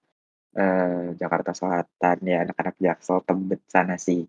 uh, 0.60 1.06
Jakarta 1.15 1.52
Selatan 1.56 2.17
ya 2.28 2.38
anak-anak 2.43 2.76
Jaksel 2.80 3.24
Tebet 3.24 3.62
sana 3.71 3.95
sih 3.95 4.28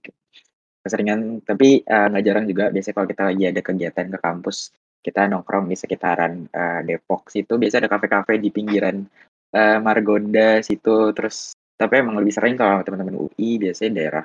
keseringan 0.82 1.46
tapi 1.46 1.80
uh, 1.86 2.10
nggak 2.10 2.24
jarang 2.26 2.46
juga 2.50 2.64
biasanya 2.74 2.94
kalau 2.98 3.08
kita 3.08 3.22
lagi 3.30 3.44
ada 3.46 3.60
kegiatan 3.62 4.06
ke 4.10 4.18
kampus 4.18 4.58
kita 5.02 5.30
nongkrong 5.30 5.66
di 5.70 5.76
sekitaran 5.78 6.46
uh, 6.50 6.80
Depok 6.82 7.30
situ 7.30 7.58
biasa 7.58 7.82
ada 7.82 7.90
kafe-kafe 7.90 8.38
di 8.42 8.50
pinggiran 8.50 9.02
uh, 9.54 9.78
Margonda 9.78 10.58
situ 10.62 11.14
terus 11.14 11.54
tapi 11.78 11.98
emang 11.98 12.18
lebih 12.18 12.34
sering 12.34 12.54
kalau 12.54 12.82
teman-teman 12.86 13.18
UI 13.26 13.58
biasanya 13.58 13.92
daerah 13.98 14.24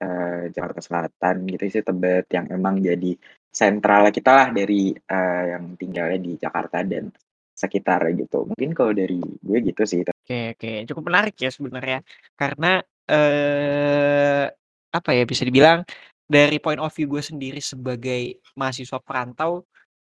uh, 0.00 0.42
Jakarta 0.48 0.80
Selatan 0.80 1.36
gitu 1.50 1.62
sih 1.68 1.84
Tebet 1.84 2.26
yang 2.32 2.46
emang 2.48 2.80
jadi 2.80 3.12
sentral 3.48 4.08
kita 4.14 4.30
lah 4.32 4.48
dari 4.54 4.94
uh, 4.94 5.44
yang 5.56 5.74
tinggalnya 5.76 6.18
di 6.20 6.32
Jakarta 6.38 6.84
dan 6.86 7.10
sekitar 7.58 8.06
gitu. 8.14 8.46
Mungkin 8.46 8.70
kalau 8.70 8.94
dari 8.94 9.18
gue 9.18 9.58
gitu 9.66 9.82
sih. 9.82 10.06
Oke 10.06 10.54
oke, 10.54 10.72
cukup 10.86 11.02
menarik 11.10 11.34
ya 11.34 11.50
sebenarnya 11.50 12.06
karena 12.38 12.78
eh 13.08 14.46
apa 14.96 15.10
ya 15.16 15.22
bisa 15.28 15.42
dibilang 15.48 15.84
dari 16.28 16.56
point 16.62 16.80
of 16.82 16.90
view 16.96 17.06
gue 17.12 17.22
sendiri 17.24 17.60
sebagai 17.62 18.40
mahasiswa 18.58 18.98
perantau 19.04 19.64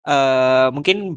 eh 0.08 0.68
mungkin 0.76 1.14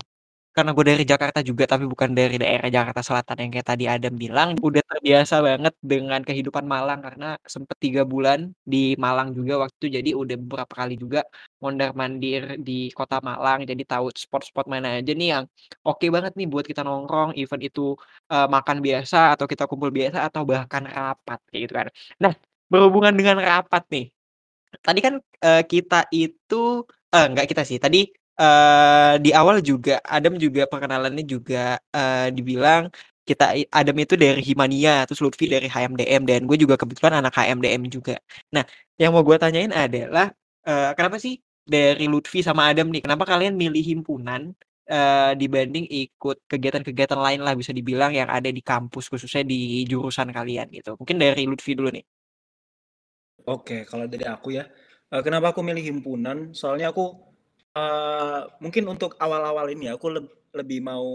karena 0.58 0.72
gue 0.78 0.86
dari 0.86 1.06
Jakarta 1.08 1.40
juga, 1.46 1.66
tapi 1.70 1.86
bukan 1.88 2.12
dari 2.12 2.36
daerah 2.42 2.68
Jakarta 2.70 3.02
Selatan 3.06 3.38
yang 3.48 3.52
kayak 3.56 3.68
tadi 3.72 3.86
Adam 3.88 4.14
bilang, 4.20 4.50
udah 4.60 4.84
terbiasa 4.84 5.40
banget 5.42 5.74
dengan 5.80 6.22
kehidupan 6.28 6.66
Malang 6.68 7.00
karena 7.06 7.40
sempet 7.48 7.78
tiga 7.80 8.04
bulan 8.06 8.52
di 8.68 8.94
Malang 9.00 9.32
juga 9.38 9.64
waktu 9.64 9.76
itu, 9.82 9.88
jadi 10.02 10.10
udah 10.18 10.38
beberapa 10.42 10.74
kali 10.84 10.96
juga 11.00 11.24
mondar-mandir 11.64 12.60
di 12.62 12.92
kota 12.92 13.24
Malang, 13.24 13.64
jadi 13.70 13.84
tahu 13.88 14.12
spot-spot 14.16 14.68
mana 14.68 15.00
aja 15.00 15.12
nih 15.16 15.30
yang 15.40 15.46
oke 15.88 16.06
banget 16.12 16.34
nih 16.40 16.48
buat 16.52 16.66
kita 16.68 16.84
nongkrong, 16.88 17.34
event 17.40 17.64
itu, 17.64 17.96
uh, 18.34 18.48
makan 18.52 18.78
biasa 18.86 19.36
atau 19.40 19.48
kita 19.48 19.66
kumpul 19.72 19.90
biasa 19.96 20.28
atau 20.28 20.44
bahkan 20.48 20.84
rapat, 20.86 21.40
gitu 21.56 21.72
kan. 21.74 21.88
Nah, 22.24 22.34
berhubungan 22.72 23.14
dengan 23.20 23.38
rapat 23.44 23.84
nih, 23.92 24.06
tadi 24.86 25.00
kan, 25.06 25.14
uh, 25.20 25.64
kita 25.68 26.08
itu 26.16 26.88
eh, 27.12 27.26
enggak 27.30 27.46
kita 27.52 27.64
sih, 27.68 27.78
tadi 27.84 28.08
uh, 28.40 29.20
di 29.20 29.32
awal 29.36 29.60
juga 29.60 30.00
Adam 30.08 30.40
juga 30.40 30.62
perkenalannya 30.72 31.24
juga, 31.28 31.76
uh, 31.92 32.28
dibilang 32.32 32.88
kita 33.28 33.54
Adam 33.70 33.96
itu 34.04 34.16
dari 34.18 34.42
Himania, 34.42 35.06
terus 35.08 35.22
Lutfi 35.24 35.46
dari 35.46 35.68
HMDM 35.70 36.22
dan 36.26 36.40
gue 36.50 36.58
juga 36.58 36.76
kebetulan 36.80 37.22
anak 37.22 37.34
HMDM 37.38 37.82
juga. 37.92 38.18
Nah, 38.56 38.64
yang 38.98 39.14
mau 39.14 39.24
gue 39.28 39.38
tanyain 39.38 39.72
adalah, 39.72 40.34
uh, 40.68 40.92
kenapa 40.98 41.18
sih 41.22 41.38
dari 41.64 42.06
Lutfi 42.10 42.42
sama 42.42 42.72
Adam 42.74 42.90
nih, 42.90 43.02
kenapa 43.06 43.24
kalian 43.30 43.54
milih 43.56 43.84
himpunan, 43.84 44.52
uh, 44.90 45.32
dibanding 45.38 45.86
ikut 45.88 46.38
kegiatan-kegiatan 46.50 47.20
lain 47.20 47.40
lah 47.46 47.54
bisa 47.56 47.72
dibilang 47.72 48.12
yang 48.12 48.28
ada 48.28 48.50
di 48.50 48.62
kampus, 48.66 49.08
khususnya 49.12 49.44
di 49.46 49.86
jurusan 49.88 50.28
kalian 50.34 50.68
gitu? 50.74 50.98
Mungkin 51.00 51.18
dari 51.22 51.44
Lutfi 51.48 51.78
dulu 51.78 51.90
nih. 51.94 52.04
Oke, 53.46 53.88
kalau 53.90 54.06
dari 54.06 54.26
aku 54.26 54.54
ya, 54.54 54.66
uh, 55.14 55.22
kenapa 55.26 55.54
aku 55.56 55.62
milih 55.66 55.82
himpunan, 55.82 56.54
soalnya 56.54 56.94
aku 56.94 57.32
Uh, 57.72 58.52
mungkin 58.60 58.84
untuk 58.92 59.16
awal-awal 59.16 59.72
ini 59.72 59.88
aku 59.88 60.12
leb 60.12 60.28
lebih 60.52 60.84
mau, 60.84 61.08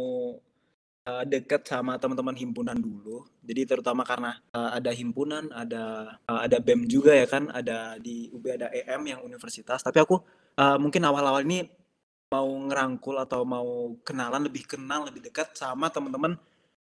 uh, 1.04 1.24
deket 1.28 1.68
sama 1.68 2.00
teman-teman 2.00 2.32
himpunan 2.32 2.72
dulu. 2.72 3.28
Jadi 3.44 3.68
terutama 3.68 4.08
karena, 4.08 4.40
uh, 4.56 4.72
ada 4.72 4.88
himpunan, 4.88 5.52
ada, 5.52 6.16
uh, 6.24 6.40
ada 6.40 6.56
BEM 6.56 6.88
juga 6.88 7.12
ya 7.12 7.28
kan, 7.28 7.52
ada 7.52 8.00
di 8.00 8.32
UB 8.32 8.56
ada 8.56 8.72
EM 8.72 9.04
yang 9.04 9.20
universitas, 9.20 9.84
tapi 9.84 10.00
aku, 10.00 10.16
uh, 10.56 10.80
mungkin 10.80 11.04
awal-awal 11.04 11.44
ini 11.44 11.68
mau 12.32 12.48
ngerangkul 12.48 13.20
atau 13.20 13.44
mau 13.44 13.92
kenalan, 14.00 14.48
lebih 14.48 14.64
kenal, 14.64 15.04
lebih 15.04 15.28
dekat 15.28 15.52
sama 15.52 15.92
teman-teman 15.92 16.40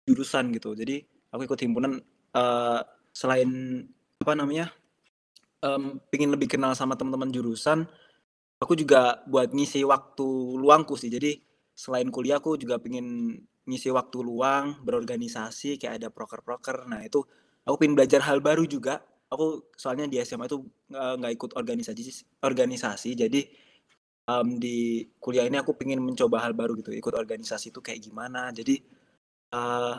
jurusan 0.08 0.56
gitu. 0.56 0.72
Jadi 0.72 1.04
aku 1.28 1.44
ikut 1.44 1.60
himpunan, 1.60 2.00
uh, 2.32 2.80
selain 3.12 3.84
apa 4.24 4.32
namanya, 4.32 4.72
um, 5.64 6.00
pengen 6.12 6.32
lebih 6.32 6.48
kenal 6.50 6.72
sama 6.76 6.96
teman-teman 6.96 7.32
jurusan 7.32 7.88
aku 8.60 8.76
juga 8.76 9.24
buat 9.26 9.50
ngisi 9.50 9.82
waktu 9.88 10.28
luangku 10.60 10.94
sih. 10.94 11.08
Jadi 11.08 11.40
selain 11.72 12.12
kuliah 12.12 12.38
aku 12.38 12.60
juga 12.60 12.76
pengen 12.76 13.40
ngisi 13.64 13.88
waktu 13.88 14.20
luang, 14.20 14.84
berorganisasi 14.84 15.80
kayak 15.80 16.04
ada 16.04 16.08
proker-proker. 16.12 16.84
Nah 16.86 17.00
itu 17.02 17.24
aku 17.64 17.76
pengen 17.80 17.96
belajar 17.96 18.20
hal 18.28 18.44
baru 18.44 18.68
juga. 18.68 19.00
Aku 19.32 19.72
soalnya 19.74 20.10
di 20.10 20.20
SMA 20.20 20.46
itu 20.46 20.60
nggak 20.92 21.32
ikut 21.40 21.50
organisasi, 21.56 22.00
organisasi. 22.44 23.10
Jadi 23.16 23.40
um, 24.28 24.60
di 24.60 25.08
kuliah 25.16 25.48
ini 25.48 25.56
aku 25.56 25.72
pengen 25.74 26.04
mencoba 26.04 26.44
hal 26.44 26.52
baru 26.52 26.76
gitu. 26.76 26.92
Ikut 26.92 27.16
organisasi 27.16 27.72
itu 27.72 27.80
kayak 27.80 28.04
gimana. 28.04 28.52
Jadi 28.52 28.76
uh, 29.56 29.96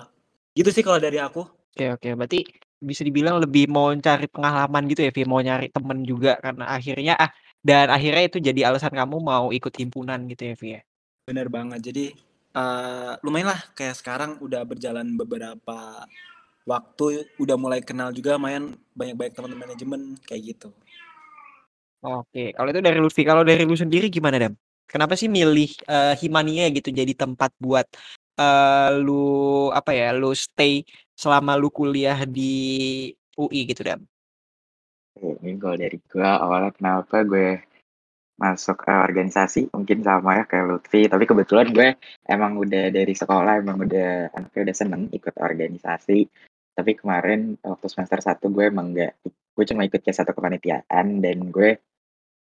gitu 0.54 0.70
sih 0.70 0.86
kalau 0.86 1.02
dari 1.02 1.18
aku. 1.18 1.42
Oke 1.72 1.88
oke, 1.96 2.10
berarti 2.20 2.44
bisa 2.82 3.06
dibilang 3.06 3.38
lebih 3.38 3.70
mau 3.70 3.94
cari 3.94 4.26
pengalaman 4.26 4.90
gitu 4.90 5.06
ya, 5.06 5.12
Vi? 5.14 5.24
Mau 5.30 5.38
nyari 5.38 5.70
temen 5.70 6.02
juga 6.02 6.42
karena 6.42 6.66
akhirnya 6.74 7.14
ah 7.16 7.30
dan 7.62 7.94
akhirnya 7.94 8.26
itu 8.26 8.42
jadi 8.42 8.74
alasan 8.74 8.90
kamu 8.90 9.22
mau 9.22 9.54
ikut 9.54 9.70
himpunan 9.78 10.26
gitu 10.26 10.50
ya, 10.50 10.56
Vi, 10.58 10.68
ya? 10.76 10.82
Bener 11.30 11.46
banget. 11.48 11.80
Jadi, 11.94 12.06
uh, 12.58 13.14
lumayan 13.22 13.54
lah 13.54 13.62
kayak 13.78 13.94
sekarang 14.02 14.42
udah 14.42 14.66
berjalan 14.66 15.06
beberapa 15.14 16.10
waktu, 16.66 17.30
udah 17.38 17.56
mulai 17.62 17.86
kenal 17.86 18.10
juga 18.10 18.42
lumayan 18.42 18.74
banyak-banyak 18.98 19.34
teman-teman 19.38 19.62
manajemen, 19.70 20.02
kayak 20.26 20.58
gitu. 20.58 20.74
Oke, 22.02 22.58
kalau 22.58 22.74
itu 22.74 22.82
dari 22.82 22.98
Lutfi. 22.98 23.22
Kalau 23.22 23.46
dari 23.46 23.62
lu 23.62 23.78
sendiri 23.78 24.10
gimana, 24.10 24.42
Dam? 24.42 24.58
Kenapa 24.90 25.14
sih 25.14 25.30
milih, 25.30 25.70
uh, 25.86 26.18
Himania 26.18 26.68
gitu 26.74 26.90
jadi 26.90 27.14
tempat 27.14 27.54
buat, 27.62 27.86
eee, 28.42 28.90
lu 29.06 29.22
apa 29.80 29.92
ya, 29.94 30.10
lu 30.18 30.34
stay 30.34 30.82
selama 31.22 31.54
lu 31.62 31.70
kuliah 31.70 32.20
di 32.26 32.52
UI 33.38 33.60
gitu, 33.70 33.82
Dam? 33.86 34.02
Kalau 35.62 35.76
dari 35.78 35.98
gue 36.00 36.24
awalnya 36.46 36.72
kenapa 36.78 37.16
gue 37.28 37.60
masuk, 38.44 38.78
eee, 38.90 39.02
organisasi 39.10 39.62
mungkin 39.76 40.00
sama 40.08 40.32
ya 40.42 40.44
kayak 40.50 40.66
Lutfi, 40.70 41.02
tapi 41.14 41.24
kebetulan 41.30 41.68
gue 41.78 41.90
emang 42.30 42.54
udah 42.64 42.86
dari 42.98 43.14
sekolah 43.16 43.54
emang 43.64 43.78
udah 43.88 44.34
anaknya 44.38 44.62
udah 44.72 44.78
seneng 44.82 45.04
ikut 45.14 45.36
organisasi. 45.38 46.20
Tapi 46.78 46.92
kemarin 47.00 47.60
waktu 47.64 47.88
semester 47.92 48.20
1 48.24 48.46
gue 48.56 48.66
emang 48.72 48.88
nggak 48.96 49.14
gue 49.56 49.66
cuma 49.70 49.84
ikut 49.88 50.02
kayak 50.04 50.18
satu 50.24 50.32
kepanitiaan 50.38 51.08
dan 51.26 51.38
gue, 51.54 51.72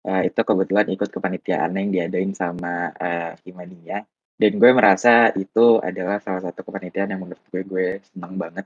eee, 0.07 0.21
itu 0.29 0.41
kebetulan 0.45 0.87
ikut 0.95 1.09
kepanitiaan 1.13 1.71
yang 1.79 1.89
diadain 1.95 2.33
sama, 2.37 2.91
eee, 2.99 3.31
Himania 3.49 3.99
dan 4.39 4.51
gue 4.55 4.71
merasa 4.71 5.35
itu 5.35 5.83
adalah 5.83 6.23
salah 6.23 6.39
satu 6.47 6.63
kepanitiaan 6.63 7.11
yang 7.11 7.27
menurut 7.27 7.43
gue, 7.51 7.61
gue 7.67 7.87
seneng 8.07 8.39
banget. 8.39 8.65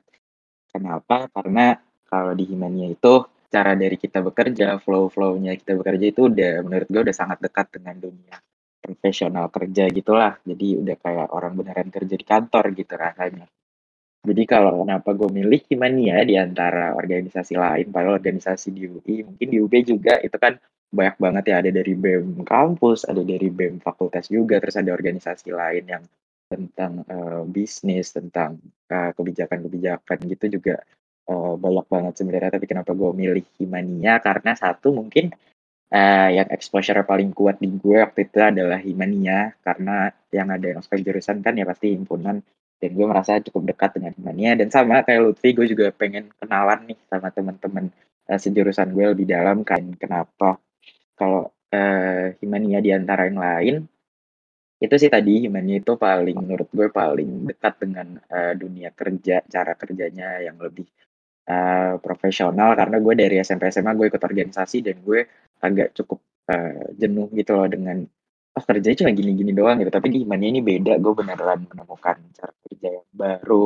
Kenapa? 0.69 1.25
Karena 1.33 1.73
kalau 2.05 2.37
di 2.37 2.45
Himania 2.45 2.93
itu 2.93 3.25
cara 3.49 3.73
dari 3.73 3.97
kita 3.97 4.21
bekerja, 4.21 4.77
flow-flow-nya 4.77 5.57
kita 5.57 5.73
bekerja 5.73 6.05
itu 6.13 6.29
udah 6.29 6.61
menurut 6.61 6.87
gue 6.89 7.01
udah 7.09 7.15
sangat 7.17 7.41
dekat 7.41 7.73
dengan 7.73 7.97
dunia 7.97 8.37
profesional 8.83 9.49
kerja 9.49 9.89
gitulah. 9.89 10.37
Jadi 10.45 10.77
udah 10.77 10.95
kayak 11.01 11.27
orang 11.33 11.57
beneran 11.57 11.89
kerja 11.89 12.15
di 12.19 12.25
kantor 12.27 12.69
gitu 12.77 12.93
rasanya. 12.93 13.49
Jadi 14.23 14.43
kalau 14.47 14.85
kenapa 14.85 15.11
gue 15.17 15.27
milih 15.27 15.61
Himania 15.67 16.23
di 16.23 16.37
antara 16.39 16.95
organisasi 16.95 17.59
lain, 17.59 17.91
padahal 17.91 18.21
organisasi 18.21 18.71
di 18.71 18.87
UI, 18.87 19.15
mungkin 19.27 19.47
di 19.51 19.57
UB 19.59 19.73
juga 19.83 20.15
itu 20.21 20.37
kan 20.39 20.55
banyak 20.93 21.17
banget 21.17 21.43
ya, 21.51 21.55
ada 21.61 21.71
dari 21.73 21.93
BEM 21.97 22.45
kampus, 22.45 22.99
ada 23.09 23.21
dari 23.25 23.49
BEM 23.49 23.81
fakultas 23.81 24.29
juga, 24.29 24.61
terus 24.61 24.77
ada 24.77 24.91
organisasi 24.93 25.49
lain 25.51 25.83
yang 25.89 26.03
tentang, 26.53 27.01
eee, 27.09 27.41
bisnis, 27.49 28.13
tentang, 28.13 28.61
eee, 28.91 29.09
kebijakan-kebijakan 29.17 30.17
gitu 30.29 30.45
juga, 30.61 30.75
eee, 31.29 31.53
banyak 31.57 31.85
banget 31.89 32.13
sebenarnya. 32.21 32.51
Tapi 32.55 32.65
kenapa 32.69 32.91
gue 32.93 33.11
milih 33.13 33.45
Himania, 33.59 34.21
karena 34.21 34.53
satu 34.53 34.93
mungkin, 34.93 35.33
eee, 35.93 36.29
yang 36.41 36.49
exposure 36.53 36.99
paling 37.07 37.31
kuat 37.37 37.57
di 37.63 37.69
gue 37.73 37.97
waktu 38.03 38.27
itu 38.29 38.39
adalah 38.41 38.79
Himania, 38.81 39.53
karena 39.65 40.11
yang 40.33 40.49
ada 40.53 40.65
yang 40.71 40.79
ospek 40.83 41.01
jurusan 41.05 41.41
kan 41.45 41.53
ya 41.59 41.65
pasti 41.69 41.93
himpunan, 41.95 42.41
dan 42.81 42.91
gue 42.93 43.07
merasa 43.07 43.39
cukup 43.41 43.63
dekat 43.73 43.97
dengan 43.99 44.13
Himania 44.19 44.53
dan 44.59 44.69
sama 44.73 45.01
kayak 45.07 45.21
Lutfi, 45.23 45.55
gue 45.55 45.67
juga 45.71 45.89
pengen 45.95 46.29
kenalan 46.41 46.85
nih 46.91 46.99
sama 47.09 47.29
teman-teman, 47.33 47.85
eee, 48.29 48.39
sejurusan 48.41 48.91
gue 48.95 49.05
lebih 49.15 49.27
dalam 49.29 49.63
kan. 49.67 49.81
Kenapa 49.99 50.59
kalau, 51.19 51.49
eee, 51.73 52.37
Himania 52.43 52.79
di 52.83 52.91
antara 52.95 53.27
yang 53.29 53.39
lain, 53.41 53.75
itu 54.83 54.95
sih 54.99 55.09
tadi 55.11 55.45
Himania 55.47 55.79
itu 55.81 55.93
paling 55.97 56.37
menurut 56.39 56.69
gue 56.73 56.87
paling 56.93 57.49
dekat 57.51 57.73
dengan, 57.83 58.07
eee, 58.31 58.53
dunia 58.59 58.89
kerja, 58.95 59.41
cara 59.47 59.73
kerjanya 59.79 60.41
yang 60.45 60.57
lebih, 60.61 60.85
eee, 61.49 61.93
profesional 62.03 62.75
karena 62.79 62.97
gue 63.03 63.13
dari 63.17 63.35
SMP, 63.43 63.69
SMA 63.73 63.93
gue 63.97 64.07
ikut 64.11 64.23
organisasi 64.23 64.77
dan 64.85 64.97
gue 65.05 65.25
agak 65.63 65.95
cukup, 65.97 66.19
eee, 66.51 66.95
jenuh 67.01 67.27
gitu 67.35 67.51
loh 67.57 67.67
dengan, 67.71 67.97
"Oh 68.57 68.63
kerjanya 68.65 68.97
cuma 69.07 69.11
gini-gini 69.15 69.51
doang," 69.55 69.77
gitu. 69.81 69.91
Tapi 69.93 70.07
di 70.13 70.19
Himania 70.27 70.49
ini 70.53 70.61
beda, 70.65 70.97
gue 71.01 71.13
beneran 71.17 71.65
menemukan 71.71 72.17
cara 72.37 72.53
kerja 72.67 72.89
yang 73.01 73.07
baru, 73.15 73.65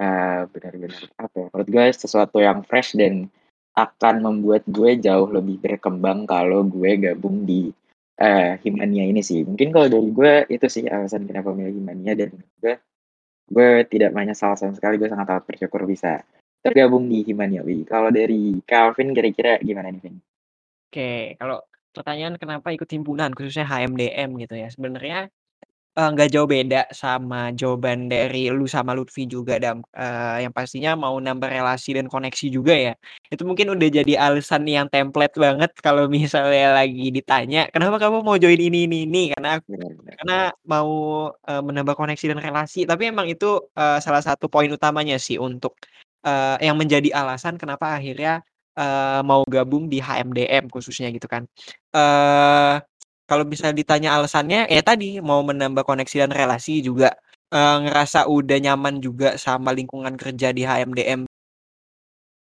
eee, 0.00 0.40
benar-benar 0.52 1.02
apa 1.20 1.36
ya, 1.38 1.46
menurut 1.52 1.68
gue 1.70 1.86
sesuatu 1.94 2.38
yang 2.42 2.60
fresh 2.66 2.96
dan 2.98 3.28
akan 3.74 4.14
membuat 4.22 4.62
gue 4.70 4.98
jauh 5.02 5.26
lebih 5.30 5.58
berkembang 5.58 6.30
kalau 6.30 6.62
gue 6.62 6.94
gabung 6.98 7.42
di, 7.42 7.74
eee, 8.18 8.58
Himania 8.62 9.04
ini 9.10 9.20
sih. 9.20 9.42
Mungkin 9.42 9.74
kalau 9.74 9.90
dari 9.90 10.08
gue 10.14 10.32
itu 10.50 10.66
sih 10.70 10.86
alasan 10.86 11.26
kenapa 11.26 11.50
milih 11.50 11.74
Himania 11.82 12.14
dan 12.14 12.30
gue 12.62 12.74
gue 13.50 13.70
tidak 13.90 14.14
menyesal 14.16 14.56
sama 14.56 14.72
sekali, 14.72 14.96
gue 14.96 15.10
sangat 15.10 15.44
bersyukur 15.44 15.84
bisa 15.84 16.24
tergabung 16.64 17.04
di 17.12 17.20
Himania 17.28 17.60
UI. 17.60 17.84
Kalau 17.84 18.08
dari 18.08 18.56
Calvin 18.64 19.12
kira-kira 19.12 19.60
gimana 19.60 19.92
nih, 19.92 20.00
Vin? 20.00 20.16
Oke, 20.88 21.36
kalau 21.36 21.60
pertanyaan 21.92 22.40
kenapa 22.40 22.72
ikut 22.72 22.88
himpunan 22.88 23.36
khususnya 23.36 23.68
HMDM 23.68 24.30
gitu 24.40 24.54
ya, 24.56 24.72
sebenarnya, 24.72 25.28
eee, 25.98 26.08
nggak 26.14 26.28
jauh 26.34 26.48
beda 26.50 26.86
sama 26.94 27.50
jawaban 27.54 28.06
dari 28.12 28.50
lu 28.50 28.66
sama 28.70 28.92
Lutfi 28.98 29.24
juga 29.30 29.56
Dam, 29.62 29.82
eee, 29.94 30.44
yang 30.48 30.52
pastinya 30.54 30.92
mau 30.98 31.14
nambah 31.18 31.48
relasi 31.50 31.94
dan 31.98 32.06
koneksi 32.10 32.46
juga 32.52 32.74
ya. 32.76 32.92
Itu 33.32 33.42
mungkin 33.48 33.72
udah 33.74 33.88
jadi 34.02 34.12
alasan 34.18 34.66
yang 34.68 34.86
template 34.92 35.34
banget 35.38 35.70
kalau 35.82 36.06
misalnya 36.16 36.74
lagi 36.78 37.10
ditanya, 37.14 37.66
"Kenapa 37.74 37.96
kamu 38.02 38.22
mau 38.26 38.36
join 38.40 38.58
ini 38.60 38.86
ini 38.90 38.96
ini?" 39.08 39.22
Karena 39.34 39.58
benar. 39.64 39.92
karena 40.18 40.36
mau, 40.68 40.90
eee, 41.48 41.60
menambah 41.64 41.94
koneksi 41.98 42.24
dan 42.34 42.40
relasi. 42.42 42.84
Tapi 42.88 43.02
emang 43.12 43.26
itu, 43.30 43.62
eee, 43.76 43.98
salah 44.04 44.22
satu 44.24 44.46
poin 44.52 44.70
utamanya 44.72 45.16
sih 45.20 45.36
untuk, 45.40 45.76
eee, 46.26 46.56
yang 46.66 46.76
menjadi 46.80 47.10
alasan 47.14 47.56
kenapa 47.60 47.96
akhirnya, 47.98 48.42
eee, 48.78 49.20
mau 49.26 49.42
gabung 49.46 49.86
di 49.92 49.98
HMDM 50.02 50.64
khususnya 50.72 51.08
gitu 51.14 51.26
kan. 51.30 51.46
Eee, 51.94 52.82
kalau 53.28 53.44
misalnya 53.48 53.76
ditanya 53.82 54.10
alasannya, 54.16 54.68
ya 54.68 54.82
tadi 54.84 55.18
mau 55.24 55.40
menambah 55.44 55.82
koneksi 55.88 56.26
dan 56.28 56.32
relasi 56.34 56.80
juga, 56.84 57.16
eee, 57.54 57.76
ngerasa 57.88 58.26
udah 58.28 58.58
nyaman 58.64 59.00
juga 59.04 59.36
sama 59.40 59.70
lingkungan 59.76 60.14
kerja 60.20 60.52
di 60.56 60.62
HMDM. 60.68 61.24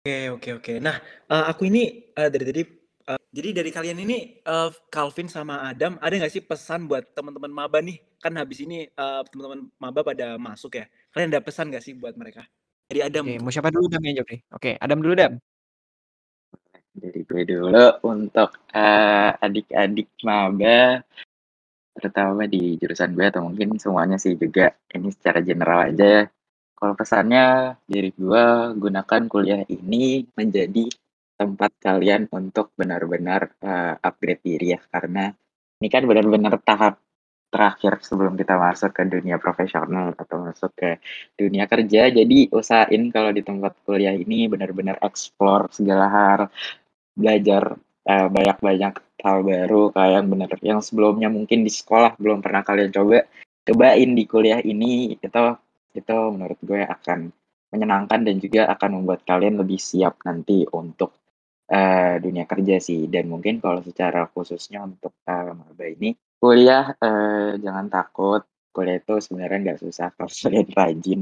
Oke 0.01 0.33
oke 0.33 0.49
oke. 0.59 0.73
Nah, 0.81 0.97
eee, 1.29 1.45
aku 1.53 1.62
ini, 1.68 1.83
eee, 2.16 2.29
dari 2.33 2.45
tadi 2.49 2.62
eee, 3.05 3.21
jadi 3.37 3.49
dari 3.61 3.71
kalian 3.77 3.99
ini, 4.01 4.41
eee, 4.41 4.68
Calvin 4.89 5.29
sama 5.29 5.68
Adam, 5.68 6.01
ada 6.01 6.14
nggak 6.16 6.33
sih 6.33 6.41
pesan 6.41 6.89
buat 6.89 7.05
teman-teman 7.12 7.53
maba 7.53 7.85
nih? 7.85 8.01
Kan 8.16 8.33
habis 8.41 8.64
ini, 8.64 8.89
eee, 8.89 9.21
teman-teman 9.29 9.68
maba 9.77 10.01
pada 10.01 10.41
masuk 10.41 10.73
ya. 10.81 10.89
Kalian 11.12 11.29
ada 11.37 11.45
pesan 11.45 11.68
nggak 11.68 11.85
sih 11.85 11.93
buat 11.93 12.16
mereka? 12.16 12.49
Dari 12.89 13.01
Adam 13.05 13.29
Oke, 13.29 13.37
mau 13.45 13.53
siapa 13.53 13.68
dulu 13.75 13.87
Dam 13.93 14.03
yang 14.09 14.14
jawab 14.25 14.31
nih? 14.33 14.41
Oke, 14.57 14.71
Adam 14.81 14.99
dulu 15.05 15.14
Dam. 15.21 15.33
Dari 16.95 17.22
gue 17.22 17.43
dulu 17.47 18.03
untuk, 18.03 18.66
eee, 18.74 19.30
adik-adik 19.38 20.11
maba, 20.26 20.99
terutama 21.95 22.45
di 22.51 22.76
jurusan 22.80 23.14
gue 23.14 23.26
atau 23.30 23.47
mungkin 23.47 23.76
semuanya 23.78 24.18
sih 24.18 24.34
juga, 24.38 24.74
ini 24.95 25.11
secara 25.14 25.41
general 25.45 25.93
aja 25.93 26.07
ya. 26.07 26.24
Kalau 26.78 26.95
pesannya 26.99 27.76
dari 27.86 28.11
gue, 28.14 28.45
gunakan 28.78 29.22
kuliah 29.30 29.62
ini 29.70 30.26
menjadi 30.34 30.86
tempat 31.38 31.72
kalian 31.82 32.28
untuk 32.34 32.74
benar-benar, 32.78 33.55
eee, 33.62 33.95
upgrade 34.03 34.43
diri 34.47 34.68
ya, 34.76 34.80
karena 34.91 35.30
ini 35.82 35.88
kan 35.93 36.05
benar-benar 36.07 36.55
tahap 36.66 37.03
terakhir 37.51 37.99
sebelum 38.03 38.35
kita 38.39 38.55
masuk 38.57 38.91
ke 38.95 39.03
dunia 39.11 39.37
profesional 39.43 40.15
atau 40.17 40.39
masuk 40.47 40.71
ke 40.79 40.91
dunia 41.39 41.67
kerja. 41.67 42.09
Jadi 42.11 42.49
usahain 42.55 43.11
kalau 43.15 43.31
di 43.35 43.43
tempat 43.45 43.75
kuliah 43.87 44.15
ini 44.15 44.47
benar-benar 44.51 44.99
explore 45.03 45.69
segala 45.75 46.07
hal, 46.11 46.41
belajar, 47.15 47.77
eee, 48.09 48.29
banyak-banyak 48.33 48.95
hal 49.25 49.39
baru 49.45 49.83
kayak 49.93 50.23
bener 50.31 50.51
yang 50.65 50.81
sebelumnya 50.81 51.29
mungkin 51.29 51.63
di 51.67 51.73
sekolah 51.73 52.17
belum 52.17 52.41
pernah 52.45 52.63
kalian 52.65 52.91
coba, 52.95 53.27
cobain 53.69 54.11
di 54.17 54.25
kuliah 54.29 54.61
ini. 54.65 55.15
Itu 55.17 55.29
itu 55.95 56.17
menurut 56.35 56.59
gue 56.65 56.83
akan 56.87 57.21
menyenangkan 57.75 58.21
dan 58.27 58.37
juga 58.43 58.63
akan 58.75 58.91
membuat 59.03 59.23
kalian 59.27 59.59
lebih 59.63 59.79
siap 59.79 60.23
nanti 60.27 60.65
untuk, 60.71 61.15
eee, 61.71 62.19
dunia 62.25 62.45
kerja 62.49 62.79
sih. 62.83 63.07
Dan 63.11 63.31
mungkin 63.33 63.59
kalau 63.65 63.83
secara 63.85 64.27
khususnya 64.31 64.83
untuk, 64.87 65.15
eee, 65.27 65.53
maba 65.55 65.85
ini, 65.87 66.11
kuliah, 66.41 66.84
eee, 67.05 67.61
jangan 67.64 67.86
takut, 67.93 68.43
kuliah 68.74 68.97
itu 69.03 69.14
sebenarnya 69.24 69.59
nggak 69.64 69.80
susah 69.84 70.09
kalau 70.16 70.30
kalian 70.32 70.68
rajin. 70.78 71.20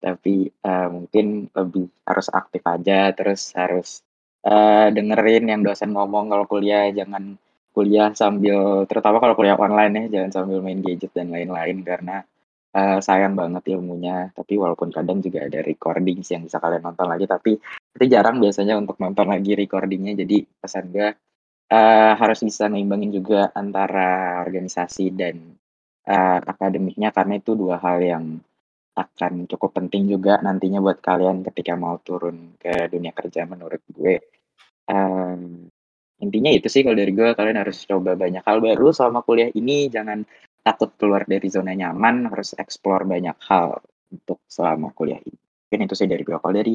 Tapi, 0.00 0.34
eee, 0.48 0.86
mungkin 0.94 1.26
lebih 1.52 1.84
harus 2.08 2.26
aktif 2.32 2.62
aja, 2.64 3.12
terus 3.18 3.52
harus, 3.58 3.88
eee, 4.46 4.86
dengerin 4.96 5.44
yang 5.52 5.60
dosen 5.66 5.90
ngomong 5.96 6.32
kalau 6.32 6.44
kuliah, 6.48 6.88
jangan 6.94 7.36
kuliah 7.76 8.10
sambil 8.16 8.82
terutama 8.90 9.16
kalau 9.22 9.34
kuliah 9.38 9.58
online 9.60 9.92
ya, 9.94 10.04
jangan 10.20 10.30
sambil 10.42 10.58
main 10.64 10.80
gadget 10.82 11.12
dan 11.14 11.28
lain-lain 11.34 11.78
karena, 11.84 12.16
eee, 12.76 12.98
sayang 13.04 13.34
banget 13.40 13.62
ilmunya. 13.76 14.30
Tapi 14.36 14.54
walaupun 14.62 14.88
kadang 14.94 15.18
juga 15.24 15.46
ada 15.48 15.60
recording 15.64 16.18
sih 16.26 16.34
yang 16.38 16.44
bisa 16.48 16.58
kalian 16.62 16.82
nonton 16.86 17.06
lagi, 17.12 17.26
tapi 17.28 17.52
itu 17.96 18.04
jarang 18.14 18.36
biasanya 18.42 18.74
untuk 18.80 18.96
nonton 19.02 19.26
lagi 19.34 19.52
recording-nya. 19.58 20.14
Jadi 20.22 20.36
pesan 20.62 20.84
gue, 20.94 21.08
eee, 21.70 22.12
harus 22.20 22.40
bisa 22.44 22.66
ngeimbangin 22.70 23.10
juga 23.14 23.40
antara 23.54 24.42
organisasi 24.44 25.14
dan, 25.14 25.36
eee, 26.06 26.38
akademiknya 26.52 27.10
karena 27.16 27.34
itu 27.40 27.54
2 27.58 27.78
hal 27.82 27.98
yang 28.02 28.24
akan 28.98 29.48
cukup 29.50 29.70
penting 29.78 30.10
juga 30.12 30.38
nantinya 30.44 30.78
buat 30.84 31.00
kalian 31.02 31.42
ketika 31.48 31.74
mau 31.78 31.96
turun 32.02 32.54
ke 32.60 32.90
dunia 32.92 33.12
kerja 33.16 33.46
menurut 33.48 33.82
gue. 33.92 34.20
Mmm, 34.90 35.68
intinya 36.24 36.50
itu 36.54 36.68
sih 36.72 36.82
kalau 36.86 36.96
dari 36.98 37.12
gue, 37.16 37.30
kalian 37.38 37.58
harus 37.62 37.78
coba 37.88 38.14
banyak 38.18 38.42
hal 38.46 38.58
baru 38.64 38.90
selama 38.94 39.20
kuliah 39.26 39.50
ini, 39.54 39.88
jangan 39.92 40.24
takut 40.66 40.92
keluar 41.00 41.24
dari 41.28 41.48
zona 41.52 41.72
nyaman, 41.76 42.30
harus 42.32 42.54
explore 42.58 43.04
banyak 43.08 43.36
hal 43.50 43.80
untuk 44.12 44.40
selama 44.50 44.92
kuliah 44.96 45.20
ini. 45.22 45.36
Mungkin 45.70 45.80
itu 45.90 45.94
sih 45.98 46.08
dari 46.10 46.22
gue. 46.26 46.36
Kalau 46.38 46.54
dari 46.56 46.74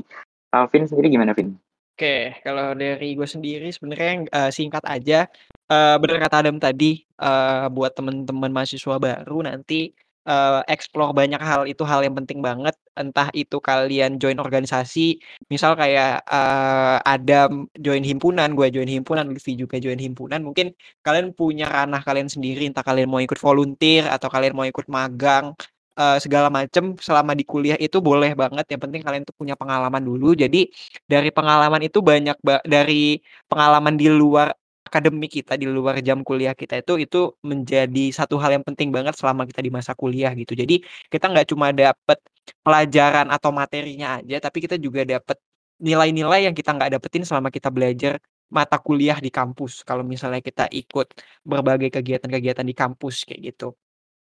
Calvin 0.52 0.86
sendiri 0.90 1.08
gimana, 1.14 1.34
Vin? 1.38 1.56
Oke, 1.96 2.36
kalau 2.44 2.76
dari 2.76 3.16
gue 3.16 3.24
sendiri 3.24 3.72
sebenarnya, 3.72 4.28
eee, 4.28 4.50
singkat 4.52 4.84
aja, 4.84 5.32
eee, 5.72 5.96
bener 6.04 6.20
kata 6.28 6.44
Adam 6.44 6.60
tadi, 6.60 7.08
eee, 7.08 7.66
buat 7.72 7.96
temen-temen 7.96 8.52
mahasiswa 8.52 9.00
baru 9.00 9.48
nanti, 9.48 9.96
eee, 10.28 10.60
explore 10.68 11.16
banyak 11.16 11.40
hal, 11.40 11.64
itu 11.72 11.88
hal 11.88 12.04
yang 12.04 12.12
penting 12.20 12.44
banget. 12.44 12.76
Entah 13.00 13.32
itu 13.32 13.64
kalian 13.64 14.20
join 14.20 14.36
organisasi, 14.44 15.24
misal 15.48 15.80
kayak, 15.80 16.20
eee, 16.28 16.98
Adam 17.08 17.72
join 17.80 18.04
himpunan, 18.04 18.52
gue 18.60 18.68
join 18.76 18.92
himpunan, 18.92 19.32
Lutfi 19.32 19.56
juga 19.56 19.80
join 19.80 19.96
himpunan, 19.96 20.44
mungkin 20.44 20.76
kalian 21.00 21.32
punya 21.32 21.72
ranah 21.72 22.04
kalian 22.04 22.28
sendiri, 22.28 22.68
entah 22.68 22.84
kalian 22.84 23.08
mau 23.08 23.24
ikut 23.24 23.40
volunteer 23.40 24.04
atau 24.12 24.28
kalian 24.28 24.52
mau 24.52 24.68
ikut 24.68 24.92
magang, 24.92 25.56
eee, 26.00 26.18
segala 26.24 26.48
macem 26.54 26.96
selama 27.00 27.34
di 27.40 27.44
kuliah 27.48 27.78
itu 27.80 27.98
boleh 28.04 28.32
banget, 28.38 28.66
yang 28.72 28.82
penting 28.84 29.02
kalian 29.06 29.24
tuh 29.28 29.36
punya 29.38 29.56
pengalaman 29.60 30.04
dulu. 30.04 30.36
Jadi 30.38 30.70
dari 31.10 31.30
pengalaman 31.34 31.82
itu 31.88 32.00
banyak 32.04 32.38
ba 32.44 32.60
dari 32.68 33.20
pengalaman 33.50 33.96
di 34.00 34.08
luar 34.12 34.54
akademik 34.86 35.32
kita, 35.42 35.58
di 35.58 35.66
luar 35.68 35.98
jam 36.06 36.22
kuliah 36.22 36.54
kita 36.54 36.80
itu, 36.84 36.94
itu 37.02 37.20
menjadi 37.44 38.06
satu 38.14 38.38
hal 38.40 38.54
yang 38.62 38.66
penting 38.68 38.94
banget 38.94 39.18
selama 39.18 39.44
kita 39.50 39.60
di 39.66 39.72
masa 39.74 39.92
kuliah 39.98 40.32
gitu. 40.38 40.54
Jadi 40.54 40.80
kita 41.10 41.26
nggak 41.32 41.48
cuma 41.52 41.74
dapet 41.74 42.20
pelajaran 42.62 43.28
atau 43.34 43.50
materinya 43.56 44.22
aja, 44.22 44.38
tapi 44.44 44.62
kita 44.66 44.78
juga 44.78 45.02
dapet 45.08 45.38
nilai-nilai 45.82 46.48
yang 46.48 46.56
kita 46.56 46.72
nggak 46.78 46.92
dapetin 47.00 47.24
selama 47.28 47.50
kita 47.52 47.68
belajar 47.74 48.22
mata 48.54 48.78
kuliah 48.80 49.18
di 49.20 49.34
kampus. 49.34 49.82
Kalau 49.84 50.06
misalnya 50.06 50.40
kita 50.46 50.70
ikut 50.72 51.08
berbagai 51.44 51.90
kegiatan-kegiatan 52.00 52.64
di 52.68 52.76
kampus 52.78 53.26
kayak 53.28 53.42
gitu. 53.56 53.76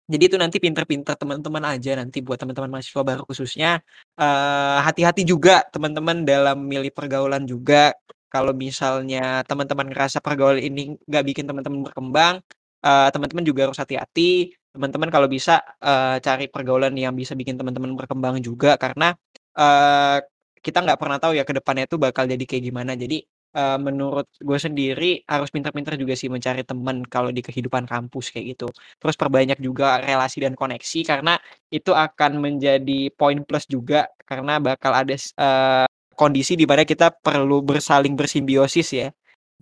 Jadi 0.08 0.24
itu 0.32 0.36
nanti 0.40 0.56
pinter-pinter 0.56 1.12
teman-teman 1.20 1.60
aja 1.68 1.92
nanti 2.00 2.24
buat 2.24 2.40
teman-teman 2.40 2.80
mahasiswa 2.80 3.04
baru 3.04 3.28
khususnya, 3.28 3.84
eee, 4.16 4.78
hati-hati 4.80 5.20
juga 5.28 5.60
teman-teman 5.68 6.24
dalam 6.24 6.64
milih 6.64 6.88
pergaulan 6.96 7.44
juga. 7.44 7.92
Kalau 8.32 8.56
misalnya 8.56 9.44
teman-teman 9.44 9.84
ngerasa 9.92 10.24
pergaulan 10.24 10.64
ini 10.64 10.96
nggak 11.04 11.24
bikin 11.28 11.44
teman-teman 11.44 11.84
berkembang, 11.84 12.40
eee, 12.80 13.08
teman-teman 13.12 13.44
juga 13.44 13.60
harus 13.68 13.76
hati-hati. 13.76 14.56
Teman-teman 14.72 15.12
kalau 15.12 15.28
bisa, 15.28 15.60
eee, 15.84 16.16
cari 16.24 16.48
pergaulan 16.48 16.96
yang 16.96 17.12
bisa 17.12 17.36
bikin 17.36 17.60
teman-teman 17.60 17.92
berkembang 17.92 18.40
juga 18.40 18.80
karena, 18.80 19.12
eee, 19.60 20.24
kita 20.64 20.88
nggak 20.88 20.96
pernah 21.04 21.20
tahu 21.20 21.36
ya 21.36 21.44
ke 21.44 21.52
depannya 21.52 21.84
itu 21.84 22.00
bakal 22.00 22.24
jadi 22.24 22.44
kayak 22.48 22.64
gimana. 22.64 22.96
Jadi, 22.96 23.28
eee, 23.56 23.76
menurut 23.80 24.26
gue 24.40 24.58
sendiri 24.60 25.22
harus 25.28 25.48
pinter-pinter 25.54 25.94
juga 26.00 26.14
sih 26.18 26.28
mencari 26.32 26.62
teman 26.66 27.04
kalau 27.08 27.30
di 27.32 27.40
kehidupan 27.44 27.84
kampus 27.88 28.32
kayak 28.34 28.56
gitu. 28.56 28.66
Terus 29.00 29.16
perbanyak 29.16 29.58
juga 29.62 30.00
relasi 30.02 30.42
dan 30.44 30.54
koneksi 30.58 31.00
karena 31.06 31.36
itu 31.72 31.92
akan 31.96 32.40
menjadi 32.42 33.08
poin 33.16 33.40
plus 33.46 33.64
juga 33.68 34.08
karena 34.28 34.58
bakal 34.60 34.92
ada 34.96 35.14
eee, 35.16 35.86
kondisi 36.18 36.54
di 36.58 36.66
mana 36.68 36.82
kita 36.88 37.14
perlu 37.14 37.62
bersaling 37.64 38.14
bersimbiosis 38.18 38.88
ya. 38.94 39.08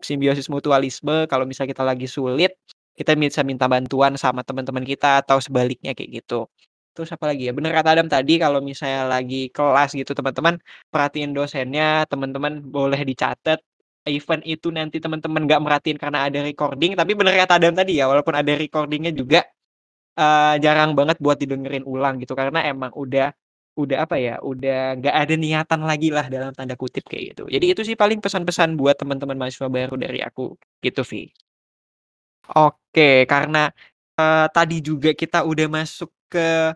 Simbiosis 0.03 0.49
mutualisme 0.53 1.25
kalau 1.31 1.49
misalnya 1.49 1.73
kita 1.73 1.85
lagi 1.87 2.05
sulit, 2.09 2.53
kita 2.97 3.17
bisa 3.17 3.41
minta 3.45 3.65
bantuan 3.69 4.15
sama 4.21 4.45
teman-teman 4.45 4.85
kita 4.85 5.25
atau 5.25 5.41
sebaliknya 5.41 5.97
kayak 5.97 6.21
gitu. 6.25 6.49
Terus 6.97 7.13
apa 7.13 7.29
lagi 7.33 7.49
ya, 7.49 7.53
bener 7.57 7.73
kata 7.77 7.97
Adam 7.97 8.09
tadi 8.09 8.37
kalau 8.41 8.61
misalnya 8.65 9.05
lagi 9.09 9.49
kelas 9.53 9.93
gitu 9.97 10.13
teman-teman, 10.17 10.57
perhatiin 10.93 11.33
dosennya, 11.37 12.05
teman-teman 12.09 12.61
boleh 12.65 13.01
dicatat, 13.05 13.61
even 14.11 14.41
itu 14.47 14.69
nanti 14.75 14.99
teman-teman 15.03 15.45
nggak 15.47 15.61
merhatiin 15.63 15.99
karena 16.01 16.27
ada 16.31 16.41
recording, 16.45 16.95
tapi 16.99 17.13
bener 17.19 17.35
kata 17.45 17.59
Adam 17.61 17.75
tadi 17.77 17.99
ya, 18.01 18.07
walaupun 18.11 18.35
ada 18.39 18.53
recording-nya 18.57 19.13
juga, 19.17 19.45
eee, 20.19 20.55
jarang 20.65 20.95
banget 20.99 21.19
buat 21.23 21.39
didengerin 21.41 21.85
ulang 21.89 22.21
gitu, 22.23 22.35
karena 22.39 22.65
emang 22.69 22.93
udah 22.97 23.33
udah 23.79 23.99
apa 24.09 24.17
ya, 24.21 24.37
udah 24.45 24.99
nggak 25.01 25.17
ada 25.17 25.35
niatan 25.39 25.81
lagi 25.87 26.09
lah 26.15 26.27
dalam 26.33 26.53
tanda 26.57 26.75
kutip 26.79 27.07
kayak 27.09 27.37
gitu. 27.37 27.45
Jadi 27.51 27.67
itu 27.73 27.83
sih 27.89 27.97
paling 27.99 28.21
pesan-pesan 28.25 28.75
buat 28.81 28.97
teman-teman 29.01 29.37
mahasiswa 29.41 29.69
baru 29.73 29.97
dari 30.01 30.21
aku, 30.25 30.57
gitu 30.85 31.03
Vi. 31.07 31.33
Oke, 32.45 33.25
karena, 33.27 33.73
eee, 34.21 34.47
tadi 34.53 34.77
juga 34.85 35.11
kita 35.17 35.43
udah 35.49 35.67
masuk 35.73 36.11
ke 36.31 36.71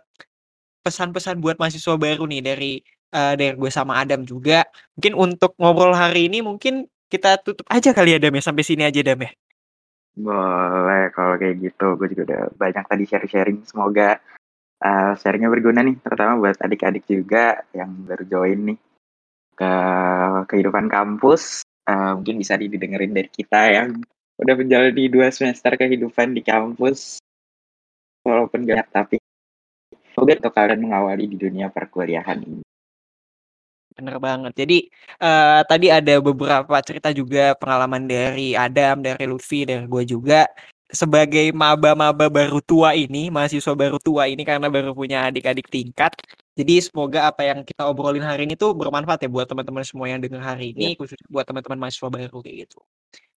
pesan-pesan 0.84 1.38
buat 1.42 1.56
mahasiswa 1.60 1.96
baru 1.98 2.24
nih 2.30 2.42
dari, 2.44 2.72
eee, 3.14 3.34
dari 3.38 3.54
gue 3.58 3.70
sama 3.72 4.00
Adam 4.02 4.24
juga. 4.26 4.64
Mungkin 4.98 5.14
untuk 5.18 5.52
ngobrol 5.60 5.94
hari 5.96 6.28
ini 6.32 6.40
mungkin 6.44 6.86
kita 7.10 7.42
tutup 7.42 7.66
aja 7.68 7.90
kali 7.90 8.14
ya 8.14 8.18
Dam 8.22 8.34
ya, 8.38 8.42
sampai 8.42 8.62
sini 8.64 8.86
aja 8.86 9.00
Dam 9.02 9.20
ya? 9.26 9.30
Boleh 10.18 11.14
kalau 11.14 11.38
kayak 11.38 11.56
gitu, 11.62 11.86
gue 11.94 12.08
juga 12.14 12.22
udah 12.26 12.42
banyak 12.58 12.84
tadi 12.90 13.04
sharing-sharing, 13.06 13.58
semoga, 13.62 14.18
eee, 14.82 15.12
sharing 15.20 15.46
berguna 15.50 15.80
nih, 15.86 15.96
terutama 16.02 16.32
buat 16.42 16.58
adik-adik 16.62 17.04
juga 17.06 17.62
yang 17.76 17.90
baru 18.08 18.24
join 18.26 18.60
nih 18.74 18.78
ke 19.58 19.72
kehidupan 20.50 20.86
kampus, 20.90 21.62
eee, 21.88 22.12
mungkin 22.18 22.36
bisa 22.42 22.54
didengerin 22.58 23.12
dari 23.14 23.30
kita 23.30 23.60
yang 23.72 23.90
udah 24.40 24.54
menjalani 24.58 25.04
2 25.12 25.28
semester 25.34 25.74
kehidupan 25.78 26.34
di 26.34 26.42
kampus. 26.46 27.20
Walaupun 28.26 28.68
banyak 28.68 28.88
tapi 28.92 29.16
semoga 30.12 30.36
untuk 30.40 30.52
kalian 30.52 30.80
mengawali 30.84 31.24
di 31.28 31.36
dunia 31.40 31.72
perkuliahan 31.72 32.38
ini. 32.44 32.62
Bener 34.00 34.16
banget. 34.16 34.52
Jadi, 34.56 34.88
eee, 35.20 35.60
tadi 35.68 35.86
ada 35.92 36.14
beberapa 36.24 36.76
cerita 36.80 37.12
juga 37.12 37.52
pengalaman 37.60 38.08
dari 38.08 38.56
Adam, 38.56 39.04
dari 39.04 39.28
Lutfi, 39.28 39.68
dari 39.68 39.84
gue 39.84 40.04
juga. 40.08 40.48
Sebagai 40.90 41.52
maba-maba 41.54 42.26
baru 42.32 42.58
tua 42.64 42.96
ini, 42.96 43.28
mahasiswa 43.30 43.76
baru 43.76 44.00
tua 44.02 44.26
ini 44.26 44.42
karena 44.42 44.66
baru 44.72 44.96
punya 44.96 45.28
adik-adik 45.28 45.68
tingkat. 45.70 46.16
Jadi 46.56 46.80
semoga 46.82 47.28
apa 47.30 47.44
yang 47.46 47.60
kita 47.62 47.86
obrolin 47.86 48.24
hari 48.24 48.48
ini 48.48 48.56
tuh 48.58 48.72
bermanfaat 48.74 49.20
ya 49.22 49.28
buat 49.30 49.46
teman-teman 49.46 49.84
semua 49.86 50.08
yang 50.10 50.18
denger 50.18 50.40
hari 50.42 50.72
Iya. 50.74 50.74
ini, 50.74 50.98
khususnya 50.98 51.28
buat 51.30 51.44
teman-teman 51.46 51.78
mahasiswa 51.86 52.08
baru 52.10 52.38
kayak 52.42 52.56
gitu. 52.66 52.78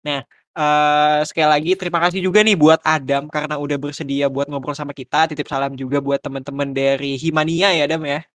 Nah, 0.08 0.22
eee, 0.58 1.20
sekali 1.30 1.50
lagi 1.50 1.72
terima 1.80 2.00
kasih 2.04 2.22
juga 2.26 2.42
nih 2.46 2.58
buat 2.58 2.82
Adam 2.86 3.28
karena 3.30 3.56
udah 3.62 3.78
bersedia 3.82 4.28
buat 4.32 4.48
ngobrol 4.52 4.78
sama 4.78 4.94
kita. 4.98 5.30
Titip 5.32 5.48
salam 5.52 5.76
juga 5.78 6.00
buat 6.04 6.20
teman-teman 6.24 6.72
dari 6.74 7.20
Himania 7.20 7.72
ya 7.76 7.86
Dam 7.90 8.04
ya. 8.08 8.26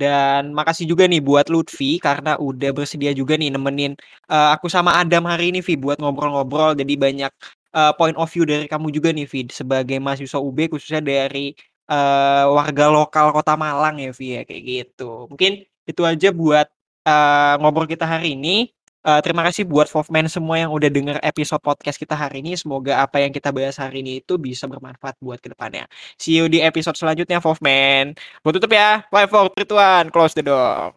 Dan 0.00 0.50
makasih 0.58 0.90
juga 0.90 1.06
nih 1.06 1.22
buat 1.22 1.46
Lutfi 1.46 2.02
karena 2.02 2.34
udah 2.34 2.70
bersedia 2.74 3.14
juga 3.14 3.38
nih 3.38 3.54
nemenin, 3.54 3.94
eee, 4.26 4.48
aku 4.58 4.66
sama 4.66 4.90
Adam 4.98 5.22
hari 5.30 5.54
ini 5.54 5.62
Vi 5.62 5.78
buat 5.78 6.02
ngobrol-ngobrol. 6.02 6.74
Jadi 6.74 6.98
banyak, 6.98 7.30
eee, 7.70 7.92
point 7.94 8.18
of 8.18 8.26
view 8.34 8.42
dari 8.42 8.66
kamu 8.66 8.90
juga 8.90 9.14
nih 9.14 9.22
Vi 9.30 9.46
sebagai 9.54 10.02
mahasiswa 10.02 10.42
UB 10.42 10.58
khususnya 10.66 10.98
dari, 10.98 11.54
eee, 11.86 12.44
warga 12.50 12.90
lokal 12.90 13.30
Kota 13.30 13.54
Malang 13.54 14.02
ya 14.02 14.10
Vi 14.10 14.26
ya, 14.34 14.42
kayak 14.42 14.62
gitu. 14.66 15.30
Mungkin 15.30 15.62
itu 15.86 16.02
aja 16.02 16.28
buat, 16.34 16.66
eee, 17.06 17.52
ngobrol 17.62 17.86
kita 17.86 18.02
hari 18.02 18.34
ini. 18.34 18.74
Eee, 19.04 19.20
terima 19.20 19.44
kasih 19.44 19.68
buat 19.68 19.84
Fofman 19.84 20.32
semua 20.32 20.56
yang 20.56 20.72
udah 20.72 20.88
denger 20.88 21.20
episode 21.20 21.60
podcast 21.60 22.00
kita 22.00 22.16
hari 22.16 22.40
ini. 22.40 22.56
Semoga 22.56 23.04
apa 23.04 23.20
yang 23.20 23.36
kita 23.36 23.52
bahas 23.52 23.76
hari 23.76 24.00
ini 24.00 24.24
itu 24.24 24.40
bisa 24.40 24.64
bermanfaat 24.64 25.20
buat 25.20 25.44
ke 25.44 25.52
depannya. 25.52 25.84
See 26.16 26.40
you 26.40 26.48
di 26.48 26.64
episode 26.64 26.96
selanjutnya 26.96 27.36
Fofman. 27.44 28.16
Gue 28.16 28.52
tutup 28.56 28.72
ya. 28.72 29.04
Five, 29.12 29.28
four, 29.28 29.52
three, 29.52 29.68
two, 29.68 29.76
one, 29.76 30.08
close 30.08 30.32
the 30.32 30.40
door. 30.40 30.96